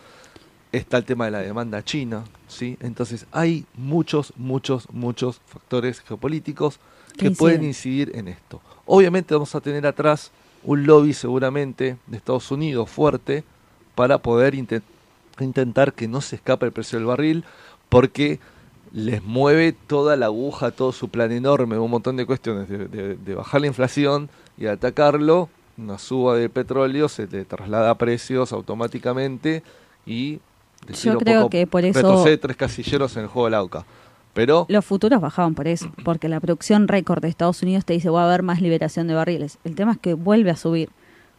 Está 0.70 0.98
el 0.98 1.04
tema 1.04 1.24
de 1.24 1.30
la 1.30 1.38
demanda 1.40 1.82
china, 1.82 2.24
¿sí? 2.46 2.76
Entonces 2.80 3.26
hay 3.32 3.64
muchos, 3.74 4.32
muchos, 4.36 4.88
muchos 4.92 5.40
factores 5.46 6.00
geopolíticos 6.00 6.78
que 7.16 7.30
pueden 7.30 7.64
incidir 7.64 8.12
en 8.14 8.28
esto. 8.28 8.60
Obviamente 8.84 9.34
vamos 9.34 9.54
a 9.54 9.60
tener 9.60 9.86
atrás 9.86 10.30
un 10.64 10.86
lobby 10.86 11.14
seguramente 11.14 11.96
de 12.06 12.16
Estados 12.16 12.50
Unidos 12.50 12.90
fuerte 12.90 13.44
para 13.94 14.18
poder 14.18 14.54
intentar 14.54 15.92
que 15.92 16.08
no 16.08 16.20
se 16.20 16.36
escape 16.36 16.66
el 16.66 16.72
precio 16.72 16.98
del 16.98 17.06
barril 17.06 17.44
porque 17.88 18.38
les 18.92 19.22
mueve 19.22 19.72
toda 19.72 20.16
la 20.16 20.26
aguja, 20.26 20.70
todo 20.70 20.92
su 20.92 21.08
plan 21.08 21.32
enorme, 21.32 21.78
un 21.78 21.90
montón 21.90 22.16
de 22.16 22.26
cuestiones 22.26 22.68
de, 22.68 23.34
bajar 23.34 23.60
la 23.60 23.66
inflación 23.66 24.30
y 24.56 24.66
atacarlo, 24.66 25.48
una 25.76 25.98
suba 25.98 26.36
de 26.36 26.48
petróleo 26.48 27.08
se 27.08 27.26
le 27.26 27.44
traslada 27.44 27.90
a 27.90 27.98
precios 27.98 28.52
automáticamente 28.52 29.62
y 30.06 30.40
yo 31.02 31.18
creo 31.18 31.50
que 31.50 31.66
por 31.66 31.84
eso... 31.84 32.24
tres 32.40 32.56
casilleros 32.56 33.16
en 33.16 33.22
el 33.24 33.28
juego 33.28 33.46
del 33.46 33.54
AUCA. 33.54 33.84
Pero... 34.34 34.66
Los 34.68 34.84
futuros 34.84 35.20
bajaban 35.20 35.54
por 35.54 35.66
eso, 35.66 35.90
porque 36.04 36.28
la 36.28 36.40
producción 36.40 36.86
récord 36.86 37.22
de 37.22 37.28
Estados 37.28 37.62
Unidos 37.62 37.84
te 37.84 37.94
dice 37.94 38.10
va 38.10 38.22
a 38.22 38.26
haber 38.26 38.42
más 38.42 38.60
liberación 38.60 39.08
de 39.08 39.14
barriles. 39.14 39.58
El 39.64 39.74
tema 39.74 39.92
es 39.92 39.98
que 39.98 40.14
vuelve 40.14 40.50
a 40.50 40.56
subir, 40.56 40.90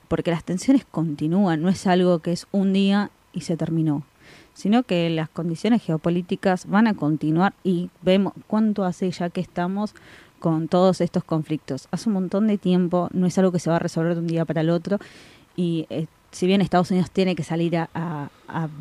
porque 0.08 0.32
las 0.32 0.44
tensiones 0.44 0.86
continúan, 0.90 1.62
no 1.62 1.70
es 1.70 1.88
algo 1.88 2.20
que 2.20 2.32
es 2.32 2.48
un 2.52 2.74
día 2.74 3.12
y 3.32 3.42
se 3.42 3.56
terminó, 3.56 4.04
sino 4.54 4.84
que 4.84 5.10
las 5.10 5.30
condiciones 5.30 5.84
geopolíticas 5.84 6.66
van 6.68 6.88
a 6.88 6.94
continuar 6.94 7.54
y 7.64 7.90
vemos 8.02 8.34
cuánto 8.48 8.84
hace 8.84 9.10
ya 9.12 9.30
que 9.30 9.42
estamos 9.42 9.94
con 10.40 10.68
todos 10.68 11.02
estos 11.02 11.24
conflictos. 11.24 11.88
Hace 11.92 12.10
un 12.10 12.14
montón 12.14 12.48
de 12.48 12.58
tiempo, 12.58 13.10
no 13.14 13.28
es 13.28 13.38
algo 13.38 13.52
que 13.52 13.60
se 13.60 13.70
va 13.70 13.78
a 13.78 13.80
resolver 13.80 14.16
de 14.16 14.22
un 14.22 14.28
día 14.28 14.46
para 14.46 14.62
el 14.62 14.70
otro 14.70 14.98
y 15.56 15.86
eh, 15.90 16.08
si 16.32 16.48
bien 16.48 16.62
Estados 16.62 16.92
Unidos 16.92 17.12
tiene 17.12 17.36
que 17.36 17.44
salir 17.44 17.78
a, 17.78 18.30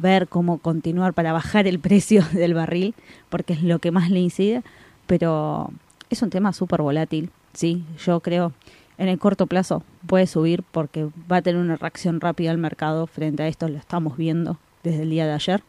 ver 0.01 0.28
cómo 0.28 0.59
continuar 0.59 1.12
para 1.12 1.32
bajar 1.32 1.66
el 1.66 1.78
precio 1.80 2.24
del 2.32 2.55
barril, 2.55 2.94
porque 3.28 3.53
es 3.53 3.62
lo 3.62 3.78
que 3.78 3.90
más 3.90 4.11
le 4.11 4.20
incide, 4.20 4.62
pero 5.07 5.70
es 6.11 6.22
un 6.22 6.30
tema 6.30 6.53
súper 6.53 6.82
volátil, 6.82 7.30
sí, 7.53 7.84
yo 8.05 8.20
creo 8.20 8.53
en 8.96 9.09
el 9.09 9.18
corto 9.18 9.46
plazo 9.46 9.82
puede 10.07 10.26
subir 10.26 10.64
porque 10.72 11.09
va 11.30 11.36
a 11.36 11.42
tener 11.42 11.61
una 11.61 11.76
reacción 11.76 12.20
rápida 12.20 12.51
al 12.51 12.59
mercado 12.59 13.07
frente 13.07 13.42
a 13.42 13.49
esto, 13.49 13.68
lo 13.68 13.78
estamos 13.78 14.16
viendo 14.16 14.59
desde 14.82 15.03
el 15.03 15.11
día 15.11 15.26
de 15.26 15.32
ayer, 15.32 15.62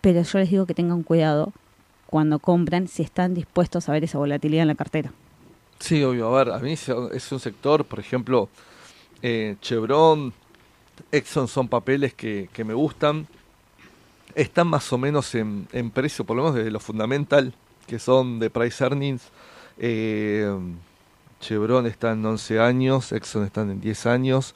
pero 0.00 0.22
yo 0.22 0.38
les 0.38 0.50
digo 0.50 0.66
que 0.66 0.74
tengan 0.74 1.02
cuidado 1.02 1.52
cuando 2.06 2.38
compran 2.38 2.88
si 2.88 3.02
están 3.02 3.34
dispuestos 3.34 3.88
a 3.88 3.92
ver 3.92 4.04
esa 4.04 4.18
volatilidad 4.18 4.62
en 4.62 4.68
la 4.68 4.74
cartera. 4.74 5.12
Sí, 5.80 6.02
obvio, 6.02 6.28
a 6.28 6.44
ver, 6.44 6.54
a 6.54 6.58
mí 6.60 6.72
es 6.72 6.88
un 6.88 7.40
sector, 7.40 7.84
por 7.84 7.98
ejemplo, 7.98 8.48
eh, 9.20 9.56
Chevron, 9.60 10.32
Exxon 11.12 11.48
son 11.48 11.68
papeles 11.68 12.14
que, 12.14 12.48
que 12.52 12.64
me 12.64 12.74
gustan. 12.74 13.26
Están 14.34 14.66
más 14.66 14.92
o 14.92 14.98
menos 14.98 15.34
en, 15.34 15.68
en, 15.72 15.90
precio, 15.90 16.24
por 16.24 16.36
lo 16.36 16.42
menos 16.42 16.56
desde 16.56 16.70
lo 16.70 16.80
fundamental, 16.80 17.54
que 17.86 17.98
son 17.98 18.38
de 18.38 18.50
price 18.50 18.82
earnings. 18.82 19.22
Eh, 19.78 20.52
Chevron 21.40 21.86
está 21.86 22.12
en 22.12 22.24
11 22.24 22.60
años, 22.60 23.12
Exxon 23.12 23.44
están 23.44 23.70
en 23.70 23.80
10 23.80 24.06
años. 24.06 24.54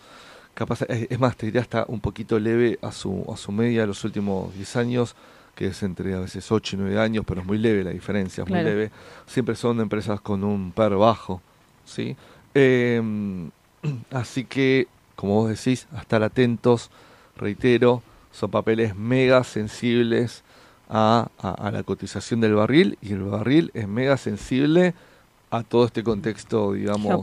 Capaz, 0.55 0.82
es, 0.82 1.20
más, 1.20 1.36
te 1.36 1.47
diría 1.47 1.61
está 1.61 1.84
un 1.86 2.01
poquito 2.01 2.39
leve 2.41 2.78
a 2.82 2.91
su, 2.91 3.24
a 3.32 3.36
su 3.36 3.53
media 3.53 3.82
de 3.82 3.86
los 3.89 4.03
últimos 4.05 4.53
10 4.55 4.76
años, 4.76 5.14
que 5.55 5.68
es 5.68 5.82
entre 5.82 6.14
a 6.14 6.20
veces 6.20 6.51
8 6.51 6.76
y 6.76 6.78
9 6.80 6.99
años, 6.99 7.24
pero 7.26 7.43
es 7.43 7.47
muy 7.47 7.59
leve 7.59 7.84
la 7.84 7.91
diferencia, 7.91 8.43
es 8.43 8.51
muy 8.51 8.62
leve. 8.62 8.91
Siempre 9.26 9.55
son 9.55 9.80
empresas 9.80 10.20
con 10.20 10.43
un 10.43 10.72
par 10.72 10.97
bajo, 10.97 11.41
¿sí? 11.84 12.16
Eh, 12.55 13.01
así 14.11 14.45
que 14.45 14.89
como 15.18 15.34
vos 15.34 15.48
decís, 15.50 15.88
a 15.96 16.00
estar 16.02 16.22
atentos, 16.22 16.90
reitero, 17.36 18.04
son 18.30 18.52
papeles 18.52 18.94
mega 18.94 19.42
sensibles 19.42 20.44
a, 20.88 21.28
la 21.72 21.82
cotización 21.82 22.40
del 22.40 22.54
barril 22.54 22.96
y 23.02 23.14
el 23.14 23.24
barril 23.24 23.72
es 23.74 23.88
mega 23.88 24.16
sensible 24.16 24.94
a 25.50 25.64
todo 25.64 25.86
este 25.86 26.04
contexto, 26.04 26.74
digamos, 26.74 27.20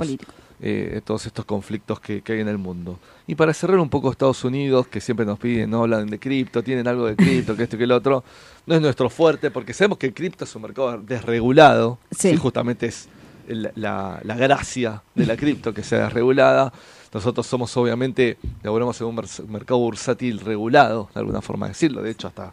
eh, 0.60 1.00
todos 1.06 1.26
estos 1.26 1.46
conflictos 1.46 2.02
que, 2.02 2.22
hay 2.28 2.42
en 2.42 2.50
el 2.50 2.58
mundo. 2.58 3.00
Y 3.28 3.36
para 3.36 3.54
cerrar 3.54 3.80
un 3.80 3.88
poco 3.88 4.12
Estados 4.12 4.44
Unidos, 4.44 4.88
que 4.88 5.00
siempre 5.00 5.26
nos 5.26 5.40
piden, 5.40 5.70
no 5.70 5.84
hablan 5.84 6.10
de 6.10 6.20
cripto, 6.20 6.62
tienen 6.62 6.90
algo 6.90 7.06
de 7.06 7.16
cripto, 7.16 7.56
que 7.56 7.64
esto 7.64 7.78
y 7.78 7.80
que 7.80 7.86
el 7.86 7.94
otro, 7.94 8.26
no 8.66 8.76
es 8.76 8.82
nuestro 8.82 9.10
fuerte, 9.10 9.52
porque 9.52 9.72
sabemos 9.72 10.00
que 10.00 10.08
el 10.08 10.14
cripto 10.14 10.44
es 10.44 10.54
un 10.54 10.64
mercado 10.64 10.98
desregulado, 10.98 11.98
sí. 12.12 12.36
justamente 12.36 12.88
es 12.88 13.08
la, 13.48 14.20
la, 14.22 14.36
gracia 14.36 15.02
de 15.14 15.26
la 15.26 15.38
cripto 15.38 15.74
que 15.74 15.82
sea 15.82 16.04
desregulada. 16.04 16.74
Nosotros 17.16 17.48
somos 17.48 17.78
obviamente, 17.78 18.38
laboramos 18.62 19.00
en 19.00 19.08
un 19.08 19.16
mercado 19.48 19.80
bursátil 19.80 20.42
regulado, 20.42 21.10
de 21.14 21.22
alguna 21.22 21.42
forma 21.42 21.66
de 21.66 21.70
decirlo, 21.70 22.02
de 22.02 22.12
hecho 22.12 22.28
hasta 22.28 22.52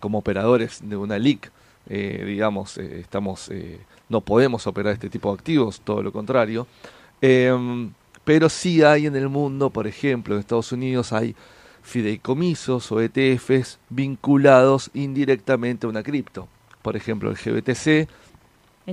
como 0.00 0.16
operadores 0.16 0.80
de 0.82 0.96
una 0.96 1.18
LIC, 1.18 1.52
eh, 1.90 2.24
digamos, 2.26 2.78
eh, 2.78 3.00
estamos, 3.00 3.50
eh, 3.50 3.78
no 4.08 4.22
podemos 4.22 4.66
operar 4.66 4.94
este 4.94 5.10
tipo 5.10 5.28
de 5.28 5.34
activos, 5.34 5.82
todo 5.82 6.02
lo 6.02 6.10
contrario. 6.10 6.66
Em, 7.20 7.92
pero 8.24 8.48
sí 8.48 8.82
hay 8.82 9.04
en 9.04 9.14
el 9.14 9.28
mundo, 9.28 9.68
por 9.68 9.86
ejemplo, 9.86 10.34
en 10.34 10.40
Estados 10.40 10.72
Unidos 10.72 11.12
hay 11.12 11.36
fideicomisos 11.82 12.90
o 12.90 13.02
ETFs 13.02 13.78
vinculados 13.90 14.90
indirectamente 14.94 15.86
a 15.86 15.90
una 15.90 16.02
cripto. 16.02 16.48
Por 16.80 16.96
ejemplo, 16.96 17.30
el 17.30 17.36
GBTC 17.36 18.08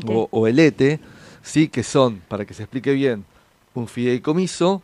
o, 0.09 0.27
o, 0.29 0.47
el 0.47 0.59
ETE, 0.59 0.99
sí, 1.41 1.69
que 1.69 1.83
son, 1.83 2.21
para 2.27 2.43
que 2.43 2.53
se 2.53 2.63
explique 2.63 2.91
bien, 2.91 3.23
un 3.73 3.87
fideicomiso 3.87 4.81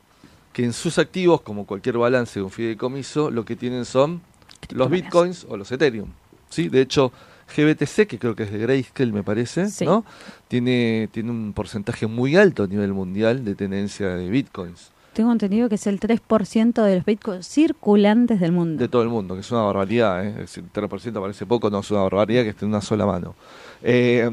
que 0.54 0.64
en 0.64 0.74
sus 0.74 0.98
activos, 0.98 1.42
como 1.42 1.66
cualquier 1.66 1.98
balance 1.98 2.40
de 2.40 2.44
un 2.44 2.52
fideicomiso, 2.52 3.32
lo 3.32 3.46
que 3.46 3.56
tienen 3.56 3.86
son 3.86 4.22
los 4.70 4.90
bitcoins 4.90 5.46
o 5.50 5.58
los 5.58 5.72
Ethereum. 5.72 6.10
¿sí? 6.50 6.70
De 6.70 6.82
hecho, 6.82 7.12
GBTC, 7.56 8.08
que 8.08 8.20
creo 8.20 8.36
que 8.36 8.44
es 8.44 8.52
de 8.52 8.60
Grayscale, 8.60 9.12
me 9.12 9.24
parece, 9.24 9.68
¿no? 9.86 10.06
Tiene, 10.48 11.10
tiene 11.12 11.32
un 11.32 11.54
porcentaje 11.54 12.08
muy 12.08 12.36
alto 12.36 12.64
a 12.64 12.68
nivel 12.68 12.94
mundial 12.94 13.44
de 13.44 13.56
tenencia 13.56 14.10
de 14.10 14.30
bitcoins. 14.30 14.92
Tengo 15.14 15.34
entendido 15.34 15.68
que 15.68 15.76
es 15.76 15.88
el 15.88 16.00
3% 16.00 16.84
de 16.84 16.96
los 16.96 17.06
bitcoins 17.06 17.46
circulantes 17.46 18.40
del 18.40 18.54
mundo. 18.54 18.82
De 18.82 18.88
todo 18.88 19.02
el 19.02 19.10
mundo, 19.10 19.36
que 19.36 19.42
es 19.42 19.52
una 19.52 19.62
barbaridad. 19.64 20.26
¿eh? 20.26 20.36
El 20.40 20.48
3% 20.48 21.22
parece 21.22 21.46
poco, 21.46 21.70
no 21.70 21.80
es 21.80 21.92
una 21.92 22.02
barbaridad 22.04 22.44
que 22.44 22.50
esté 22.50 22.64
en 22.64 22.70
una 22.70 22.82
sola 22.82 23.06
mano. 23.06 23.36
Eh, 23.82 24.30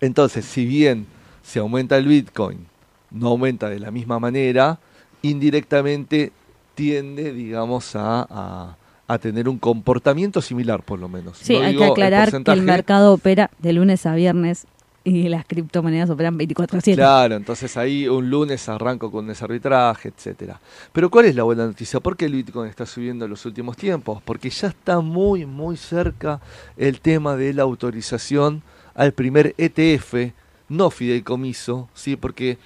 entonces, 0.00 0.44
si 0.44 0.66
bien 0.66 1.06
se 1.42 1.58
aumenta 1.58 1.98
el 1.98 2.06
bitcoin, 2.06 2.66
no 3.10 3.28
aumenta 3.28 3.68
de 3.68 3.80
la 3.80 3.90
misma 3.90 4.20
manera, 4.20 4.78
indirectamente 5.22 6.32
tiende, 6.74 7.32
digamos, 7.32 7.94
a 7.94 8.76
a 9.12 9.18
tener 9.18 9.48
un 9.48 9.58
comportamiento 9.58 10.40
similar, 10.40 10.82
por 10.82 10.98
lo 10.98 11.08
menos. 11.08 11.38
Sí, 11.38 11.54
hay 11.56 11.76
que 11.76 11.84
aclarar 11.84 12.30
que 12.42 12.52
el 12.52 12.62
mercado 12.62 13.12
opera 13.12 13.50
de 13.58 13.72
lunes 13.72 14.06
a 14.06 14.14
viernes 14.14 14.66
y 15.04 15.28
las 15.28 15.44
criptomonedas 15.44 16.08
operan 16.10 16.38
24/7. 16.38 16.94
Claro, 16.94 17.34
entonces 17.34 17.76
ahí 17.76 18.08
un 18.08 18.30
lunes 18.30 18.68
arranco 18.68 19.10
con 19.10 19.28
ese 19.30 19.44
arbitraje, 19.44 20.08
etcétera. 20.08 20.60
Pero 20.92 21.10
¿cuál 21.10 21.26
es 21.26 21.34
la 21.34 21.42
buena 21.42 21.66
noticia? 21.66 22.00
¿Por 22.00 22.16
qué 22.16 22.26
el 22.26 22.34
Bitcoin 22.34 22.70
está 22.70 22.86
subiendo 22.86 23.24
en 23.24 23.30
los 23.30 23.44
últimos 23.44 23.76
tiempos? 23.76 24.22
Porque 24.24 24.48
ya 24.48 24.68
está 24.68 25.00
muy, 25.00 25.44
muy 25.44 25.76
cerca 25.76 26.40
el 26.76 27.00
tema 27.00 27.36
de 27.36 27.52
la 27.52 27.64
autorización 27.64 28.62
al 28.94 29.12
primer 29.12 29.54
ETF, 29.58 30.32
no 30.68 30.90
fideicomiso, 30.90 31.88
¿sí? 31.94 32.16
Porque 32.16 32.58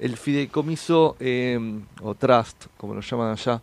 el 0.00 0.16
fideicomiso 0.16 1.16
em, 1.20 1.82
o 2.02 2.14
trust, 2.14 2.66
como 2.76 2.94
lo 2.94 3.02
llaman 3.02 3.32
allá, 3.32 3.60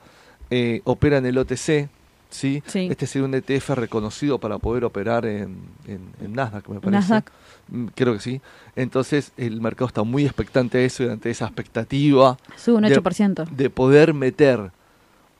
eh, 0.49 0.81
opera 0.85 1.17
en 1.17 1.25
el 1.25 1.37
OTC, 1.37 1.89
¿sí? 2.29 2.63
Este 2.73 3.07
sería 3.07 3.27
un 3.27 3.33
ETF 3.33 3.71
reconocido 3.71 4.37
para 4.37 4.59
poder 4.59 4.85
operar 4.85 5.25
en, 5.25 5.57
en, 5.87 6.33
Nasdaq, 6.33 6.69
me 6.69 6.79
parece. 6.79 6.91
Nasdaq. 6.91 7.31
Mm, 7.69 7.87
creo 7.95 8.13
que 8.13 8.19
sí. 8.19 8.41
Entonces 8.75 9.31
el 9.35 9.59
mercado 9.61 9.87
está 9.87 10.03
muy 10.03 10.25
expectante 10.25 10.77
a 10.77 10.81
eso 10.81 11.03
y 11.03 11.09
ante 11.09 11.29
esa 11.29 11.45
expectativa 11.45 12.37
Sube 12.55 12.77
un 12.77 12.83
8%. 12.83 13.49
De, 13.49 13.69
poder 13.69 14.13
meter 14.13 14.71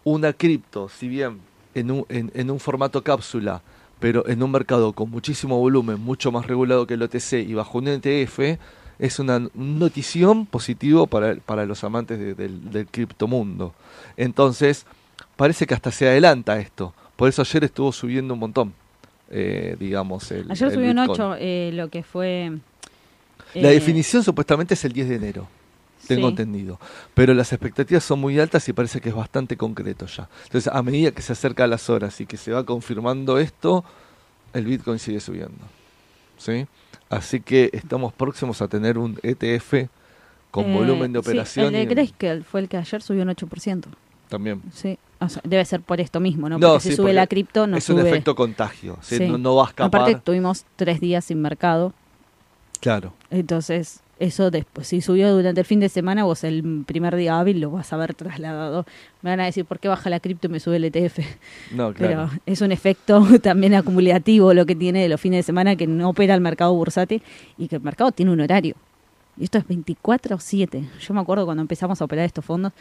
una 0.04 0.34
cripto, 0.34 0.90
si 0.90 1.08
bien 1.08 1.40
en 1.76 1.92
un, 1.92 2.06
en, 2.10 2.52
un 2.52 2.60
formato 2.60 3.04
cápsula, 3.04 3.62
pero 4.00 4.28
en 4.28 4.42
un 4.42 4.52
mercado 4.52 4.94
con 4.94 5.12
muchísimo 5.12 5.60
volumen, 5.60 6.00
mucho 6.00 6.32
más 6.32 6.48
regulado 6.48 6.88
que 6.88 6.96
el 6.96 7.04
OTC 7.04 7.34
y 7.34 7.54
bajo 7.54 7.78
un 7.78 7.88
ETF, 7.88 8.58
es 9.00 9.20
una 9.20 9.48
notición 9.54 10.46
positivo 10.46 11.08
para, 11.08 11.36
para 11.36 11.66
los 11.66 11.84
amantes 11.84 12.38
del, 12.38 12.72
del 12.72 12.88
criptomundo. 12.88 13.74
Entonces, 14.16 14.86
parece 15.36 15.66
que 15.66 15.74
hasta 15.74 15.92
se 15.92 16.08
adelanta 16.08 16.60
esto. 16.60 16.94
Por 17.16 17.30
eso 17.30 17.42
ayer 17.42 17.64
estuvo 17.64 17.92
subiendo 17.92 18.34
un 18.34 18.40
montón, 18.40 18.74
eh, 19.30 19.76
digamos. 19.80 20.32
El, 20.32 20.52
ayer 20.52 20.72
subió 20.72 20.92
un 20.92 21.00
8, 21.00 21.36
eh, 21.40 21.72
lo 21.74 21.90
que 21.90 22.04
fue... 22.04 22.58
La 23.54 23.70
eh, 23.70 23.74
definición 23.74 24.24
supuestamente 24.24 24.74
es 24.74 24.86
el 24.86 24.94
10 24.94 25.10
de 25.10 25.16
enero, 25.16 25.48
tengo 26.08 26.30
entendido. 26.30 26.80
Pero 27.14 27.34
las 27.34 27.52
expectativas 27.54 28.04
son 28.04 28.20
muy 28.20 28.40
altas 28.40 28.68
y 28.70 28.74
parece 28.74 29.02
que 29.02 29.10
es 29.10 29.16
bastante 29.16 29.58
concreto 29.58 30.06
ya. 30.06 30.30
Entonces, 30.44 30.72
a 30.72 30.84
medida 30.84 31.12
que 31.12 31.22
se 31.22 31.34
acerca 31.34 31.64
a 31.64 31.68
las 31.68 31.90
horas 31.90 32.20
y 32.22 32.26
que 32.26 32.38
se 32.38 32.52
va 32.52 32.64
confirmando 32.66 33.40
esto, 33.40 33.84
el 34.54 34.66
Bitcoin 34.66 35.00
sigue 35.00 35.20
subiendo. 35.20 35.64
¿Sí? 36.38 36.68
Así 37.10 37.40
que 37.40 37.70
estamos 37.74 38.14
próximos 38.14 38.62
a 38.62 38.68
tener 38.68 38.98
un 38.98 39.18
ETF 39.24 39.90
con 40.52 40.74
volumen 40.74 41.14
de 41.14 41.20
operación. 41.20 41.68
el 41.68 41.74
de 41.74 41.86
Grayscale 41.86 42.44
fue 42.44 42.62
el 42.62 42.70
que 42.70 42.78
ayer 42.78 43.02
subió 43.02 43.24
un 43.24 43.30
8%. 43.30 43.86
También. 44.30 44.62
Sí 44.74 44.98
debe 45.44 45.66
ser 45.66 45.82
por 45.82 46.00
esto 46.00 46.20
mismo, 46.20 46.50
¿no? 46.50 46.60
Porque 46.60 46.90
si 46.90 46.96
sube 46.96 47.14
la 47.14 47.28
cripto, 47.28 47.68
no 47.68 47.78
es 47.78 47.90
un 47.90 48.00
efecto 48.00 48.36
contagio, 48.36 48.98
no, 49.40 49.56
va 49.56 49.66
a 49.66 49.68
escapar. 49.68 50.02
Aparte, 50.02 50.22
tuvimos 50.24 50.66
tres 50.76 51.00
días 51.00 51.26
sin 51.26 51.42
mercado. 51.42 51.94
Claro. 52.80 53.14
Entonces, 53.32 54.02
eso 54.20 54.52
después, 54.52 54.88
si 54.88 55.02
subió 55.02 55.34
durante 55.36 55.62
el 55.62 55.66
fin 55.66 55.80
de 55.80 55.90
semana, 55.90 56.24
vos 56.24 56.44
el 56.44 56.84
primer 56.86 57.16
día 57.16 57.40
hábil 57.40 57.60
lo 57.60 57.72
vas 57.72 57.92
a 57.94 57.98
ver 57.98 58.14
trasladado. 58.14 58.86
Me 59.22 59.30
van 59.30 59.40
a 59.40 59.46
decir, 59.46 59.66
¿por 59.66 59.80
qué 59.80 59.88
baja 59.88 60.10
la 60.10 60.20
cripto 60.20 60.48
y 60.48 60.50
me 60.50 60.60
sube 60.60 60.78
el 60.78 60.86
ETF? 60.86 61.20
No, 61.72 61.94
claro. 61.94 62.30
Pero 62.32 62.42
es 62.46 62.62
un 62.62 62.72
efecto 62.72 63.26
también 63.42 63.76
acumulativo 63.76 64.54
lo 64.54 64.66
que 64.66 64.76
tiene 64.76 65.02
de 65.02 65.10
los 65.10 65.22
fines 65.22 65.40
de 65.40 65.44
semana 65.44 65.76
que 65.76 65.88
no 65.88 66.10
opera 66.10 66.34
el 66.34 66.42
mercado 66.42 66.74
bursátil 66.74 67.22
y 67.58 67.68
que 67.68 67.76
el 67.76 67.82
mercado 67.82 68.12
tiene 68.12 68.32
un 68.32 68.42
horario. 68.42 68.76
Y 69.38 69.44
esto 69.44 69.60
es 69.60 69.68
24 69.68 70.36
o 70.36 70.40
7. 70.40 70.84
Yo 71.00 71.14
me 71.14 71.22
acuerdo 71.22 71.46
cuando 71.46 71.62
empezamos 71.62 72.02
a 72.02 72.06
operar 72.06 72.26
estos 72.26 72.44
fondos, 72.44 72.74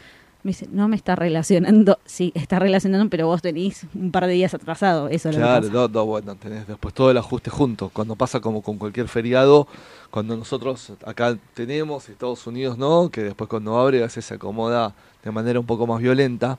me 0.47 0.51
dice, 0.51 0.67
no 0.71 0.87
me 0.87 0.95
está 0.95 1.15
relacionando. 1.15 1.99
Sí, 2.07 2.31
está 2.35 2.57
relacionando, 2.57 3.09
pero 3.09 3.27
vos 3.27 3.41
tenés 3.41 3.85
un 3.93 4.11
par 4.11 4.25
de 4.25 4.33
días 4.33 4.53
atrasado. 4.53 5.09
Eso 5.09 5.29
claro, 5.29 5.67
no, 5.69 5.87
no, 5.87 6.05
bueno, 6.05 6.35
tenés 6.35 6.65
después 6.65 6.93
todo 6.93 7.11
el 7.11 7.17
ajuste 7.17 7.49
junto. 7.49 7.89
Cuando 7.89 8.15
pasa 8.15 8.39
como 8.39 8.61
con 8.61 8.77
cualquier 8.77 9.07
feriado, 9.07 9.67
cuando 10.09 10.37
nosotros 10.37 10.93
acá 11.05 11.37
tenemos, 11.53 12.07
Estados 12.07 12.47
Unidos 12.47 12.77
no, 12.77 13.09
que 13.11 13.23
después 13.23 13.49
cuando 13.49 13.77
abre 13.77 13.99
a 13.99 14.03
veces 14.03 14.25
se 14.25 14.35
acomoda 14.35 14.95
de 15.23 15.31
manera 15.31 15.59
un 15.59 15.65
poco 15.65 15.85
más 15.85 16.01
violenta. 16.01 16.57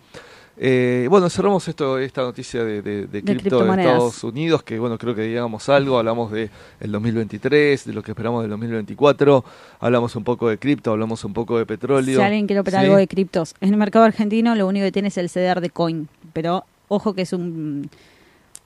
Eh, 0.61 1.07
bueno, 1.09 1.31
cerramos 1.31 1.69
esto, 1.69 1.99
esta 1.99 2.23
noticia 2.23 2.65
de, 2.65 2.83
de, 2.83 3.23
cripto 3.23 3.63
de 3.63 3.71
Estados 3.71 4.25
Unidos, 4.25 4.65
que 4.65 4.77
bueno, 4.81 4.99
creo 4.99 5.15
que 5.15 5.23
digamos 5.23 5.69
algo, 5.69 5.99
hablamos 5.99 6.33
de 6.33 6.51
el 6.81 6.91
2023, 6.91 7.85
de 7.85 7.93
lo 7.93 8.03
que 8.03 8.11
esperamos 8.11 8.43
del 8.43 8.51
2024, 8.51 9.45
hablamos 9.79 10.17
un 10.17 10.25
poco 10.25 10.49
de 10.49 10.59
cripto, 10.59 10.91
hablamos 10.91 11.25
un 11.25 11.33
poco 11.33 11.59
de 11.59 11.67
petróleo. 11.67 12.19
Si 12.19 12.23
alguien 12.23 12.49
quiere 12.49 12.59
operar 12.59 12.85
algo 12.85 12.97
de 12.97 13.07
criptos, 13.07 13.55
en 13.61 13.69
el 13.69 13.77
mercado 13.77 14.05
argentino 14.05 14.57
lo 14.57 14.67
único 14.67 14.85
que 14.85 14.93
tiene 14.93 15.09
es 15.09 15.19
el 15.19 15.31
CDR 15.31 15.61
de 15.61 15.71
Coin, 15.71 16.09
pero 16.33 16.65
ojo 16.89 17.15
que 17.15 17.23
es 17.23 17.33
un... 17.33 17.89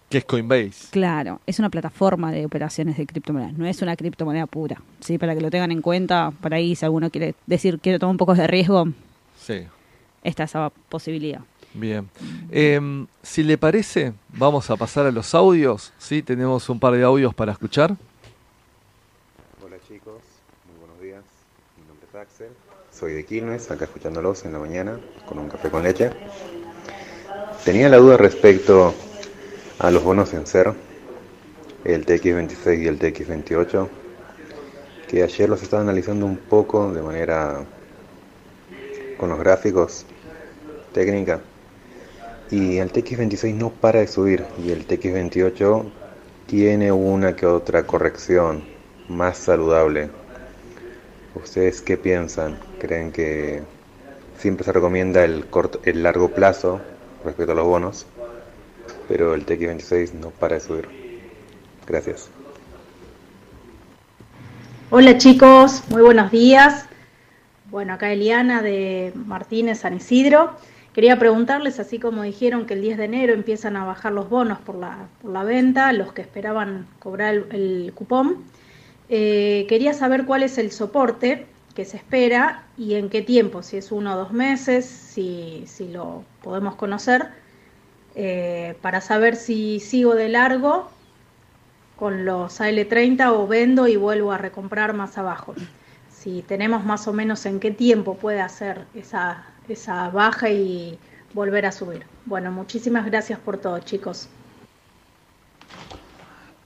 Que 0.08 0.18
es 0.18 0.24
Coinbase. 0.24 0.88
Claro, 0.90 1.40
es 1.46 1.58
una 1.58 1.70
plataforma 1.70 2.32
de 2.32 2.46
operaciones 2.46 2.96
de 2.96 3.06
criptomonedas, 3.06 3.52
no 3.52 3.66
es 3.66 3.82
una 3.82 3.96
criptomoneda 3.96 4.46
pura, 4.46 4.80
¿sí? 5.00 5.18
Para 5.18 5.34
que 5.34 5.42
lo 5.42 5.50
tengan 5.50 5.72
en 5.72 5.82
cuenta, 5.82 6.32
por 6.40 6.54
ahí 6.54 6.74
si 6.74 6.86
alguno 6.86 7.10
quiere 7.10 7.34
decir 7.46 7.80
quiero 7.80 7.98
tomar 7.98 8.12
un 8.12 8.18
poco 8.18 8.34
de 8.34 8.46
riesgo, 8.46 8.88
sí. 9.36 9.64
está 10.22 10.44
esa 10.44 10.70
posibilidad. 10.88 11.42
Bien. 11.74 12.08
Em, 12.50 13.06
si 13.22 13.42
le 13.42 13.56
parece, 13.56 14.12
vamos 14.28 14.70
a 14.70 14.76
pasar 14.76 15.06
a 15.06 15.10
los 15.10 15.34
audios. 15.34 15.92
Sí, 15.98 16.22
tenemos 16.22 16.68
un 16.68 16.78
par 16.78 16.92
de 16.94 17.02
audios 17.02 17.34
para 17.34 17.52
escuchar. 17.52 17.96
Hola 19.64 19.76
chicos, 19.88 20.20
muy 20.66 20.78
buenos 20.80 21.00
días. 21.00 21.24
Mi 21.78 21.86
nombre 21.86 22.06
es 22.08 22.14
Axel. 22.14 22.48
Soy 22.90 23.14
de 23.14 23.24
Quilmes, 23.24 23.70
acá 23.70 23.86
escuchándolos 23.86 24.44
en 24.44 24.52
la 24.52 24.58
mañana 24.58 25.00
con 25.26 25.38
un 25.38 25.48
café 25.48 25.70
con 25.70 25.82
leche. 25.82 26.10
Tenía 27.64 27.88
la 27.88 27.96
duda 27.96 28.18
respecto 28.18 28.92
a 29.78 29.90
los 29.90 30.04
bonos 30.04 30.34
en 30.34 30.46
ser, 30.46 30.74
el 31.84 32.04
TX26 32.04 32.82
y 32.82 32.86
el 32.86 32.98
TX28, 32.98 33.88
que 35.08 35.22
ayer 35.22 35.48
los 35.48 35.62
estaba 35.62 35.82
analizando 35.82 36.26
un 36.26 36.36
poco 36.36 36.92
de 36.92 37.00
manera 37.00 37.64
con 39.16 39.30
los 39.30 39.38
gráficos 39.38 40.04
técnica 40.92 41.40
y 42.52 42.76
el 42.76 42.92
TX26 42.92 43.54
no 43.54 43.70
para 43.70 44.00
de 44.00 44.06
subir 44.06 44.44
y 44.62 44.72
el 44.72 44.86
TX28 44.86 45.90
tiene 46.46 46.92
una 46.92 47.34
que 47.34 47.46
otra 47.46 47.84
corrección 47.84 48.62
más 49.08 49.38
saludable. 49.38 50.10
¿Ustedes 51.34 51.80
qué 51.80 51.96
piensan? 51.96 52.58
¿Creen 52.78 53.10
que 53.10 53.62
siempre 54.38 54.66
se 54.66 54.72
recomienda 54.72 55.24
el, 55.24 55.46
corto, 55.46 55.80
el 55.84 56.02
largo 56.02 56.28
plazo 56.28 56.82
respecto 57.24 57.52
a 57.52 57.54
los 57.54 57.66
bonos? 57.66 58.06
Pero 59.08 59.32
el 59.32 59.46
TX26 59.46 60.12
no 60.12 60.28
para 60.28 60.56
de 60.56 60.60
subir. 60.60 60.88
Gracias. 61.86 62.28
Hola 64.90 65.16
chicos, 65.16 65.84
muy 65.88 66.02
buenos 66.02 66.30
días. 66.30 66.84
Bueno, 67.70 67.94
acá 67.94 68.12
Eliana 68.12 68.60
de 68.60 69.14
Martínez 69.14 69.78
San 69.78 69.96
Isidro. 69.96 70.54
Quería 70.92 71.18
preguntarles, 71.18 71.80
así 71.80 71.98
como 71.98 72.22
dijeron 72.22 72.66
que 72.66 72.74
el 72.74 72.82
10 72.82 72.98
de 72.98 73.04
enero 73.04 73.32
empiezan 73.32 73.76
a 73.76 73.84
bajar 73.84 74.12
los 74.12 74.28
bonos 74.28 74.58
por 74.58 74.74
la, 74.74 75.08
por 75.22 75.32
la 75.32 75.42
venta, 75.42 75.90
los 75.94 76.12
que 76.12 76.20
esperaban 76.20 76.86
cobrar 76.98 77.46
el, 77.50 77.92
cupón, 77.94 78.44
eh, 79.08 79.64
quería 79.70 79.94
saber 79.94 80.26
cuál 80.26 80.42
es 80.42 80.58
el 80.58 80.70
soporte 80.70 81.46
que 81.74 81.86
se 81.86 81.96
espera 81.96 82.64
y 82.76 82.94
en 82.94 83.08
qué 83.08 83.22
tiempo, 83.22 83.62
si 83.62 83.78
es 83.78 83.90
uno 83.90 84.14
o 84.14 84.16
dos 84.18 84.32
meses, 84.32 84.84
si, 84.84 85.64
si 85.66 85.88
lo 85.88 86.24
podemos 86.42 86.74
conocer, 86.74 87.28
eh, 88.14 88.76
para 88.82 89.00
saber 89.00 89.36
si 89.36 89.80
sigo 89.80 90.14
de 90.14 90.28
largo 90.28 90.90
con 91.96 92.26
los 92.26 92.60
AL30 92.60 93.32
o 93.32 93.46
vendo 93.46 93.88
y 93.88 93.96
vuelvo 93.96 94.32
a 94.32 94.36
recomprar 94.36 94.92
más 94.92 95.16
abajo. 95.16 95.54
Si 96.10 96.42
tenemos 96.42 96.84
más 96.84 97.08
o 97.08 97.14
menos 97.14 97.46
en 97.46 97.60
qué 97.60 97.70
tiempo 97.70 98.16
puede 98.16 98.42
hacer 98.42 98.84
esa 98.94 99.46
esa 99.72 100.08
baja 100.10 100.50
y 100.50 100.98
volver 101.34 101.66
a 101.66 101.72
subir. 101.72 102.04
Bueno, 102.26 102.50
muchísimas 102.50 103.06
gracias 103.06 103.38
por 103.38 103.58
todo, 103.58 103.78
chicos. 103.80 104.28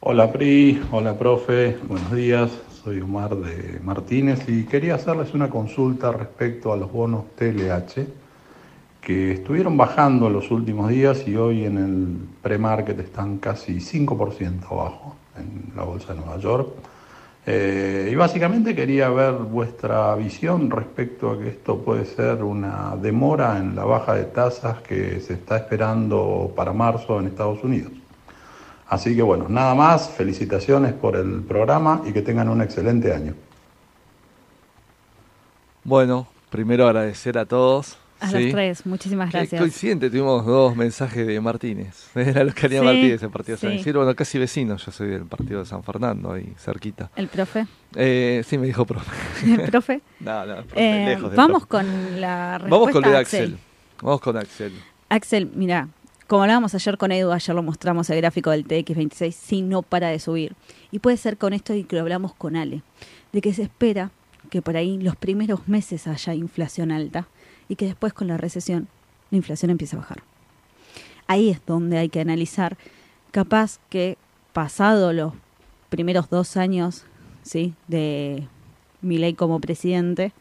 Hola 0.00 0.32
Pri, 0.32 0.82
hola 0.92 1.18
profe, 1.18 1.78
buenos 1.88 2.12
días. 2.12 2.50
Soy 2.84 3.00
Omar 3.00 3.34
de 3.34 3.80
Martínez 3.80 4.48
y 4.48 4.64
quería 4.64 4.94
hacerles 4.94 5.34
una 5.34 5.50
consulta 5.50 6.12
respecto 6.12 6.72
a 6.72 6.76
los 6.76 6.92
bonos 6.92 7.24
TLH 7.34 8.06
que 9.00 9.32
estuvieron 9.32 9.76
bajando 9.76 10.28
en 10.28 10.32
los 10.32 10.50
últimos 10.50 10.90
días 10.90 11.26
y 11.26 11.36
hoy 11.36 11.64
en 11.64 11.78
el 11.78 12.18
pre-market 12.42 12.98
están 13.00 13.38
casi 13.38 13.76
5% 13.76 14.64
abajo 14.70 15.16
en 15.36 15.72
la 15.76 15.82
bolsa 15.82 16.12
de 16.12 16.20
Nueva 16.20 16.38
York. 16.38 16.68
Eh, 17.48 18.08
y 18.10 18.14
básicamente 18.16 18.74
quería 18.74 19.08
ver 19.08 19.34
vuestra 19.34 20.16
visión 20.16 20.68
respecto 20.68 21.30
a 21.30 21.38
que 21.38 21.48
esto 21.50 21.78
puede 21.78 22.04
ser 22.04 22.42
una 22.42 22.96
demora 23.00 23.58
en 23.58 23.76
la 23.76 23.84
baja 23.84 24.14
de 24.14 24.24
tasas 24.24 24.78
que 24.78 25.20
se 25.20 25.34
está 25.34 25.58
esperando 25.58 26.52
para 26.56 26.72
marzo 26.72 27.20
en 27.20 27.28
Estados 27.28 27.62
Unidos. 27.62 27.92
Así 28.88 29.14
que 29.14 29.22
bueno, 29.22 29.46
nada 29.48 29.76
más, 29.76 30.10
felicitaciones 30.10 30.92
por 30.92 31.14
el 31.14 31.42
programa 31.42 32.02
y 32.04 32.12
que 32.12 32.22
tengan 32.22 32.48
un 32.48 32.62
excelente 32.62 33.12
año. 33.12 33.34
Bueno, 35.84 36.26
primero 36.50 36.86
agradecer 36.86 37.38
a 37.38 37.46
todos. 37.46 37.96
A 38.20 38.30
los 38.30 38.50
tres, 38.50 38.86
muchísimas 38.86 39.30
gracias. 39.30 39.60
coincidente, 39.60 40.08
tuvimos 40.08 40.46
dos 40.46 40.74
mensajes 40.74 41.26
de 41.26 41.40
Martínez. 41.40 42.08
Era 42.14 42.44
los 42.44 42.54
que 42.54 42.66
haría 42.66 42.82
Martínez, 42.82 43.22
el 43.22 43.30
partido 43.30 43.56
de 43.56 43.60
San 43.60 43.72
Isidro. 43.72 44.00
Bueno, 44.00 44.14
casi 44.16 44.38
vecino, 44.38 44.76
yo 44.76 44.90
soy 44.90 45.08
del 45.08 45.26
partido 45.26 45.60
de 45.60 45.66
San 45.66 45.82
Fernando, 45.82 46.32
ahí 46.32 46.52
cerquita. 46.56 47.10
¿El 47.14 47.28
profe? 47.28 47.66
Eh, 47.94 48.42
sí, 48.46 48.56
me 48.56 48.66
dijo 48.66 48.86
profe. 48.86 49.10
¿El 49.44 49.62
profe? 49.62 50.00
no, 50.20 50.46
no, 50.46 50.54
profe, 50.62 51.02
eh, 51.02 51.06
lejos 51.06 51.34
Vamos 51.34 51.66
con 51.66 52.20
la 52.20 52.58
respuesta 52.58 52.76
Vamos 52.76 52.92
con 52.92 53.02
de 53.02 53.16
Axel. 53.16 53.58
Vamos 54.00 54.20
con 54.20 54.36
Axel. 54.36 54.72
Axel, 55.08 55.50
mira, 55.54 55.88
como 56.26 56.42
hablábamos 56.42 56.74
ayer 56.74 56.96
con 56.98 57.12
Edu, 57.12 57.30
ayer 57.32 57.54
lo 57.54 57.62
mostramos 57.62 58.08
el 58.10 58.16
gráfico 58.16 58.50
del 58.50 58.66
TX26, 58.66 59.32
si 59.32 59.62
no 59.62 59.82
para 59.82 60.08
de 60.08 60.18
subir. 60.18 60.54
Y 60.90 60.98
puede 60.98 61.18
ser 61.18 61.36
con 61.36 61.52
esto 61.52 61.74
y 61.74 61.84
que 61.84 61.96
lo 61.96 62.02
hablamos 62.02 62.34
con 62.34 62.56
Ale, 62.56 62.82
de 63.32 63.40
que 63.40 63.52
se 63.52 63.62
espera 63.62 64.10
que 64.50 64.62
por 64.62 64.76
ahí 64.76 64.98
los 64.98 65.16
primeros 65.16 65.68
meses 65.68 66.06
haya 66.06 66.34
inflación 66.34 66.92
alta 66.92 67.28
y 67.68 67.76
que 67.76 67.86
después 67.86 68.12
con 68.12 68.28
la 68.28 68.36
recesión 68.36 68.88
la 69.30 69.36
inflación 69.36 69.70
empiece 69.70 69.96
a 69.96 70.00
bajar. 70.00 70.22
Ahí 71.26 71.50
es 71.50 71.60
donde 71.66 71.98
hay 71.98 72.08
que 72.08 72.20
analizar, 72.20 72.76
capaz 73.32 73.80
que 73.90 74.16
pasado 74.52 75.12
los 75.12 75.32
primeros 75.88 76.30
dos 76.30 76.56
años 76.56 77.04
¿sí? 77.42 77.74
de 77.88 78.46
ley 79.02 79.34
como 79.34 79.60
presidente, 79.60 80.32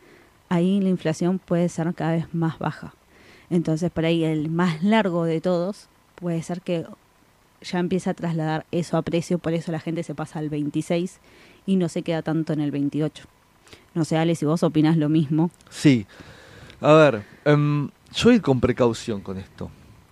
ahí 0.49 0.79
la 0.81 0.89
inflación 0.89 1.39
puede 1.39 1.69
ser 1.69 1.93
cada 1.93 2.13
vez 2.13 2.33
más 2.33 2.59
baja. 2.59 2.93
Entonces, 3.49 3.91
por 3.91 4.05
ahí 4.05 4.23
el 4.23 4.49
más 4.49 4.83
largo 4.83 5.25
de 5.25 5.41
todos 5.41 5.87
puede 6.15 6.41
ser 6.43 6.61
que 6.61 6.85
ya 7.61 7.79
empieza 7.79 8.11
a 8.11 8.13
trasladar 8.13 8.65
eso 8.71 8.97
a 8.97 9.01
precio, 9.01 9.37
por 9.37 9.53
eso 9.53 9.71
la 9.71 9.79
gente 9.79 10.03
se 10.03 10.15
pasa 10.15 10.39
al 10.39 10.49
26 10.49 11.19
y 11.65 11.75
no 11.75 11.89
se 11.89 12.01
queda 12.01 12.21
tanto 12.21 12.53
en 12.53 12.61
el 12.61 12.71
28. 12.71 13.25
No 13.93 14.05
sé, 14.05 14.17
Ale, 14.17 14.35
si 14.35 14.45
vos 14.45 14.63
opinás 14.63 14.97
lo 14.97 15.09
mismo. 15.09 15.51
Sí. 15.69 16.05
A 16.81 16.93
ver, 16.93 17.25
um, 17.45 17.89
yo 18.13 18.29
voy 18.29 18.39
con 18.39 18.59
precaución 18.59 19.21
con 19.21 19.37
esto. 19.37 19.69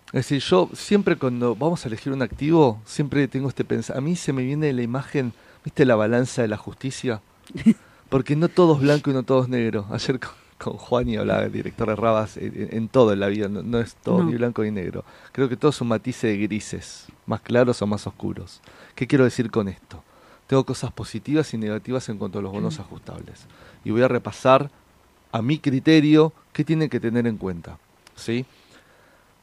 Es 0.08 0.28
decir, 0.28 0.40
yo 0.42 0.70
siempre 0.74 1.16
cuando 1.18 1.56
vamos 1.56 1.84
a 1.84 1.88
elegir 1.88 2.14
un 2.14 2.22
activo, 2.22 2.82
siempre 2.86 3.28
tengo 3.28 3.50
este 3.50 3.66
pensamiento. 3.66 3.98
A 3.98 4.02
mí 4.02 4.16
se 4.16 4.32
me 4.32 4.44
viene 4.44 4.72
la 4.72 4.84
imagen, 4.84 5.34
¿viste 5.64 5.86
la 5.86 5.96
balanza 5.96 6.42
de 6.44 6.48
la 6.48 6.58
justicia? 6.58 7.22
Porque 8.10 8.36
no 8.36 8.48
todo 8.48 8.76
es 8.76 8.82
blanco 8.82 9.10
y 9.10 9.14
no 9.14 9.24
todo 9.24 9.44
es 9.44 9.50
negro. 9.50 9.88
Ayer 9.90 10.20
con 10.64 10.78
Juan 10.78 11.10
y 11.10 11.18
hablaba, 11.18 11.44
el 11.44 11.52
director 11.52 11.88
de 11.90 11.96
Rabas, 11.96 12.38
en, 12.38 12.88
todo 12.88 13.12
en 13.12 13.20
la 13.20 13.28
vida, 13.28 13.50
no, 13.50 13.80
es 13.80 13.96
todo 13.96 14.24
ni 14.24 14.36
blanco 14.36 14.64
ni 14.64 14.72
negro. 14.72 15.04
Creo 15.32 15.50
que 15.50 15.58
todo 15.58 15.72
es 15.72 15.82
un 15.82 15.90
matiz 15.90 16.22
de 16.22 16.38
grises, 16.38 17.08
más 17.26 17.42
claros 17.42 17.82
o 17.82 17.88
más 17.88 18.08
oscuros. 18.08 18.62
¿Qué 18.96 19.08
quiero 19.08 19.26
decir 19.26 19.52
con 19.52 19.68
esto? 19.68 20.04
Tengo 20.48 20.64
cosas 20.64 20.92
positivas 20.92 21.54
y 21.54 21.58
negativas 21.58 22.08
en 22.10 22.18
cuanto 22.18 22.40
a 22.40 22.42
los 22.42 22.52
bonos 22.52 22.80
ajustables. 22.80 23.48
Y 23.84 23.92
voy 23.92 24.04
a 24.04 24.08
repasar 24.08 24.70
a 25.34 25.42
mi 25.42 25.58
criterio 25.58 26.32
qué 26.54 26.64
tienen 26.64 26.90
que 26.90 27.02
tener 27.02 27.28
en 27.28 27.38
cuenta. 27.38 27.78
¿sí? 28.16 28.46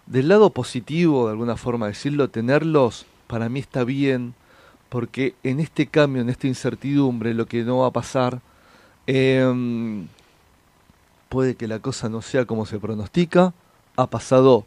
Del 0.06 0.28
lado 0.28 0.50
positivo, 0.50 1.26
de 1.26 1.32
alguna 1.32 1.56
forma 1.56 1.88
decirlo, 1.88 2.30
tenerlos 2.30 3.04
para 3.26 3.48
mí 3.48 3.60
está 3.60 3.84
bien, 3.84 4.34
porque 4.88 5.34
en 5.42 5.60
este 5.60 5.86
cambio, 5.86 6.22
en 6.22 6.30
esta 6.30 6.46
incertidumbre, 6.46 7.34
lo 7.34 7.46
que 7.46 7.64
no 7.64 7.78
va 7.78 7.88
a 7.88 7.92
pasar, 7.92 8.40
eh, 9.06 10.06
puede 11.28 11.56
que 11.56 11.68
la 11.68 11.80
cosa 11.80 12.08
no 12.08 12.22
sea 12.22 12.44
como 12.44 12.66
se 12.66 12.78
pronostica. 12.78 13.52
Ha 13.96 14.06
pasado 14.06 14.64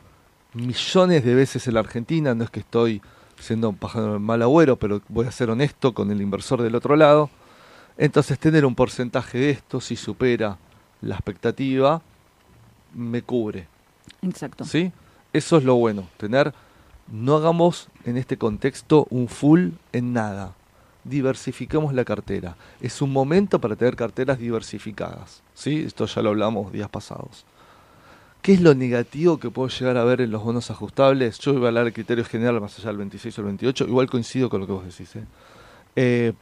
millones 0.54 1.24
de 1.24 1.36
veces 1.36 1.68
en 1.68 1.74
la 1.76 1.80
Argentina, 1.80 2.36
no 2.36 2.44
es 2.44 2.50
que 2.50 2.60
estoy 2.60 3.02
siendo 3.40 3.70
un 3.70 3.78
pájaro 3.78 4.20
mal 4.20 4.42
agüero, 4.42 4.78
pero 4.78 5.02
voy 5.08 5.28
a 5.28 5.32
ser 5.32 5.50
honesto 5.50 5.94
con 5.94 6.12
el 6.12 6.22
inversor 6.22 6.62
del 6.62 6.76
otro 6.76 6.96
lado. 6.98 7.30
Entonces 7.98 8.40
tener 8.40 8.66
un 8.66 8.76
porcentaje 8.76 9.38
de 9.38 9.50
esto, 9.52 9.80
si 9.80 9.96
supera 9.96 10.58
la 11.04 11.16
expectativa, 11.16 12.02
me 12.94 13.22
cubre. 13.22 13.68
Exacto. 14.22 14.66
¿Sí? 14.66 14.92
Eso 15.32 15.58
es 15.58 15.64
lo 15.64 15.76
bueno, 15.76 16.08
tener, 16.18 16.54
no 17.12 17.36
hagamos 17.36 17.88
en 18.06 18.18
este 18.18 18.38
contexto 18.38 19.08
un 19.10 19.28
full 19.28 19.70
en 19.92 20.14
nada 20.14 20.54
diversifiquemos 21.04 21.94
la 21.94 22.06
cartera. 22.06 22.56
Es 22.82 23.02
un 23.02 23.12
momento 23.12 23.60
para 23.60 23.76
tener 23.76 23.96
carteras 23.96 24.40
diversificadas. 24.40 25.42
¿sí? 25.54 25.84
Esto 25.86 26.06
ya 26.06 26.22
lo 26.22 26.30
hablamos 26.30 26.72
días 26.72 26.90
pasados. 26.90 27.46
¿Qué 28.42 28.54
es 28.54 28.62
lo 28.62 28.76
negativo 28.76 29.40
que 29.40 29.50
puedo 29.50 29.70
llegar 29.70 29.98
a 29.98 30.04
ver 30.04 30.22
en 30.22 30.32
los 30.32 30.44
bonos 30.44 30.70
ajustables? 30.70 31.40
Yo 31.40 31.54
voy 31.54 31.66
a 31.66 31.68
hablar 31.70 31.86
de 31.86 31.94
criterio 31.94 32.26
general 32.26 32.60
más 32.60 32.78
allá 32.78 32.90
del 32.90 32.98
26 32.98 33.38
o 33.38 33.42
el 33.42 33.48
28, 33.48 33.88
igual 33.88 34.10
coincido 34.10 34.50
con 34.50 34.62
lo 34.62 34.68
que 34.68 34.74
vos 34.74 34.86
decís. 34.86 35.16
¿eh? 35.16 35.24
Eh, 35.96 36.34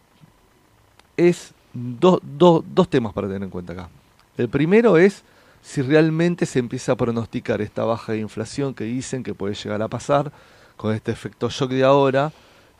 es 1.15 1.53
dos 1.73 2.89
temas 2.89 3.13
para 3.13 3.27
tener 3.27 3.43
en 3.43 3.49
cuenta 3.49 3.73
acá. 3.73 3.89
El 4.37 4.49
primero 4.49 4.97
es 4.97 5.23
si 5.61 5.81
realmente 5.81 6.45
se 6.45 6.59
empieza 6.59 6.93
a 6.93 6.95
pronosticar 6.95 7.61
esta 7.61 7.83
baja 7.83 8.13
de 8.13 8.19
inflación 8.19 8.73
que 8.73 8.83
dicen 8.85 9.23
que 9.23 9.33
puede 9.33 9.53
llegar 9.53 9.81
a 9.81 9.87
pasar 9.87 10.31
con 10.75 10.93
este 10.93 11.11
efecto 11.11 11.49
shock 11.49 11.71
de 11.71 11.83
ahora 11.83 12.31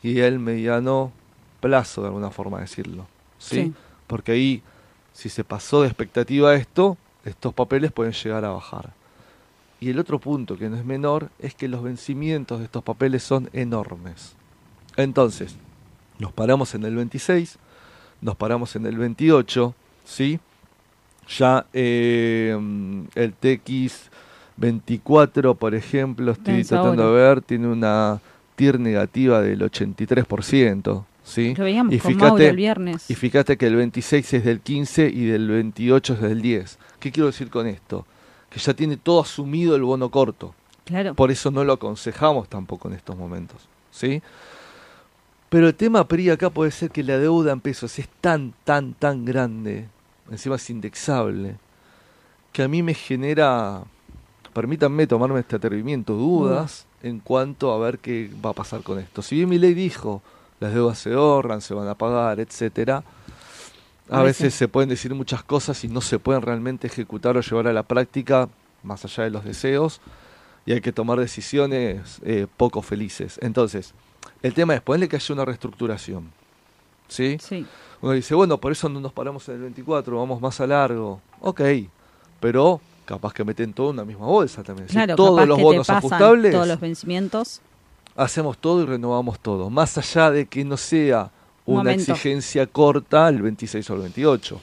y 0.02 0.18
el 0.20 0.38
mediano 0.38 1.12
plazo, 1.60 2.02
de 2.02 2.08
alguna 2.08 2.30
forma 2.30 2.60
decirlo. 2.60 3.06
¿sí? 3.38 3.72
Porque 4.06 4.32
ahí, 4.32 4.62
si 5.12 5.28
se 5.28 5.44
pasó 5.44 5.82
de 5.82 5.88
expectativa 5.88 6.50
a 6.50 6.54
esto, 6.54 6.96
estos 7.24 7.54
papeles 7.54 7.92
pueden 7.92 8.12
llegar 8.12 8.44
a 8.44 8.50
bajar. 8.50 8.92
Y 9.80 9.90
el 9.90 9.98
otro 9.98 10.18
punto, 10.18 10.56
que 10.56 10.68
no 10.68 10.76
es 10.76 10.84
menor, 10.84 11.30
es 11.38 11.54
que 11.54 11.68
los 11.68 11.82
vencimientos 11.82 12.58
de 12.58 12.66
estos 12.66 12.82
papeles 12.82 13.22
son 13.22 13.48
enormes. 13.52 14.34
Entonces, 14.96 15.56
nos 16.18 16.32
paramos 16.32 16.74
en 16.74 16.84
el 16.84 16.94
26, 16.96 17.58
nos 18.20 18.36
paramos 18.36 18.76
en 18.76 18.86
el 18.86 18.96
28, 18.96 19.74
¿sí? 20.04 20.38
Ya 21.28 21.66
eh, 21.72 22.56
el 23.14 23.34
TX24, 23.40 25.56
por 25.56 25.74
ejemplo, 25.74 26.32
estoy 26.32 26.64
tratando 26.64 27.14
de 27.14 27.20
ver, 27.20 27.40
tiene 27.42 27.68
una 27.68 28.20
TIR 28.56 28.80
negativa 28.80 29.40
del 29.40 29.60
83%. 29.60 31.04
¿sí? 31.24 31.54
y 31.90 31.98
fíjate, 31.98 32.48
el 32.48 32.56
viernes. 32.56 33.10
Y 33.10 33.14
fíjate 33.14 33.56
que 33.56 33.66
el 33.66 33.76
26 33.76 34.34
es 34.34 34.44
del 34.44 34.60
15 34.60 35.08
y 35.08 35.26
del 35.26 35.48
28 35.48 36.14
es 36.14 36.20
del 36.20 36.42
10. 36.42 36.78
¿Qué 36.98 37.12
quiero 37.12 37.28
decir 37.28 37.48
con 37.48 37.66
esto? 37.66 38.06
Que 38.50 38.58
ya 38.58 38.74
tiene 38.74 38.96
todo 38.96 39.22
asumido 39.22 39.76
el 39.76 39.82
bono 39.82 40.10
corto. 40.10 40.54
Claro. 40.84 41.14
Por 41.14 41.30
eso 41.30 41.50
no 41.50 41.64
lo 41.64 41.74
aconsejamos 41.74 42.48
tampoco 42.48 42.88
en 42.88 42.94
estos 42.94 43.16
momentos. 43.16 43.68
¿sí? 43.90 44.22
Pero 45.48 45.68
el 45.68 45.74
tema 45.74 46.06
PRI 46.08 46.30
acá 46.30 46.50
puede 46.50 46.70
ser 46.70 46.90
que 46.90 47.02
la 47.02 47.18
deuda 47.18 47.52
en 47.52 47.60
pesos 47.60 47.98
es 47.98 48.08
tan, 48.20 48.52
tan, 48.64 48.94
tan 48.94 49.24
grande, 49.24 49.88
encima 50.32 50.56
es 50.56 50.70
indexable, 50.70 51.56
que 52.52 52.62
a 52.62 52.68
mí 52.68 52.82
me 52.82 52.94
genera, 52.94 53.82
permítanme 54.52 55.06
tomarme 55.06 55.40
este 55.40 55.56
atrevimiento, 55.56 56.14
dudas 56.14 56.86
en 57.02 57.20
cuanto 57.20 57.72
a 57.72 57.78
ver 57.78 57.98
qué 57.98 58.30
va 58.44 58.50
a 58.50 58.54
pasar 58.54 58.82
con 58.82 58.98
esto. 58.98 59.22
Si 59.22 59.36
bien 59.36 59.48
mi 59.48 59.58
ley 59.58 59.74
dijo 59.74 60.22
las 60.62 60.72
deudas 60.72 60.98
se 60.98 61.12
ahorran, 61.12 61.60
se 61.60 61.74
van 61.74 61.88
a 61.88 61.94
pagar, 61.94 62.38
etcétera. 62.40 63.02
A, 64.08 64.22
veces. 64.22 64.54
se 64.54 64.68
pueden 64.68 64.88
decir 64.88 65.14
muchas 65.14 65.42
cosas 65.42 65.82
y 65.84 65.88
no 65.88 66.00
se 66.00 66.18
pueden 66.18 66.42
realmente 66.42 66.86
ejecutar 66.86 67.36
o 67.36 67.40
llevar 67.40 67.66
a 67.66 67.72
la 67.72 67.82
práctica, 67.82 68.48
más 68.82 69.04
allá 69.04 69.24
de 69.24 69.30
los 69.30 69.44
deseos, 69.44 70.00
y 70.64 70.72
hay 70.72 70.80
que 70.80 70.92
tomar 70.92 71.18
decisiones 71.18 72.20
eh, 72.24 72.46
poco 72.56 72.82
felices. 72.82 73.38
Entonces, 73.42 73.94
el 74.42 74.54
tema 74.54 74.74
es 74.74 74.80
ponerle 74.82 75.08
que 75.08 75.16
haya 75.16 75.34
una 75.34 75.44
reestructuración. 75.44 76.30
¿Sí? 77.08 77.38
Sí. 77.40 77.66
Uno 78.02 78.12
dice, 78.12 78.34
bueno, 78.34 78.58
por 78.58 78.72
eso 78.72 78.88
no 78.88 79.00
nos 79.00 79.12
paramos 79.12 79.48
en 79.48 79.54
el 79.54 79.60
24, 79.62 80.16
vamos 80.16 80.40
más 80.40 80.60
a 80.60 80.66
largo. 80.66 81.20
Ok, 81.40 81.62
pero 82.40 82.80
capaz 83.06 83.32
que 83.32 83.44
meten 83.44 83.72
todo 83.72 83.90
en 83.90 83.94
una 83.94 84.04
misma 84.04 84.26
bolsa 84.26 84.62
también. 84.62 84.88
Claro, 84.88 85.16
todos 85.16 85.46
los 85.46 85.60
bonos 85.60 85.88
ajustables. 85.88 86.52
Todos 86.52 86.68
los 86.68 86.80
vencimientos 86.80 87.62
hacemos 88.16 88.58
todo 88.58 88.82
y 88.82 88.86
renovamos 88.86 89.38
todo, 89.40 89.70
más 89.70 89.96
allá 89.98 90.30
de 90.30 90.46
que 90.46 90.64
no 90.64 90.76
sea 90.76 91.30
una 91.64 91.92
exigencia 91.92 92.66
corta 92.66 93.28
el 93.28 93.40
26 93.42 93.88
o 93.90 93.94
el 93.94 94.00
28. 94.00 94.60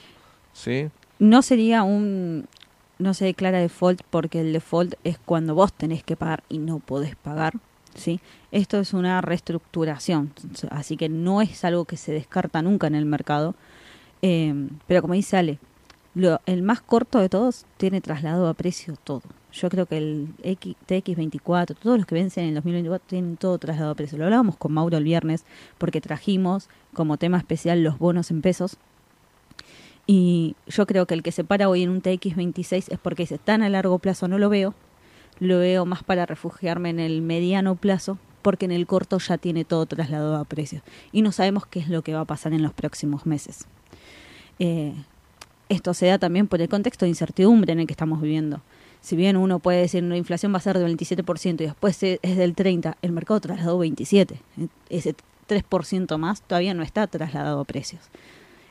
¿sí? 0.52 0.88
No 1.18 1.42
sería 1.42 1.82
un... 1.82 2.46
No 2.98 3.14
se 3.14 3.24
declara 3.24 3.58
default 3.58 4.02
porque 4.10 4.40
el 4.40 4.52
default 4.52 4.94
es 5.04 5.18
cuando 5.18 5.54
vos 5.54 5.72
tenés 5.72 6.04
que 6.04 6.16
pagar 6.16 6.42
y 6.50 6.58
no 6.58 6.80
podés 6.80 7.16
pagar. 7.16 7.54
¿Sí? 7.94 8.20
Esto 8.52 8.78
es 8.78 8.92
una 8.94 9.20
reestructuración, 9.20 10.32
así 10.70 10.96
que 10.96 11.08
no 11.08 11.42
es 11.42 11.64
algo 11.64 11.84
que 11.84 11.96
se 11.96 12.12
descarta 12.12 12.62
nunca 12.62 12.86
en 12.86 12.94
el 12.94 13.06
mercado. 13.06 13.54
Eh, 14.22 14.68
pero 14.86 15.02
como 15.02 15.14
dice 15.14 15.36
Ale, 15.36 15.58
lo, 16.14 16.40
el 16.46 16.62
más 16.62 16.80
corto 16.80 17.18
de 17.20 17.28
todos 17.28 17.66
tiene 17.76 18.00
traslado 18.00 18.48
a 18.48 18.54
precio 18.54 18.96
todo. 19.02 19.22
Yo 19.52 19.68
creo 19.68 19.86
que 19.86 19.98
el 19.98 20.28
X, 20.42 20.76
TX24, 20.86 21.76
todos 21.76 21.98
los 21.98 22.06
que 22.06 22.14
vencen 22.14 22.44
en 22.44 22.48
el 22.50 22.54
2024 22.56 23.06
tienen 23.08 23.36
todo 23.36 23.58
trasladado 23.58 23.92
a 23.92 23.94
precio. 23.94 24.18
Lo 24.18 24.24
hablábamos 24.24 24.56
con 24.56 24.72
Mauro 24.72 24.96
el 24.96 25.04
viernes 25.04 25.44
porque 25.78 26.00
trajimos 26.00 26.68
como 26.94 27.16
tema 27.16 27.38
especial 27.38 27.82
los 27.82 27.98
bonos 27.98 28.30
en 28.30 28.42
pesos. 28.42 28.76
Y 30.06 30.56
yo 30.66 30.86
creo 30.86 31.06
que 31.06 31.14
el 31.14 31.22
que 31.22 31.32
se 31.32 31.44
para 31.44 31.68
hoy 31.68 31.82
en 31.82 31.90
un 31.90 32.02
TX26 32.02 32.86
es 32.90 32.98
porque 32.98 33.24
dice 33.24 33.38
tan 33.38 33.62
a 33.62 33.68
largo 33.68 33.98
plazo 33.98 34.28
no 34.28 34.38
lo 34.38 34.48
veo, 34.48 34.74
lo 35.40 35.58
veo 35.58 35.86
más 35.86 36.04
para 36.04 36.26
refugiarme 36.26 36.90
en 36.90 37.00
el 37.00 37.22
mediano 37.22 37.74
plazo, 37.74 38.18
porque 38.42 38.66
en 38.66 38.72
el 38.72 38.86
corto 38.86 39.18
ya 39.18 39.38
tiene 39.38 39.64
todo 39.64 39.86
trasladado 39.86 40.36
a 40.36 40.44
precio. 40.44 40.82
Y 41.12 41.22
no 41.22 41.32
sabemos 41.32 41.66
qué 41.66 41.80
es 41.80 41.88
lo 41.88 42.02
que 42.02 42.14
va 42.14 42.20
a 42.20 42.24
pasar 42.26 42.52
en 42.52 42.62
los 42.62 42.72
próximos 42.72 43.26
meses. 43.26 43.66
Eh, 44.58 44.94
esto 45.68 45.94
se 45.94 46.06
da 46.06 46.18
también 46.18 46.46
por 46.46 46.60
el 46.60 46.68
contexto 46.68 47.04
de 47.04 47.10
incertidumbre 47.10 47.72
en 47.72 47.80
el 47.80 47.86
que 47.86 47.92
estamos 47.92 48.20
viviendo. 48.20 48.60
Si 49.00 49.16
bien 49.16 49.36
uno 49.36 49.60
puede 49.60 49.80
decir 49.80 50.02
la 50.02 50.16
inflación 50.16 50.52
va 50.52 50.58
a 50.58 50.60
ser 50.60 50.78
del 50.78 50.96
27% 50.96 51.62
y 51.62 51.64
después 51.64 52.02
es 52.02 52.36
del 52.36 52.54
30%, 52.54 52.96
el 53.00 53.12
mercado 53.12 53.40
trasladó 53.40 53.82
27%. 53.82 54.38
Ese 54.90 55.14
3% 55.48 56.18
más 56.18 56.42
todavía 56.42 56.74
no 56.74 56.82
está 56.82 57.06
trasladado 57.06 57.60
a 57.60 57.64
precios. 57.64 58.02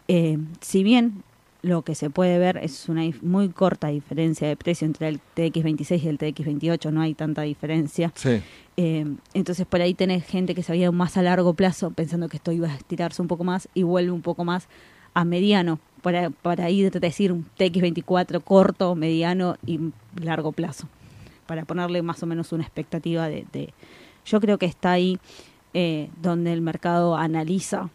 Eh, 0.07 0.37
si 0.61 0.83
bien 0.83 1.23
lo 1.61 1.81
que 1.81 1.95
se 1.95 2.09
puede 2.09 2.37
ver 2.39 2.57
es 2.57 2.87
una 2.87 3.03
muy 3.21 3.49
corta 3.49 3.89
diferencia 3.89 4.47
de 4.47 4.55
precio 4.55 4.85
entre 4.85 5.09
el 5.09 5.19
TX26 5.35 6.03
y 6.03 6.07
el 6.07 6.17
TX28, 6.17 6.91
no 6.91 7.01
hay 7.01 7.13
tanta 7.13 7.41
diferencia. 7.41 8.13
Eh, 8.77 9.05
entonces 9.33 9.65
por 9.67 9.81
ahí 9.81 9.93
tenés 9.93 10.25
gente 10.25 10.55
que 10.55 10.63
se 10.63 10.71
había 10.71 10.91
más 10.91 11.17
a 11.17 11.21
largo 11.21 11.53
plazo 11.53 11.91
pensando 11.91 12.29
que 12.29 12.37
esto 12.37 12.51
iba 12.51 12.69
a 12.69 12.75
estirarse 12.75 13.21
un 13.21 13.27
poco 13.27 13.43
más 13.43 13.67
y 13.73 13.83
vuelve 13.83 14.11
un 14.11 14.21
poco 14.21 14.45
más 14.45 14.69
a 15.13 15.25
mediano 15.25 15.79
para, 16.01 16.29
para 16.29 16.69
ir 16.69 16.95
a 16.95 16.99
decir 16.99 17.33
un 17.33 17.45
TX24 17.57 18.41
corto, 18.41 18.95
mediano 18.95 19.57
y 19.65 19.79
largo 20.15 20.53
plazo, 20.53 20.87
para 21.45 21.65
ponerle 21.65 22.01
más 22.01 22.23
o 22.23 22.25
menos 22.25 22.51
una 22.53 22.63
expectativa 22.63 23.27
de... 23.27 23.45
de 23.51 23.73
yo 24.25 24.39
creo 24.39 24.57
que 24.59 24.67
está 24.67 24.91
ahí 24.91 25.17
eh, 25.73 26.09
donde 26.21 26.53
el 26.53 26.61
mercado 26.61 27.15
analiza 27.15 27.89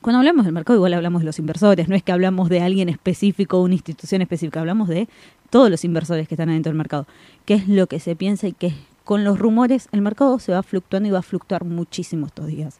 cuando 0.00 0.18
hablamos 0.18 0.44
del 0.44 0.54
mercado, 0.54 0.76
igual 0.76 0.94
hablamos 0.94 1.22
de 1.22 1.26
los 1.26 1.38
inversores, 1.38 1.88
no 1.88 1.96
es 1.96 2.02
que 2.02 2.12
hablamos 2.12 2.48
de 2.48 2.60
alguien 2.60 2.88
específico 2.88 3.58
o 3.58 3.62
una 3.62 3.74
institución 3.74 4.22
específica, 4.22 4.60
hablamos 4.60 4.88
de 4.88 5.08
todos 5.50 5.70
los 5.70 5.84
inversores 5.84 6.28
que 6.28 6.34
están 6.34 6.50
adentro 6.50 6.70
del 6.70 6.78
mercado. 6.78 7.06
¿Qué 7.44 7.54
es 7.54 7.68
lo 7.68 7.86
que 7.86 7.98
se 7.98 8.14
piensa 8.14 8.46
y 8.46 8.52
que 8.52 8.74
con 9.04 9.24
los 9.24 9.38
rumores 9.38 9.88
el 9.92 10.02
mercado 10.02 10.38
se 10.38 10.52
va 10.52 10.62
fluctuando 10.62 11.08
y 11.08 11.12
va 11.12 11.18
a 11.18 11.22
fluctuar 11.22 11.64
muchísimo 11.64 12.26
estos 12.26 12.46
días? 12.46 12.78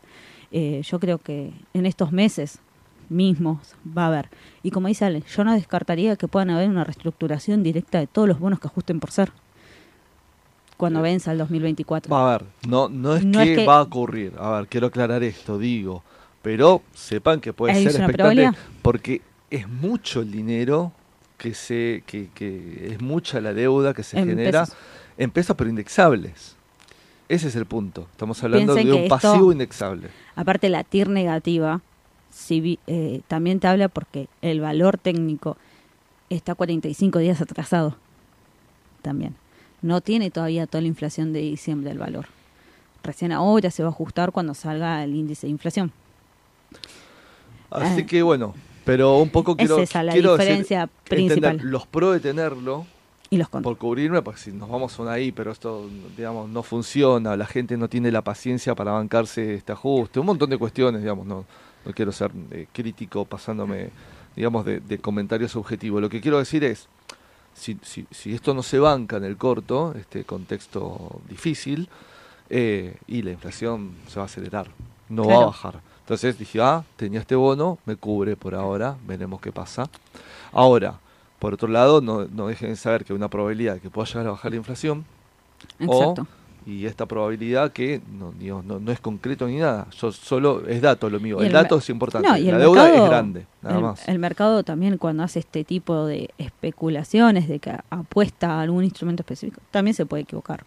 Eh, 0.52 0.82
yo 0.84 1.00
creo 1.00 1.18
que 1.18 1.52
en 1.74 1.86
estos 1.86 2.12
meses 2.12 2.60
mismos 3.08 3.74
va 3.96 4.04
a 4.04 4.08
haber. 4.08 4.28
Y 4.62 4.70
como 4.70 4.86
dice 4.86 5.04
Ale, 5.04 5.24
yo 5.34 5.42
no 5.42 5.54
descartaría 5.54 6.14
que 6.16 6.28
puedan 6.28 6.50
haber 6.50 6.68
una 6.68 6.84
reestructuración 6.84 7.62
directa 7.62 7.98
de 7.98 8.06
todos 8.06 8.28
los 8.28 8.38
bonos 8.38 8.60
que 8.60 8.68
ajusten 8.68 9.00
por 9.00 9.10
ser 9.10 9.32
cuando 10.76 11.02
venza 11.02 11.32
el 11.32 11.38
2024. 11.38 12.14
Va 12.14 12.28
a 12.28 12.38
ver, 12.38 12.46
no, 12.68 12.88
no 12.88 13.16
es, 13.16 13.24
que, 13.24 13.66
va 13.66 13.78
a 13.78 13.82
ocurrir. 13.82 14.34
A 14.38 14.50
ver, 14.50 14.68
quiero 14.68 14.86
aclarar 14.86 15.24
esto, 15.24 15.58
digo 15.58 16.04
pero 16.48 16.80
sepan 16.94 17.42
que 17.42 17.52
puede 17.52 17.74
ser 17.74 17.88
expectante 17.88 18.52
porque 18.80 19.20
es 19.50 19.68
mucho 19.68 20.22
el 20.22 20.32
dinero 20.32 20.92
que 21.36 21.52
se 21.52 22.02
que, 22.06 22.30
que 22.34 22.88
es 22.90 23.02
mucha 23.02 23.42
la 23.42 23.52
deuda 23.52 23.92
que 23.92 24.02
se 24.02 24.18
genera 24.18 24.66
en 25.18 25.30
pesos 25.30 25.54
pero 25.58 25.68
indexables. 25.68 26.56
Ese 27.28 27.48
es 27.48 27.56
el 27.56 27.66
punto. 27.66 28.08
Estamos 28.12 28.42
hablando 28.42 28.74
de 28.74 28.90
un 28.90 29.08
pasivo 29.08 29.52
indexable. 29.52 30.08
Aparte 30.36 30.70
la 30.70 30.84
TIR 30.84 31.10
negativa 31.10 31.82
si, 32.30 32.78
eh, 32.86 33.20
también 33.28 33.60
te 33.60 33.66
habla 33.66 33.90
porque 33.90 34.28
el 34.40 34.62
valor 34.62 34.96
técnico 34.96 35.58
está 36.30 36.54
45 36.54 37.18
días 37.18 37.42
atrasado 37.42 37.94
también. 39.02 39.34
No 39.82 40.00
tiene 40.00 40.30
todavía 40.30 40.66
toda 40.66 40.80
la 40.80 40.88
inflación 40.88 41.34
de 41.34 41.40
diciembre 41.40 41.90
el 41.90 41.98
valor. 41.98 42.24
Recién 43.02 43.32
ahora 43.32 43.70
se 43.70 43.82
va 43.82 43.90
a 43.90 43.92
ajustar 43.92 44.32
cuando 44.32 44.54
salga 44.54 45.04
el 45.04 45.14
índice 45.14 45.46
de 45.46 45.50
inflación. 45.50 45.92
Así 47.70 48.02
ah. 48.02 48.06
que 48.06 48.22
bueno, 48.22 48.54
pero 48.84 49.18
un 49.18 49.30
poco 49.30 49.56
quiero, 49.56 49.78
es 49.78 49.90
esa 49.90 50.02
la 50.02 50.14
diferencia 50.14 50.88
principal. 51.04 51.60
los 51.62 51.86
pros 51.86 52.14
de 52.14 52.20
tenerlo 52.20 52.86
y 53.30 53.36
los 53.36 53.48
por 53.48 53.76
cubrirme, 53.76 54.22
porque 54.22 54.40
si 54.40 54.52
nos 54.52 54.68
vamos 54.70 54.98
a 54.98 55.12
ahí, 55.12 55.32
pero 55.32 55.52
esto, 55.52 55.86
digamos, 56.16 56.48
no 56.48 56.62
funciona, 56.62 57.36
la 57.36 57.44
gente 57.44 57.76
no 57.76 57.88
tiene 57.88 58.10
la 58.10 58.22
paciencia 58.22 58.74
para 58.74 58.92
bancarse 58.92 59.54
este 59.54 59.72
ajuste, 59.72 60.18
un 60.18 60.26
montón 60.26 60.48
de 60.48 60.56
cuestiones, 60.56 61.02
digamos, 61.02 61.26
no, 61.26 61.44
no 61.84 61.92
quiero 61.92 62.10
ser 62.10 62.30
eh, 62.50 62.66
crítico 62.72 63.26
pasándome, 63.26 63.90
digamos, 64.34 64.64
de, 64.64 64.98
comentarios 64.98 65.56
objetivos. 65.56 66.00
Lo 66.00 66.08
que 66.08 66.22
quiero 66.22 66.38
decir 66.38 66.64
es, 66.64 66.88
si, 67.52 67.78
si, 67.82 68.06
si, 68.10 68.32
esto 68.32 68.54
no 68.54 68.62
se 68.62 68.78
banca 68.78 69.18
en 69.18 69.24
el 69.24 69.36
corto, 69.36 69.94
este 69.94 70.24
contexto 70.24 71.20
difícil, 71.28 71.90
eh, 72.48 72.96
y 73.06 73.20
la 73.20 73.32
inflación 73.32 73.92
se 74.06 74.16
va 74.16 74.22
a 74.22 74.26
acelerar, 74.26 74.68
no 75.10 75.26
va 75.26 75.34
a 75.34 75.46
bajar. 75.46 75.87
Entonces 76.08 76.38
dije, 76.38 76.58
ah, 76.62 76.84
tenía 76.96 77.20
este 77.20 77.34
bono, 77.34 77.76
me 77.84 77.94
cubre 77.94 78.34
por 78.34 78.54
ahora, 78.54 78.96
veremos 79.06 79.42
qué 79.42 79.52
pasa. 79.52 79.90
Ahora, 80.52 80.94
por 81.38 81.52
otro 81.52 81.68
lado, 81.68 82.00
no, 82.00 82.24
no 82.24 82.46
dejen 82.46 82.70
de 82.70 82.76
saber 82.76 83.04
que 83.04 83.12
hay 83.12 83.16
una 83.18 83.28
probabilidad 83.28 83.74
de 83.74 83.80
que 83.80 83.90
pueda 83.90 84.06
llegar 84.06 84.26
a 84.26 84.30
bajar 84.30 84.50
la 84.50 84.56
inflación. 84.56 85.04
Exacto. 85.78 86.26
y 86.64 86.86
esta 86.86 87.04
probabilidad 87.04 87.72
que 87.72 88.00
no, 88.18 88.32
no, 88.62 88.80
no, 88.80 88.90
es 88.90 89.00
concreto 89.00 89.46
ni 89.48 89.58
nada, 89.58 89.86
yo 90.00 90.10
solo 90.10 90.66
es 90.66 90.80
dato 90.80 91.10
lo 91.10 91.20
mío. 91.20 91.42
El, 91.42 91.52
dato 91.52 91.76
es 91.76 91.90
importante, 91.90 92.26
la 92.26 92.56
deuda 92.56 92.88
es 92.88 93.04
grande, 93.04 93.46
nada 93.60 93.78
más. 93.78 94.08
El 94.08 94.18
mercado 94.18 94.62
también 94.62 94.96
cuando 94.96 95.24
hace 95.24 95.40
este 95.40 95.62
tipo 95.62 96.06
de 96.06 96.30
especulaciones, 96.38 97.48
de 97.48 97.58
que 97.58 97.76
apuesta 97.90 98.52
a 98.52 98.62
algún 98.62 98.82
instrumento 98.82 99.20
específico, 99.20 99.60
también 99.70 99.94
se 99.94 100.06
puede 100.06 100.22
equivocar. 100.22 100.64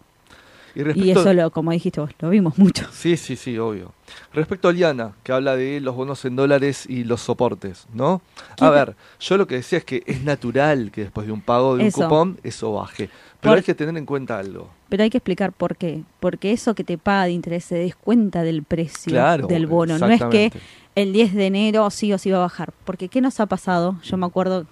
Y, 0.74 1.10
eso, 1.10 1.32
lo, 1.34 1.50
como 1.50 1.70
dijiste 1.70 2.00
vos, 2.00 2.10
lo 2.20 2.30
vimos 2.30 2.56
mucho. 2.58 2.86
Sí, 2.92 3.16
sí, 3.16 3.36
sí, 3.36 3.58
obvio. 3.58 3.92
Respecto 4.32 4.68
a 4.68 4.72
Liana, 4.72 5.12
que 5.22 5.32
habla 5.32 5.56
de 5.56 5.80
los 5.80 5.94
bonos 5.94 6.24
en 6.24 6.36
dólares 6.36 6.86
y 6.88 7.04
los 7.04 7.20
soportes, 7.20 7.86
¿no? 7.92 8.22
A 8.58 8.70
ver, 8.70 8.96
yo 9.20 9.36
lo 9.36 9.46
que 9.46 9.56
decía 9.56 9.78
es 9.78 9.84
que 9.84 10.02
es 10.06 10.22
natural 10.22 10.90
que 10.90 11.02
después 11.02 11.26
de 11.26 11.32
un 11.32 11.40
pago 11.40 11.76
de 11.76 11.84
un 11.84 11.90
cupón 11.90 12.38
eso 12.42 12.72
baje. 12.72 13.10
Pero 13.40 13.54
hay 13.54 13.62
que 13.62 13.74
tener 13.74 13.96
en 13.96 14.06
cuenta 14.06 14.38
algo. 14.38 14.70
Pero 14.88 15.02
hay 15.02 15.10
que 15.10 15.18
explicar 15.18 15.52
por 15.52 15.76
qué. 15.76 16.04
Porque 16.20 16.52
eso 16.52 16.74
que 16.74 16.84
te 16.84 16.96
paga 16.96 17.24
de 17.24 17.32
interés 17.32 17.64
se 17.64 17.74
descuenta 17.74 18.42
del 18.42 18.62
precio 18.62 19.20
del 19.48 19.66
bono. 19.66 19.98
No 19.98 20.08
es 20.08 20.22
que 20.26 20.52
el 20.94 21.12
10 21.12 21.34
de 21.34 21.46
enero 21.46 21.90
sí 21.90 22.12
o 22.12 22.18
sí 22.18 22.30
va 22.30 22.38
a 22.38 22.42
bajar. 22.42 22.72
Porque 22.84 23.08
¿qué 23.08 23.20
nos 23.20 23.40
ha 23.40 23.46
pasado? 23.46 23.96
Yo 24.04 24.16
me 24.16 24.26
acuerdo 24.26 24.66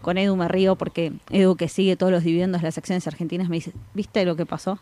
con 0.00 0.18
Edu 0.18 0.36
me 0.36 0.48
río 0.48 0.76
porque 0.76 1.12
Edu 1.30 1.56
que 1.56 1.68
sigue 1.68 1.96
todos 1.96 2.12
los 2.12 2.24
dividendos 2.24 2.60
de 2.60 2.68
las 2.68 2.78
acciones 2.78 3.06
argentinas 3.06 3.48
me 3.48 3.56
dice, 3.56 3.72
¿viste 3.94 4.24
lo 4.24 4.36
que 4.36 4.46
pasó? 4.46 4.78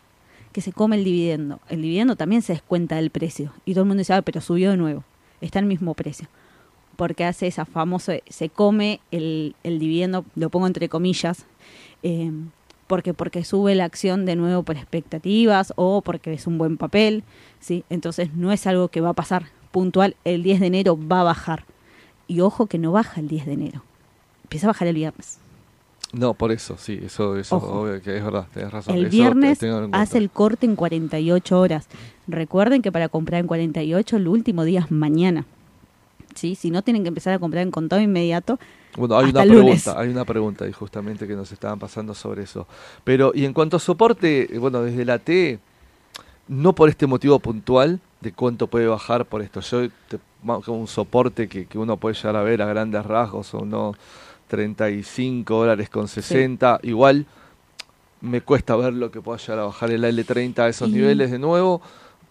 Que 0.53 0.61
se 0.61 0.71
come 0.71 0.95
el 0.95 1.03
dividendo. 1.03 1.59
El 1.67 1.81
dividendo 1.81 2.15
también 2.15 2.41
se 2.41 2.53
descuenta 2.53 2.95
del 2.95 3.09
precio. 3.09 3.51
Y 3.65 3.73
todo 3.73 3.81
el 3.81 3.87
mundo 3.87 4.01
dice, 4.01 4.13
ah, 4.13 4.21
pero 4.21 4.39
subió 4.39 4.71
de 4.71 4.77
nuevo. 4.77 5.03
Está 5.41 5.59
al 5.59 5.65
mismo 5.65 5.93
precio. 5.95 6.27
Porque 6.95 7.25
hace 7.25 7.47
esa 7.47 7.65
famosa, 7.65 8.13
se 8.29 8.49
come 8.49 9.01
el, 9.11 9.55
el 9.63 9.79
dividendo, 9.79 10.23
lo 10.35 10.49
pongo 10.49 10.67
entre 10.67 10.87
comillas, 10.87 11.45
eh, 12.03 12.31
porque, 12.87 13.13
porque 13.13 13.43
sube 13.43 13.73
la 13.73 13.85
acción 13.85 14.25
de 14.25 14.35
nuevo 14.35 14.63
por 14.63 14.77
expectativas 14.77 15.73
o 15.75 16.01
porque 16.01 16.33
es 16.33 16.45
un 16.47 16.57
buen 16.57 16.77
papel. 16.77 17.23
¿sí? 17.59 17.83
Entonces 17.89 18.33
no 18.35 18.51
es 18.51 18.67
algo 18.67 18.89
que 18.89 19.01
va 19.01 19.09
a 19.09 19.13
pasar 19.13 19.47
puntual. 19.71 20.15
El 20.23 20.43
10 20.43 20.59
de 20.59 20.67
enero 20.67 20.97
va 20.97 21.21
a 21.21 21.23
bajar. 21.23 21.65
Y 22.27 22.41
ojo 22.41 22.67
que 22.67 22.77
no 22.77 22.91
baja 22.91 23.19
el 23.19 23.27
10 23.27 23.47
de 23.47 23.53
enero. 23.53 23.83
Empieza 24.43 24.67
a 24.67 24.69
bajar 24.69 24.87
el 24.87 24.95
viernes. 24.95 25.39
No, 26.13 26.35
por 26.35 26.51
eso, 26.51 26.77
sí, 26.77 26.99
eso, 27.03 27.37
eso 27.37 27.57
obvio 27.57 27.99
que 27.99 28.15
es 28.15 28.23
verdad, 28.23 28.45
tienes 28.53 28.71
razón. 28.71 28.95
El 28.95 29.07
viernes 29.07 29.59
hace 29.91 30.19
el 30.19 30.29
corte 30.29 30.67
en 30.67 30.75
48 30.75 31.59
horas. 31.59 31.87
Recuerden 32.27 32.83
que 32.83 32.91
para 32.91 33.09
comprar 33.09 33.41
en 33.41 33.47
48 33.47 34.17
el 34.17 34.27
último 34.27 34.63
día 34.63 34.81
es 34.81 34.91
mañana. 34.91 35.45
¿Sí? 36.35 36.53
Si 36.55 36.69
no 36.69 36.83
tienen 36.83 37.03
que 37.03 37.09
empezar 37.09 37.33
a 37.33 37.39
comprar 37.39 37.63
en 37.63 37.71
contado 37.71 38.01
inmediato. 38.01 38.59
Bueno, 38.95 39.17
hay 39.17 39.31
una 39.31 39.41
pregunta, 39.43 39.99
hay 39.99 40.09
una 40.09 40.25
pregunta 40.25 40.67
y 40.67 40.71
justamente 40.71 41.27
que 41.27 41.35
nos 41.35 41.51
estaban 41.51 41.79
pasando 41.79 42.13
sobre 42.13 42.43
eso. 42.43 42.67
Pero 43.03 43.31
y 43.33 43.45
en 43.45 43.53
cuanto 43.53 43.77
a 43.77 43.79
soporte, 43.79 44.49
bueno, 44.59 44.83
desde 44.83 45.05
la 45.05 45.17
T 45.17 45.59
no 46.47 46.73
por 46.73 46.89
este 46.89 47.07
motivo 47.07 47.39
puntual 47.39 47.99
de 48.21 48.31
cuánto 48.33 48.67
puede 48.67 48.85
bajar 48.87 49.25
por 49.25 49.41
esto. 49.41 49.61
Yo 49.61 49.89
te, 50.07 50.19
como 50.43 50.79
un 50.79 50.87
soporte 50.87 51.47
que, 51.47 51.65
que 51.65 51.77
uno 51.77 51.97
puede 51.97 52.15
llegar 52.15 52.35
a 52.35 52.43
ver 52.43 52.61
a 52.61 52.65
grandes 52.65 53.03
rasgos 53.05 53.53
o 53.53 53.65
no 53.65 53.95
35 54.53 55.51
dólares 55.51 55.89
con 55.89 56.07
60. 56.07 56.81
Igual 56.83 57.25
me 58.21 58.41
cuesta 58.41 58.75
ver 58.75 58.93
lo 58.93 59.09
que 59.09 59.19
pueda 59.19 59.39
llegar 59.39 59.57
a 59.57 59.63
bajar 59.63 59.89
el 59.89 60.03
L30 60.03 60.59
a 60.59 60.69
esos 60.69 60.91
niveles 60.91 61.31
de 61.31 61.39
nuevo. 61.39 61.81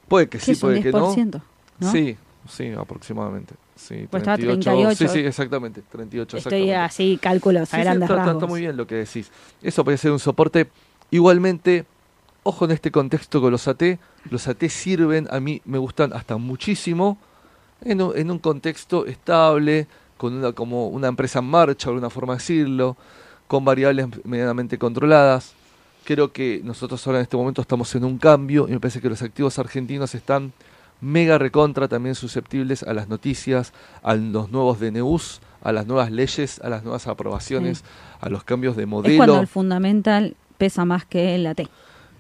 Puede 0.07 0.29
que 0.29 0.39
sí, 0.39 0.55
puede 0.55 0.81
que 0.81 0.93
no. 0.93 1.13
Sí, 1.13 2.17
sí, 2.49 2.73
aproximadamente. 2.79 3.55
Sí, 3.75 4.07
38, 4.09 4.85
pues 4.85 4.99
Sí, 4.99 5.09
sí, 5.09 5.19
exactamente. 5.19 5.83
38, 5.91 6.37
Estoy 6.37 6.71
así, 6.71 7.19
cálculos 7.21 7.75
a 7.75 7.79
grandes 7.79 8.09
está, 8.09 8.47
muy 8.47 8.61
bien 8.61 8.77
lo 8.77 8.87
que 8.87 8.95
decís. 8.95 9.33
Eso 9.61 9.83
puede 9.83 9.99
ser 9.99 10.13
un 10.13 10.21
soporte. 10.21 10.71
Igualmente, 11.11 11.87
ojo 12.45 12.67
en 12.67 12.71
este 12.71 12.93
contexto 12.93 13.41
con 13.41 13.51
los 13.51 13.67
AT, 13.67 13.83
los 14.31 14.47
AT 14.47 14.63
sirven, 14.69 15.27
a 15.33 15.41
mí 15.41 15.61
me 15.65 15.79
gustan 15.79 16.13
hasta 16.13 16.37
muchísimo, 16.37 17.19
en 17.81 18.01
un, 18.01 18.17
en 18.17 18.31
un 18.31 18.39
contexto 18.39 19.07
estable, 19.07 19.89
con 20.23 20.35
una, 20.35 20.53
como 20.53 20.87
una 20.87 21.09
empresa 21.09 21.41
en 21.41 21.47
marcha, 21.47 21.87
de 21.89 21.95
alguna 21.95 22.09
forma 22.09 22.35
de 22.35 22.39
decirlo, 22.39 22.97
con 23.49 23.65
variables 23.65 24.07
medianamente 24.23 24.79
controladas. 24.79 25.53
Creo 26.05 26.33
que 26.33 26.61
nosotros 26.63 27.05
ahora 27.05 27.19
en 27.19 27.25
este 27.25 27.37
momento 27.37 27.61
estamos 27.61 27.93
en 27.97 28.05
un 28.05 28.19
cambio 28.19 28.69
y 28.69 28.71
me 28.71 28.79
parece 28.79 29.01
que 29.01 29.09
los 29.09 29.21
activos 29.21 29.59
argentinos 29.59 30.15
están 30.15 30.53
mega 31.01 31.39
recontra 31.39 31.89
también 31.89 32.15
susceptibles 32.15 32.85
a 32.85 32.95
las 32.95 33.09
noticias, 33.09 33.73
a 34.05 34.15
los 34.15 34.53
nuevos 34.53 34.79
DNUs, 34.79 35.41
a 35.61 35.73
las 35.73 35.89
nuevas 35.89 36.13
leyes, 36.13 36.61
a 36.61 36.69
las 36.69 36.85
nuevas 36.85 37.09
aprobaciones, 37.09 37.83
a 38.21 38.29
los 38.29 38.45
cambios 38.45 38.77
de 38.77 38.87
modelo. 38.87 39.15
Es 39.15 39.19
cuando 39.19 39.41
el 39.41 39.49
fundamental 39.49 40.37
pesa 40.57 40.85
más 40.85 41.05
que 41.05 41.35
el 41.35 41.49
AT. 41.49 41.63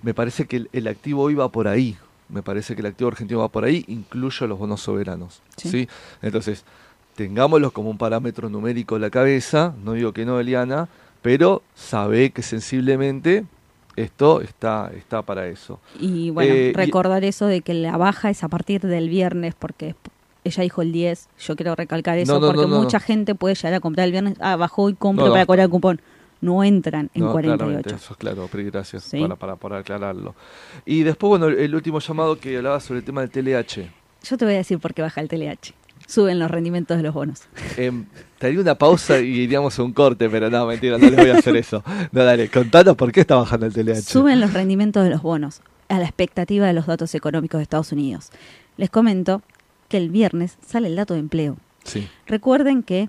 Me 0.03 0.12
parece 0.12 0.46
que 0.46 0.57
el, 0.57 0.70
el 0.72 0.88
activo 0.88 1.22
hoy 1.22 1.34
va 1.34 1.53
por 1.53 1.68
ahí. 1.68 1.96
Me 2.28 2.42
parece 2.42 2.74
que 2.74 2.80
el 2.80 2.86
activo 2.86 3.11
argentino 3.11 3.38
va 3.38 3.48
por 3.48 3.62
ahí, 3.62 3.84
incluyo 3.86 4.48
los 4.48 4.59
bonos 4.59 4.80
soberanos. 4.80 5.40
Sí. 5.57 5.68
¿sí? 5.68 5.88
Entonces, 6.20 6.64
tengámoslos 7.14 7.72
como 7.72 7.90
un 7.90 7.98
parámetro 7.98 8.48
numérico 8.48 8.96
en 8.96 9.02
la 9.02 9.10
cabeza, 9.10 9.74
no 9.84 9.92
digo 9.92 10.12
que 10.12 10.24
no, 10.24 10.40
Eliana, 10.40 10.88
pero 11.20 11.62
sabe 11.74 12.30
que 12.30 12.42
sensiblemente 12.42 13.44
esto 13.96 14.40
está, 14.40 14.90
está 14.96 15.22
para 15.22 15.46
eso. 15.48 15.78
Y 16.00 16.30
bueno, 16.30 16.52
Eh, 16.54 16.68
y- 16.70 16.72
recordar 16.72 17.24
eso 17.24 17.46
de 17.46 17.60
que 17.60 17.74
la 17.74 17.96
baja 17.96 18.30
es 18.30 18.42
a 18.42 18.48
partir 18.48 18.80
del 18.80 19.08
viernes, 19.08 19.54
porque 19.58 19.94
ella 20.44 20.62
dijo 20.62 20.82
el 20.82 20.92
10. 20.92 21.28
Yo 21.38 21.54
quiero 21.56 21.74
recalcar 21.74 22.18
eso, 22.18 22.32
No, 22.34 22.40
no, 22.40 22.52
porque 22.52 22.68
no, 22.68 22.80
mucha 22.82 22.98
gente 23.00 23.34
puede 23.34 23.54
llegar 23.54 23.74
a 23.74 23.80
comprar 23.80 24.06
el 24.06 24.12
viernes. 24.12 24.34
Ah, 24.40 24.56
bajó 24.56 24.88
y 24.88 24.94
compro 24.94 25.30
para 25.30 25.46
cobrar 25.46 25.64
el 25.64 25.70
cupón. 25.70 26.00
No 26.40 26.64
entran 26.64 27.08
en 27.14 27.22
No, 27.22 27.30
claramente, 27.32 27.64
48. 27.92 27.94
eso 27.96 28.12
es 28.14 28.18
claro, 28.18 28.48
gracias 28.52 29.04
Sí. 29.04 29.20
para, 29.20 29.36
para, 29.36 29.54
para 29.56 29.78
aclararlo. 29.78 30.34
Y 30.84 31.02
después, 31.04 31.28
bueno, 31.28 31.46
el, 31.46 31.58
el 31.60 31.72
último 31.74 32.00
llamado 32.00 32.36
que 32.40 32.56
hablaba 32.56 32.80
sobre 32.80 32.98
el 32.98 33.04
tema 33.04 33.20
del 33.20 33.30
TLH. 33.30 33.88
Yo 34.24 34.36
te 34.38 34.44
voy 34.44 34.54
a 34.54 34.56
decir 34.56 34.80
por 34.80 34.92
qué 34.92 35.02
baja 35.02 35.20
el 35.20 35.28
TLH. 35.28 35.72
Suben 36.07 36.38
los 36.38 36.50
rendimientos 36.50 36.96
de 36.96 37.03
los 37.03 37.14
bonos. 37.14 37.42
Haría 38.40 38.61
una 38.61 38.74
pausa 38.76 39.20
y 39.20 39.40
iríamos 39.40 39.78
a 39.78 39.82
un 39.82 39.92
corte, 39.92 40.28
pero 40.28 40.50
no, 40.50 40.66
mentira, 40.66 40.98
no 40.98 41.09
les 41.09 41.16
voy 41.16 41.30
a 41.30 41.38
hacer 41.38 41.57
eso. 41.57 41.84
No, 42.12 42.24
dale, 42.24 42.48
contanos 42.48 42.96
por 42.96 43.12
qué 43.12 43.20
está 43.20 43.36
bajando 43.36 43.66
el 43.66 43.72
TLH. 43.72 44.03
Suben 44.03 44.40
los 44.40 44.53
rendimientos 44.53 45.05
de 45.05 45.11
los 45.11 45.22
bonos 45.22 45.62
a 45.88 45.98
la 45.98 46.05
expectativa 46.05 46.66
de 46.66 46.72
los 46.72 46.86
datos 46.86 47.14
económicos 47.14 47.59
de 47.59 47.62
Estados 47.62 47.92
Unidos. 47.92 48.30
Les 48.76 48.90
comento 48.90 49.42
que 49.88 49.98
el 49.98 50.11
viernes 50.11 50.57
sale 50.66 50.88
el 50.88 50.96
dato 50.96 51.14
de 51.14 51.20
empleo. 51.20 51.57
Sí, 51.84 52.09
Recuerden 52.26 52.82
que 52.82 53.09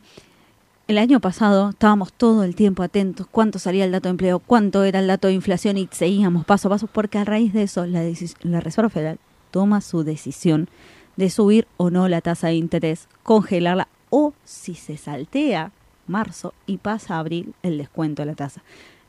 el 0.87 0.97
año 0.97 1.19
pasado 1.19 1.69
estábamos 1.69 2.11
todo 2.11 2.43
el 2.43 2.55
tiempo 2.55 2.83
atentos 2.83 3.25
cuánto 3.29 3.57
salía 3.57 3.85
el 3.85 3.91
dato 3.91 4.09
de 4.09 4.11
empleo, 4.11 4.39
cuánto 4.39 4.83
era 4.83 4.99
el 4.99 5.07
dato 5.07 5.27
de 5.27 5.33
inflación 5.33 5.77
y 5.77 5.87
seguíamos 5.91 6.45
paso 6.45 6.67
a 6.67 6.71
paso 6.71 6.87
porque 6.87 7.17
a 7.17 7.23
raíz 7.23 7.53
de 7.53 7.63
eso 7.63 7.85
la, 7.85 8.03
la 8.41 8.59
Reserva 8.59 8.89
Federal 8.89 9.17
toma 9.51 9.79
su 9.79 10.03
decisión 10.03 10.67
de 11.15 11.29
subir 11.29 11.67
o 11.77 11.89
no 11.89 12.07
la 12.07 12.21
tasa 12.21 12.47
de 12.47 12.55
interés, 12.55 13.07
congelarla 13.23 13.87
o 14.09 14.33
si 14.43 14.75
se 14.75 14.97
saltea 14.97 15.71
marzo 16.07 16.53
y 16.65 16.77
pasa 16.77 17.15
a 17.15 17.19
abril 17.19 17.53
el 17.63 17.77
descuento 17.77 18.21
de 18.21 18.27
la 18.27 18.35
tasa. 18.35 18.63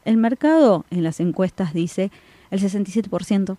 El 0.04 0.16
mercado 0.16 0.84
en 0.90 1.02
las 1.02 1.20
encuestas 1.20 1.72
dice 1.72 2.10
el 2.50 2.60
67% 2.60 3.56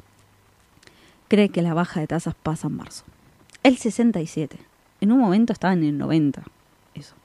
cree 1.27 1.49
que 1.49 1.61
la 1.61 1.73
baja 1.73 1.99
de 1.99 2.07
tasas 2.07 2.35
pasa 2.35 2.67
en 2.67 2.77
marzo. 2.77 3.03
El 3.63 3.77
67. 3.77 4.57
En 5.01 5.11
un 5.11 5.19
momento 5.19 5.53
estaba 5.53 5.73
en 5.73 5.83
el 5.83 5.97
90. 5.97 6.43
Eso. 6.93 7.15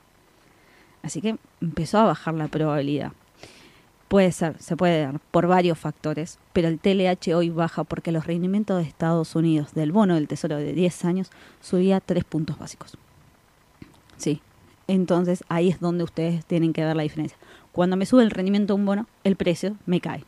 Así 1.03 1.21
que 1.21 1.37
empezó 1.61 1.99
a 1.99 2.05
bajar 2.05 2.35
la 2.35 2.49
probabilidad. 2.49 3.13
Puede 4.11 4.33
ser, 4.33 4.57
se 4.61 4.77
puede 4.77 5.03
dar 5.03 5.21
por 5.31 5.47
varios 5.47 5.79
factores, 5.79 6.39
pero 6.53 6.67
el 6.67 6.81
TLH 6.81 7.33
hoy 7.37 7.49
baja 7.51 7.85
porque 7.85 8.11
los 8.11 8.27
rendimientos 8.27 8.83
de 8.83 8.89
Estados 8.89 9.37
Unidos 9.37 9.73
del 9.73 9.93
bono 9.93 10.17
del 10.17 10.27
Tesoro 10.27 10.57
de 10.57 10.73
10 10.73 11.05
años 11.05 11.31
subía 11.61 12.01
3 12.01 12.25
puntos 12.25 12.59
básicos. 12.59 12.97
Sí. 14.17 14.41
Entonces 14.89 15.45
ahí 15.49 15.69
es 15.69 15.79
donde 15.79 16.03
ustedes 16.03 16.45
tienen 16.45 16.73
que 16.73 16.85
ver 16.85 16.97
la 16.97 17.05
diferencia. 17.05 17.39
Cuando 17.71 17.97
me 17.97 18.05
sube 18.05 18.25
el 18.25 18.31
rendimiento 18.33 18.75
de 18.75 18.81
un 18.81 18.87
bono, 18.87 19.07
el 19.23 19.37
precio 19.37 19.77
me 19.87 20.01
cae. 20.01 20.25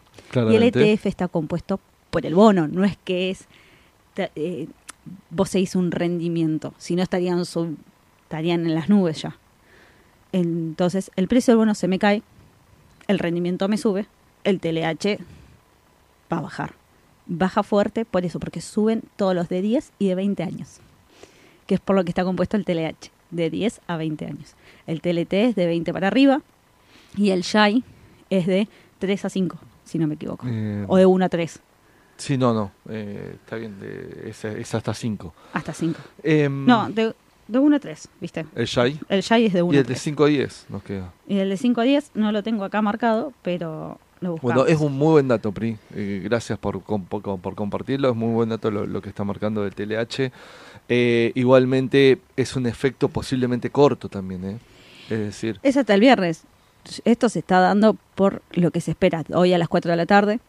Y 0.53 0.57
el. 0.57 0.63
ETF 0.63 1.07
está 1.07 1.27
compuesto 1.27 1.81
por 2.11 2.25
el 2.25 2.37
bono, 2.37 2.69
no 2.69 2.85
es 2.85 2.97
que 3.05 3.31
es 3.31 3.47
eh, 4.17 4.69
vos 5.31 5.49
seguís 5.51 5.75
un 5.75 5.91
rendimiento, 5.91 6.73
si 6.79 6.95
no 6.95 7.03
estarían, 7.03 7.45
sub- 7.47 7.77
estarían 8.23 8.65
en 8.65 8.75
las 8.77 8.89
nubes 8.89 9.23
ya. 9.23 9.37
Entonces, 10.31 11.11
el 11.17 11.29
precio 11.29 11.53
del 11.53 11.59
bono 11.59 11.75
se 11.75 11.89
me 11.89 11.99
cae, 11.99 12.23
el 13.13 13.19
rendimiento 13.21 13.69
me 13.69 13.77
sube, 13.79 14.07
el 14.45 14.59
TLH 14.61 15.19
va 16.33 16.39
a 16.39 16.41
bajar. 16.41 16.75
Baja 17.27 17.63
fuerte 17.63 18.05
por 18.05 18.25
eso, 18.25 18.41
porque 18.41 18.61
suben 18.61 19.03
todos 19.17 19.35
los 19.35 19.49
de 19.49 19.63
10 19.63 19.93
y 19.99 20.09
de 20.09 20.15
20 20.17 20.43
años, 20.43 20.81
que 21.67 21.77
es 21.77 21.81
por 21.81 21.95
lo 21.95 22.03
que 22.05 22.11
está 22.11 22.25
compuesto 22.25 22.57
el 22.57 22.65
TLH, 22.65 23.11
de 23.31 23.49
10 23.51 23.81
a 23.87 23.97
20 23.97 24.27
años. 24.27 24.55
El 24.87 25.01
TLT 25.01 25.33
es 25.35 25.55
de 25.55 25.67
20 25.67 25.93
para 25.93 26.09
arriba 26.09 26.41
y 27.17 27.31
el 27.31 27.43
SHAI 27.43 27.85
es 28.31 28.47
de 28.47 28.69
3 28.99 29.25
a 29.25 29.29
5, 29.29 29.57
si 29.85 29.99
no 29.99 30.07
me 30.09 30.15
equivoco, 30.15 30.47
Eh, 30.49 30.85
o 30.89 30.97
de 30.97 31.07
1 31.07 31.25
a 31.25 31.29
3. 31.29 31.61
Sí, 32.17 32.37
no, 32.39 32.53
no. 32.53 32.73
eh, 32.89 33.37
está 33.37 33.57
bien, 33.57 33.79
de, 33.81 34.25
es, 34.31 34.45
es 34.45 34.75
hasta 34.75 34.93
5. 34.95 35.33
Hasta 35.55 35.73
5. 35.73 35.99
Em, 36.23 36.67
No, 36.67 36.89
de, 36.91 37.15
de 37.49 37.59
1 37.59 37.77
a 37.77 37.79
3, 37.81 38.09
¿viste? 38.21 38.47
El 38.55 38.67
Shai. 38.67 38.99
El 39.09 39.21
Shai 39.23 39.47
es 39.47 39.53
de 39.53 39.63
1 39.63 39.73
Y 39.75 39.77
a 39.77 39.81
el 39.81 39.87
de 39.87 39.95
3. 39.95 40.03
5 40.03 40.25
a 40.25 40.27
10 40.29 40.67
nos 40.69 40.83
queda. 40.83 41.13
Y 41.29 41.39
el 41.39 41.49
de 41.51 41.57
5 41.57 41.81
a 41.81 41.85
10 41.85 42.11
no 42.15 42.33
lo 42.33 42.43
tengo 42.43 42.65
acá 42.65 42.81
marcado, 42.83 43.33
pero 43.43 43.99
lo 44.21 44.33
buscamos. 44.33 44.55
Bueno, 44.55 44.67
es 44.69 44.81
un 44.81 44.93
muy 44.97 45.13
buen 45.13 45.29
dato, 45.29 45.53
Pri. 45.53 45.77
Eh, 45.95 46.21
gracias 46.25 46.59
por, 46.59 46.83
com- 46.83 47.05
por, 47.05 47.23
por 47.41 47.55
compartirlo. 47.55 48.11
Es 48.11 48.17
muy 48.17 48.33
buen 48.33 48.49
dato 48.49 48.71
lo, 48.71 48.87
lo 48.87 49.03
que 49.03 49.09
está 49.09 49.25
marcando 49.25 49.63
del 49.65 49.75
TLH. 49.75 50.31
Eh, 50.89 51.33
igualmente 51.35 52.21
es 52.37 52.57
un 52.57 52.67
efecto 52.67 53.09
posiblemente 53.09 53.71
corto 53.71 54.09
también, 54.09 54.45
¿eh? 54.45 54.59
Es 55.11 55.19
decir, 55.19 55.59
Es 55.63 55.77
hasta 55.77 55.95
el 55.95 56.01
viernes. 56.01 56.45
Esto 57.05 57.29
se 57.29 57.41
está 57.41 57.61
dando 57.61 57.97
por 58.15 58.43
lo 58.53 58.71
que 58.71 58.81
se 58.81 58.91
espera 58.93 59.25
hoy 59.35 59.53
a 59.53 59.59
las 59.59 59.69
4 59.69 59.91
de 59.91 59.97
la 59.97 60.07
tarde, 60.07 60.41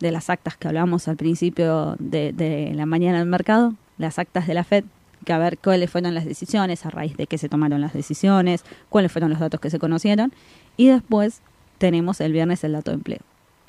de 0.00 0.10
las 0.12 0.30
actas 0.30 0.56
que 0.56 0.68
hablamos 0.68 1.08
al 1.08 1.16
principio 1.16 1.96
de, 1.98 2.32
de 2.32 2.72
la 2.74 2.86
mañana 2.86 3.18
del 3.18 3.26
mercado, 3.28 3.74
las 3.98 4.18
actas 4.18 4.46
de 4.46 4.54
la 4.54 4.64
FED, 4.64 4.84
que 5.24 5.32
a 5.32 5.38
ver 5.38 5.58
cuáles 5.58 5.90
fueron 5.90 6.14
las 6.14 6.24
decisiones, 6.24 6.86
a 6.86 6.90
raíz 6.90 7.16
de 7.16 7.26
qué 7.26 7.38
se 7.38 7.48
tomaron 7.48 7.80
las 7.80 7.92
decisiones, 7.92 8.64
cuáles 8.88 9.12
fueron 9.12 9.30
los 9.30 9.40
datos 9.40 9.60
que 9.60 9.70
se 9.70 9.78
conocieron, 9.78 10.32
y 10.76 10.88
después 10.88 11.42
tenemos 11.78 12.20
el 12.20 12.32
viernes 12.32 12.64
el 12.64 12.72
dato 12.72 12.90
de 12.90 12.96
empleo. 12.96 13.20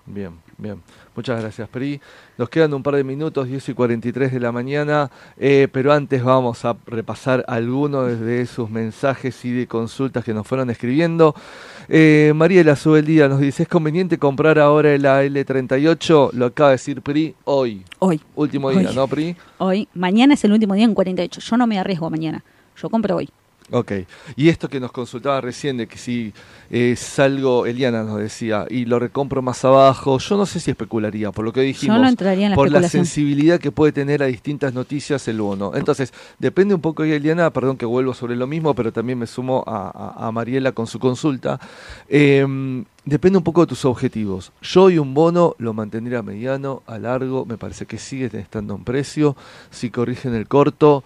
Bien, 0.06 0.32
bien. 0.58 0.82
Muchas 1.16 1.39
gracias, 1.39 1.70
Pri. 1.70 2.02
Nos 2.38 2.49
quedan 2.49 2.74
un 2.74 2.82
par 2.82 2.95
de 2.95 3.04
minutos, 3.04 3.47
10 3.47 3.70
y 3.70 3.74
43 3.74 4.32
de 4.32 4.39
la 4.39 4.52
mañana, 4.52 5.12
eh, 5.38 5.68
pero 5.72 5.93
antes 5.93 6.24
vamos 6.24 6.66
a 6.66 6.76
repasar 6.88 7.45
algunos 7.47 8.20
de 8.20 8.45
sus 8.47 8.70
mensajes 8.70 9.45
y 9.45 9.52
de 9.52 9.68
consultas 9.68 10.26
que 10.26 10.34
nos 10.34 10.47
fueron 10.47 10.70
escribiendo. 10.70 11.36
Eh, 11.89 12.32
Mariela 12.36 12.75
Subeldía 12.75 13.27
nos 13.27 13.39
dice, 13.39 13.63
¿es 13.63 13.69
conveniente 13.69 14.17
comprar 14.17 14.59
ahora 14.59 14.93
el 14.93 15.03
AL38? 15.03 16.32
Lo 16.34 16.45
acaba 16.47 16.69
de 16.69 16.75
decir 16.75 17.01
Pri 17.01 17.36
hoy. 17.43 17.84
Hoy, 17.99 18.21
Último 18.36 18.69
día, 18.71 18.89
Hoy. 18.89 18.95
¿no, 18.95 19.07
Pri? 19.07 19.36
hoy, 19.57 19.88
mañana 19.93 20.34
es 20.34 20.43
el 20.43 20.51
último 20.53 20.73
día 20.73 20.86
en 20.86 20.93
48. 20.93 21.41
Yo 21.41 21.57
no 21.57 21.67
me 21.67 21.79
arriesgo 21.79 22.09
mañana, 22.09 22.43
yo 22.82 22.89
compro 22.89 23.17
hoy. 23.17 23.29
Ok. 23.72 23.91
Y 24.36 24.49
esto 24.49 24.67
que 24.67 24.80
nos 24.82 24.91
consultaba 24.91 25.39
recién 25.39 25.78
de 25.78 25.88
que 25.88 25.97
si 25.97 26.34
eh, 26.69 26.95
salgo, 26.97 27.65
Eliana 27.65 28.03
nos 28.03 28.19
decía, 28.19 28.65
y 28.69 28.84
lo 28.86 28.99
recompro 28.99 29.41
más 29.41 29.63
abajo, 29.63 30.17
yo 30.19 30.36
no 30.38 30.45
sé 30.45 30.59
si 30.59 30.72
especularía, 30.72 31.32
por 31.32 31.45
lo 31.45 31.53
que 31.53 31.61
dijimos. 31.61 31.95
Yo 31.97 32.03
no 32.03 32.09
entraría 32.09 32.45
en 32.47 32.51
la 32.51 32.55
por 32.55 32.69
la 32.69 32.80
sensibilidad 32.89 33.59
que 33.59 33.72
puede 33.72 33.91
tener 33.93 34.22
a 34.24 34.26
distintas 34.26 34.74
noticias 34.74 35.26
el 35.30 35.39
bono. 35.39 35.72
Entonces, 35.74 36.13
depende 36.38 36.76
un 36.76 36.82
poco 36.82 37.03
Eliana, 37.03 37.49
perdón 37.51 37.78
que 37.78 37.86
vuelvo 37.86 38.13
sobre 38.13 38.36
lo 38.36 38.45
mismo, 38.45 38.74
pero 38.76 38.91
también 38.91 39.17
me 39.17 39.26
sumo 39.28 39.63
a, 39.65 40.15
a- 40.17 40.28
a 40.28 40.32
Mariela 40.32 40.74
con 40.74 40.86
su 40.88 40.99
consulta. 40.99 41.59
Eh, 42.09 42.45
depende 43.05 43.38
un 43.38 43.43
poco 43.43 43.61
de 43.61 43.67
tus 43.67 43.86
objetivos. 43.86 44.51
Yo 44.61 44.89
y 44.89 44.97
un 44.97 45.13
bono 45.13 45.55
lo 45.59 45.74
mantendría 45.74 46.19
a 46.19 46.24
mediano, 46.24 46.84
a 46.88 46.99
largo, 46.99 47.45
me 47.45 47.57
parece 47.57 47.86
que 47.86 47.97
sigue 47.97 48.30
estando 48.38 48.76
en 48.76 48.84
precio. 48.84 49.36
Si 49.69 49.89
corrigen 49.89 50.36
el 50.36 50.47
corto, 50.47 51.03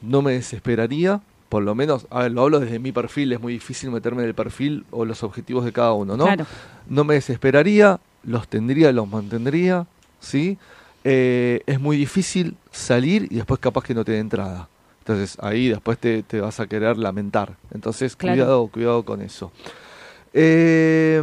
no 0.00 0.22
me 0.22 0.32
desesperaría. 0.32 1.20
Por 1.48 1.62
lo 1.62 1.74
menos, 1.74 2.06
a 2.10 2.20
ver, 2.22 2.32
lo 2.32 2.42
hablo 2.42 2.58
desde 2.60 2.78
mi 2.78 2.90
perfil, 2.92 3.32
es 3.32 3.40
muy 3.40 3.52
difícil 3.52 3.90
meterme 3.90 4.22
en 4.22 4.28
el 4.28 4.34
perfil 4.34 4.84
o 4.90 5.04
los 5.04 5.22
objetivos 5.22 5.64
de 5.64 5.72
cada 5.72 5.92
uno, 5.92 6.16
¿no? 6.16 6.24
Claro. 6.24 6.46
no 6.88 7.04
me 7.04 7.14
desesperaría, 7.14 8.00
los 8.24 8.48
tendría, 8.48 8.90
los 8.92 9.06
mantendría, 9.08 9.86
¿sí? 10.20 10.58
Eh, 11.04 11.60
es 11.66 11.78
muy 11.78 11.96
difícil 11.96 12.56
salir 12.72 13.28
y 13.30 13.36
después 13.36 13.60
capaz 13.60 13.84
que 13.84 13.94
no 13.94 14.04
te 14.04 14.12
dé 14.12 14.18
entrada. 14.18 14.68
Entonces 15.00 15.36
ahí 15.40 15.68
después 15.68 15.98
te, 15.98 16.22
te 16.22 16.40
vas 16.40 16.58
a 16.60 16.66
querer 16.66 16.96
lamentar. 16.96 17.56
Entonces 17.72 18.16
Claro. 18.16 18.34
cuidado, 18.36 18.66
cuidado 18.68 19.02
con 19.04 19.20
eso. 19.20 19.52
Eh, 20.32 21.22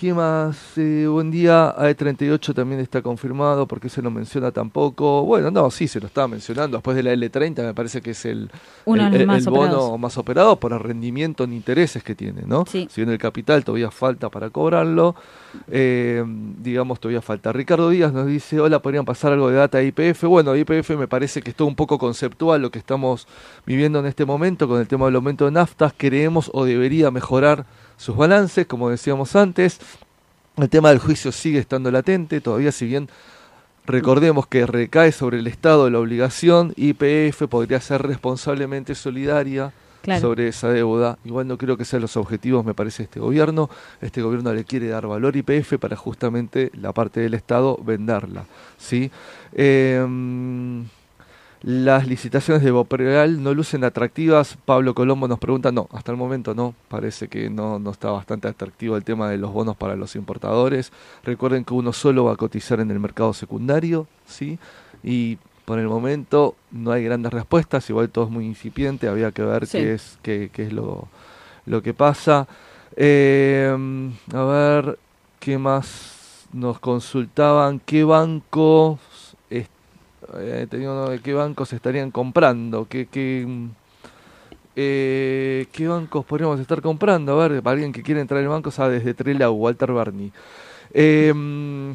¿Qué 0.00 0.14
más? 0.14 0.78
Eh, 0.78 1.06
buen 1.06 1.30
día, 1.30 1.76
AE38 1.76 2.54
también 2.54 2.80
está 2.80 3.02
confirmado, 3.02 3.66
porque 3.66 3.90
se 3.90 4.00
lo 4.00 4.10
menciona 4.10 4.50
tampoco? 4.50 5.26
Bueno, 5.26 5.50
no, 5.50 5.70
sí, 5.70 5.88
se 5.88 6.00
lo 6.00 6.06
estaba 6.06 6.26
mencionando. 6.26 6.78
Después 6.78 6.96
de 6.96 7.02
la 7.02 7.12
L30 7.12 7.62
me 7.62 7.74
parece 7.74 8.00
que 8.00 8.12
es 8.12 8.24
el, 8.24 8.50
bono 8.86 9.98
más 9.98 10.16
operado 10.16 10.58
por 10.58 10.72
el 10.72 10.78
rendimiento 10.78 11.44
en 11.44 11.52
intereses 11.52 12.02
que 12.02 12.14
tiene, 12.14 12.44
¿no? 12.46 12.64
Si 12.64 12.88
bien 12.96 13.10
el 13.10 13.18
capital 13.18 13.62
todavía 13.62 13.90
falta 13.90 14.30
para 14.30 14.48
cobrarlo, 14.48 15.16
eh, 15.70 16.24
digamos, 16.26 16.98
todavía 16.98 17.20
falta. 17.20 17.52
Ricardo 17.52 17.90
Díaz 17.90 18.14
nos 18.14 18.26
dice, 18.26 18.58
hola, 18.58 18.78
¿podrían 18.78 19.04
pasar 19.04 19.34
algo 19.34 19.50
de 19.50 19.56
data 19.56 19.82
IPF? 19.82 20.24
Bueno, 20.24 20.56
IPF 20.56 20.96
me 20.96 21.08
parece 21.08 21.42
que 21.42 21.50
es 21.50 21.56
todo 21.56 21.68
un 21.68 21.76
poco 21.76 21.98
conceptual 21.98 22.62
lo 22.62 22.70
que 22.70 22.78
estamos 22.78 23.28
viviendo 23.66 23.98
en 23.98 24.06
este 24.06 24.24
momento 24.24 24.66
con 24.66 24.80
el 24.80 24.88
tema 24.88 25.04
del 25.04 25.16
aumento 25.16 25.44
de 25.44 25.50
naftas. 25.50 25.92
Creemos 25.94 26.50
o 26.54 26.64
debería 26.64 27.10
mejorar 27.10 27.66
sus 28.00 28.16
balances, 28.16 28.66
como 28.66 28.88
decíamos 28.88 29.36
antes. 29.36 29.78
El 30.56 30.70
tema 30.70 30.88
del 30.88 30.98
juicio 30.98 31.32
sigue 31.32 31.58
estando 31.58 31.90
latente, 31.90 32.40
todavía 32.40 32.72
si 32.72 32.86
bien 32.86 33.10
recordemos 33.84 34.46
que 34.46 34.66
recae 34.66 35.12
sobre 35.12 35.38
el 35.38 35.46
Estado 35.46 35.90
la 35.90 35.98
obligación, 35.98 36.72
IPF 36.76 37.46
podría 37.48 37.78
ser 37.80 38.02
responsablemente 38.02 38.94
solidaria 38.94 39.72
sobre 40.18 40.48
esa 40.48 40.70
deuda. 40.70 41.18
Igual 41.26 41.46
no 41.46 41.58
creo 41.58 41.76
que 41.76 41.84
sean 41.84 42.00
los 42.00 42.16
objetivos, 42.16 42.64
me 42.64 42.72
parece, 42.72 43.02
este 43.02 43.20
gobierno. 43.20 43.68
Este 44.00 44.22
gobierno 44.22 44.54
le 44.54 44.64
quiere 44.64 44.88
dar 44.88 45.06
valor 45.06 45.36
IPF 45.36 45.74
para 45.78 45.94
justamente 45.94 46.70
la 46.80 46.92
parte 46.92 47.20
del 47.20 47.34
Estado 47.34 47.78
venderla. 47.84 48.46
¿sí? 48.78 49.10
Eh, 49.52 50.02
las 51.62 52.06
licitaciones 52.06 52.62
de 52.62 52.70
Bopreal 52.70 53.42
no 53.42 53.52
lucen 53.52 53.84
atractivas. 53.84 54.56
Pablo 54.64 54.94
Colombo 54.94 55.28
nos 55.28 55.38
pregunta, 55.38 55.70
no, 55.70 55.88
hasta 55.92 56.10
el 56.10 56.16
momento 56.16 56.54
no, 56.54 56.74
parece 56.88 57.28
que 57.28 57.50
no, 57.50 57.78
no 57.78 57.90
está 57.90 58.10
bastante 58.10 58.48
atractivo 58.48 58.96
el 58.96 59.04
tema 59.04 59.28
de 59.28 59.36
los 59.36 59.52
bonos 59.52 59.76
para 59.76 59.94
los 59.94 60.16
importadores. 60.16 60.90
Recuerden 61.22 61.64
que 61.64 61.74
uno 61.74 61.92
solo 61.92 62.24
va 62.24 62.32
a 62.32 62.36
cotizar 62.36 62.80
en 62.80 62.90
el 62.90 62.98
mercado 62.98 63.34
secundario, 63.34 64.06
¿sí? 64.26 64.58
Y 65.02 65.36
por 65.66 65.78
el 65.78 65.86
momento 65.86 66.54
no 66.70 66.92
hay 66.92 67.04
grandes 67.04 67.32
respuestas, 67.32 67.88
igual 67.90 68.08
todo 68.08 68.24
es 68.24 68.30
muy 68.30 68.46
incipiente, 68.46 69.08
había 69.08 69.30
que 69.30 69.42
ver 69.42 69.68
qué 69.68 69.92
es, 69.92 70.18
qué, 70.22 70.50
qué 70.52 70.64
es 70.64 70.72
lo, 70.72 71.08
lo 71.66 71.82
que 71.82 71.92
pasa. 71.92 72.48
Eh, 72.96 73.76
a 74.32 74.42
ver, 74.44 74.98
¿qué 75.38 75.58
más 75.58 76.46
nos 76.52 76.80
consultaban? 76.80 77.80
¿Qué 77.80 78.02
banco 78.02 78.98
eh, 80.38 80.66
de 80.70 81.20
qué 81.22 81.34
bancos 81.34 81.72
estarían 81.72 82.10
comprando, 82.10 82.86
qué, 82.88 83.06
qué, 83.06 83.46
eh, 84.76 85.66
qué 85.72 85.88
bancos 85.88 86.24
podríamos 86.24 86.60
estar 86.60 86.80
comprando. 86.80 87.40
A 87.40 87.48
ver, 87.48 87.62
para 87.62 87.74
alguien 87.74 87.92
que 87.92 88.02
quiere 88.02 88.20
entrar 88.20 88.38
en 88.38 88.44
el 88.44 88.50
banco, 88.50 88.70
sabe 88.70 88.94
desde 88.94 89.14
Trela 89.14 89.50
o 89.50 89.54
Walter 89.54 89.92
Barney. 89.92 90.32
Em, 90.92 91.94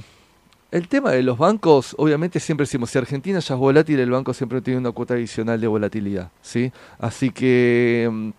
el 0.72 0.88
tema 0.88 1.12
de 1.12 1.24
los 1.24 1.38
bancos, 1.38 1.96
obviamente 1.98 2.40
siempre 2.40 2.64
decimos, 2.64 2.90
si 2.90 2.98
Argentina 2.98 3.40
ya 3.40 3.54
es 3.56 3.60
volátil, 3.60 4.00
el 4.00 4.12
banco 4.12 4.34
siempre 4.34 4.62
tiene 4.62 4.80
una 4.80 4.92
cuota 4.92 5.14
adicional 5.14 5.60
de 5.60 5.68
volatilidad, 5.68 6.30
¿sí? 6.42 6.72
Así 7.00 7.30
que 7.32 8.04
em, 8.04 8.34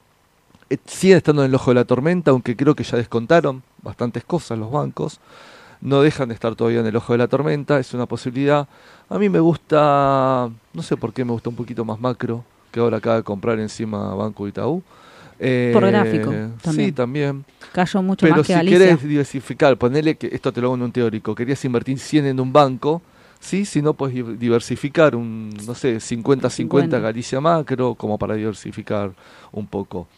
eh, 0.71 0.79
siguen 0.87 1.19
estando 1.19 1.43
en 1.43 1.51
el 1.51 1.55
ojo 1.55 1.71
de 1.71 1.77
la 1.77 1.85
tormenta, 1.85 2.31
aunque 2.33 2.57
creo 2.57 2.75
que 2.75 2.85
ya 2.85 2.97
descontaron 2.97 3.63
bastantes 3.83 4.25
cosas 4.25 4.59
los 4.59 4.71
bancos. 4.71 5.21
No 5.81 6.03
dejan 6.03 6.29
de 6.29 6.35
estar 6.35 6.55
todavía 6.55 6.81
en 6.81 6.87
el 6.87 6.97
ojo 6.97 7.13
de 7.13 7.19
la 7.19 7.29
tormenta, 7.29 7.79
es 7.79 7.93
una 7.95 8.07
posibilidad. 8.07 8.69
A 9.09 9.19
mí 9.19 9.29
me 9.29 9.41
gusta, 9.41 10.49
no 10.73 10.83
sé 10.83 10.97
por 10.97 11.13
qué 11.13 11.25
me 11.25 11.33
gusta 11.33 11.49
un 11.49 11.57
poquito 11.57 11.85
más 11.85 12.01
macro, 12.01 12.45
que 12.71 12.81
ahora 12.81 12.99
acaba 12.99 13.17
de 13.17 13.23
comprar 13.23 13.59
encima 13.61 14.15
Banco 14.15 14.49
Itaú. 14.49 14.83
Eh, 15.39 15.71
por 15.73 15.87
gráfico 15.87 16.31
también. 16.63 16.87
Sí, 16.87 16.93
también. 16.93 17.45
Cayó 17.73 18.03
mucho 18.03 18.27
más 18.27 18.47
que 18.47 18.59
si 18.59 18.67
querés 18.67 19.03
diversificar, 19.03 19.77
ponele 19.77 20.17
que 20.17 20.29
esto 20.33 20.53
te 20.53 20.61
lo 20.61 20.69
hago 20.69 20.77
en 20.77 20.83
un 20.83 20.93
teórico, 20.93 21.35
querías 21.35 21.63
invertir 21.65 21.99
100 21.99 22.27
en 22.27 22.41
un 22.41 22.53
banco, 22.53 23.03
sí, 23.39 23.65
si 23.65 23.83
no 23.83 23.95
puedes 23.95 24.39
diversificar 24.39 25.15
un, 25.15 25.51
no 25.67 25.75
sé, 25.75 25.97
50-50 25.99 27.01
Galicia 27.01 27.41
macro, 27.41 27.95
como 27.95 28.19
para 28.19 28.35
diversificar 28.35 29.13
un 29.53 29.67
poco. 29.67 30.09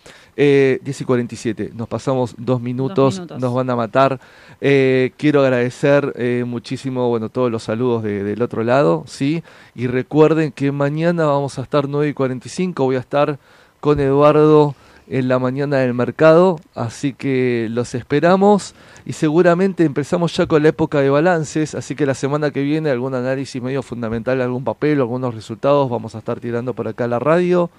Eh, 0.41 0.79
10 0.85 1.01
y 1.01 1.05
47, 1.05 1.71
nos 1.75 1.89
pasamos 1.89 2.37
dos 2.39 2.61
minutos, 2.61 3.21
nos 3.41 3.53
van 3.53 3.71
a 3.71 3.75
matar. 3.75 4.21
Eh, 4.61 5.11
quiero 5.17 5.41
agradecer 5.41 6.13
eh, 6.15 6.45
muchísimo, 6.47 7.09
bueno, 7.09 7.29
todos 7.29 7.51
los 7.51 7.65
saludos 7.65 8.05
del 8.05 8.41
otro 8.41 8.63
lado, 8.63 9.03
¿sí? 9.09 9.43
Y 9.75 9.89
recuerden 9.89 10.53
que 10.53 10.71
mañana 10.71 11.27
vamos 11.27 11.59
a 11.59 11.63
estar 11.63 11.89
9 11.89 12.11
y 12.11 12.15
45, 12.15 12.85
voy 12.85 12.95
a 12.95 13.01
estar 13.01 13.41
con 13.81 13.99
Eduardo 13.99 14.77
en 15.09 15.27
la 15.27 15.41
mañana 15.41 15.79
del 15.79 15.93
mercado, 15.93 16.61
así 16.77 17.15
que 17.15 17.67
los 17.69 17.97
esperamos 17.97 18.77
y 19.05 19.15
seguramente 19.15 19.85
empezamos 19.85 20.37
ya 20.37 20.47
con 20.47 20.63
la 20.63 20.69
época 20.69 21.01
de 21.01 21.11
balances, 21.11 21.75
así 21.75 21.97
que 21.97 22.07
la 22.07 22.15
semana 22.15 22.53
que 22.53 22.63
viene 22.63 22.91
algún 22.91 23.17
análisis 23.17 23.61
medio 23.61 23.83
fundamental, 23.83 24.41
algún 24.41 24.63
papel, 24.63 25.01
algunos 25.01 25.35
resultados 25.35 25.91
vamos 25.91 26.15
a 26.15 26.19
estar 26.19 26.39
tirando 26.39 26.75
por 26.75 26.87
acá 26.87 27.07
a 27.07 27.09
la 27.09 27.19
radio. 27.19 27.71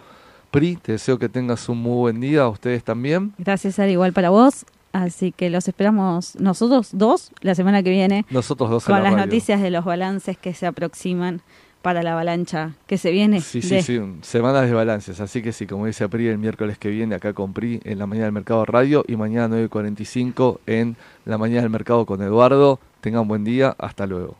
Pri, 0.52 0.78
te 0.78 0.94
deseo 0.94 1.20
que 1.20 1.30
tengas 1.30 1.70
un 1.70 1.78
muy 1.78 1.96
buen 1.96 2.20
día, 2.20 2.42
a 2.42 2.50
ustedes 2.50 2.84
también. 2.84 3.34
Gracias, 3.38 3.80
Ari, 3.80 3.92
igual 3.94 4.14
para 4.14 4.30
vos. 4.30 4.66
Así 4.92 5.32
que 5.32 5.52
los 5.52 5.68
esperamos 5.68 6.36
nosotros 6.40 6.90
dos 6.94 7.32
la 7.42 7.54
semana 7.54 7.84
que 7.84 7.92
viene. 7.92 8.26
Nosotros 8.32 8.70
dos. 8.70 8.86
Con 8.86 9.04
las 9.04 9.16
noticias 9.16 9.62
de 9.62 9.70
los 9.70 9.86
balances 9.86 10.38
que 10.38 10.54
se 10.56 10.66
aproximan 10.66 11.42
para 11.82 12.04
la 12.04 12.14
avalancha 12.14 12.74
que 12.88 12.98
se 12.98 13.12
viene. 13.12 13.42
Sí, 13.42 13.62
sí, 13.62 13.82
sí, 13.82 14.02
semanas 14.22 14.68
de 14.68 14.74
balances. 14.74 15.20
Así 15.22 15.42
que 15.42 15.54
sí, 15.54 15.68
como 15.68 15.86
dice 15.86 16.10
Pri, 16.10 16.28
el 16.28 16.38
miércoles 16.38 16.78
que 16.78 16.90
viene 16.90 17.16
acá 17.16 17.34
con 17.34 17.54
Pri 17.54 17.80
en 17.84 18.00
la 18.00 18.08
mañana 18.08 18.26
del 18.26 18.34
mercado 18.34 18.66
radio 18.66 19.06
y 19.08 19.16
mañana 19.16 19.56
9.45 19.56 20.60
en 20.66 20.98
la 21.26 21.38
mañana 21.38 21.62
del 21.62 21.70
mercado 21.70 22.06
con 22.06 22.22
Eduardo. 22.22 22.80
Tengan 23.02 23.28
buen 23.28 23.44
día, 23.44 23.76
hasta 23.78 24.08
luego. 24.08 24.36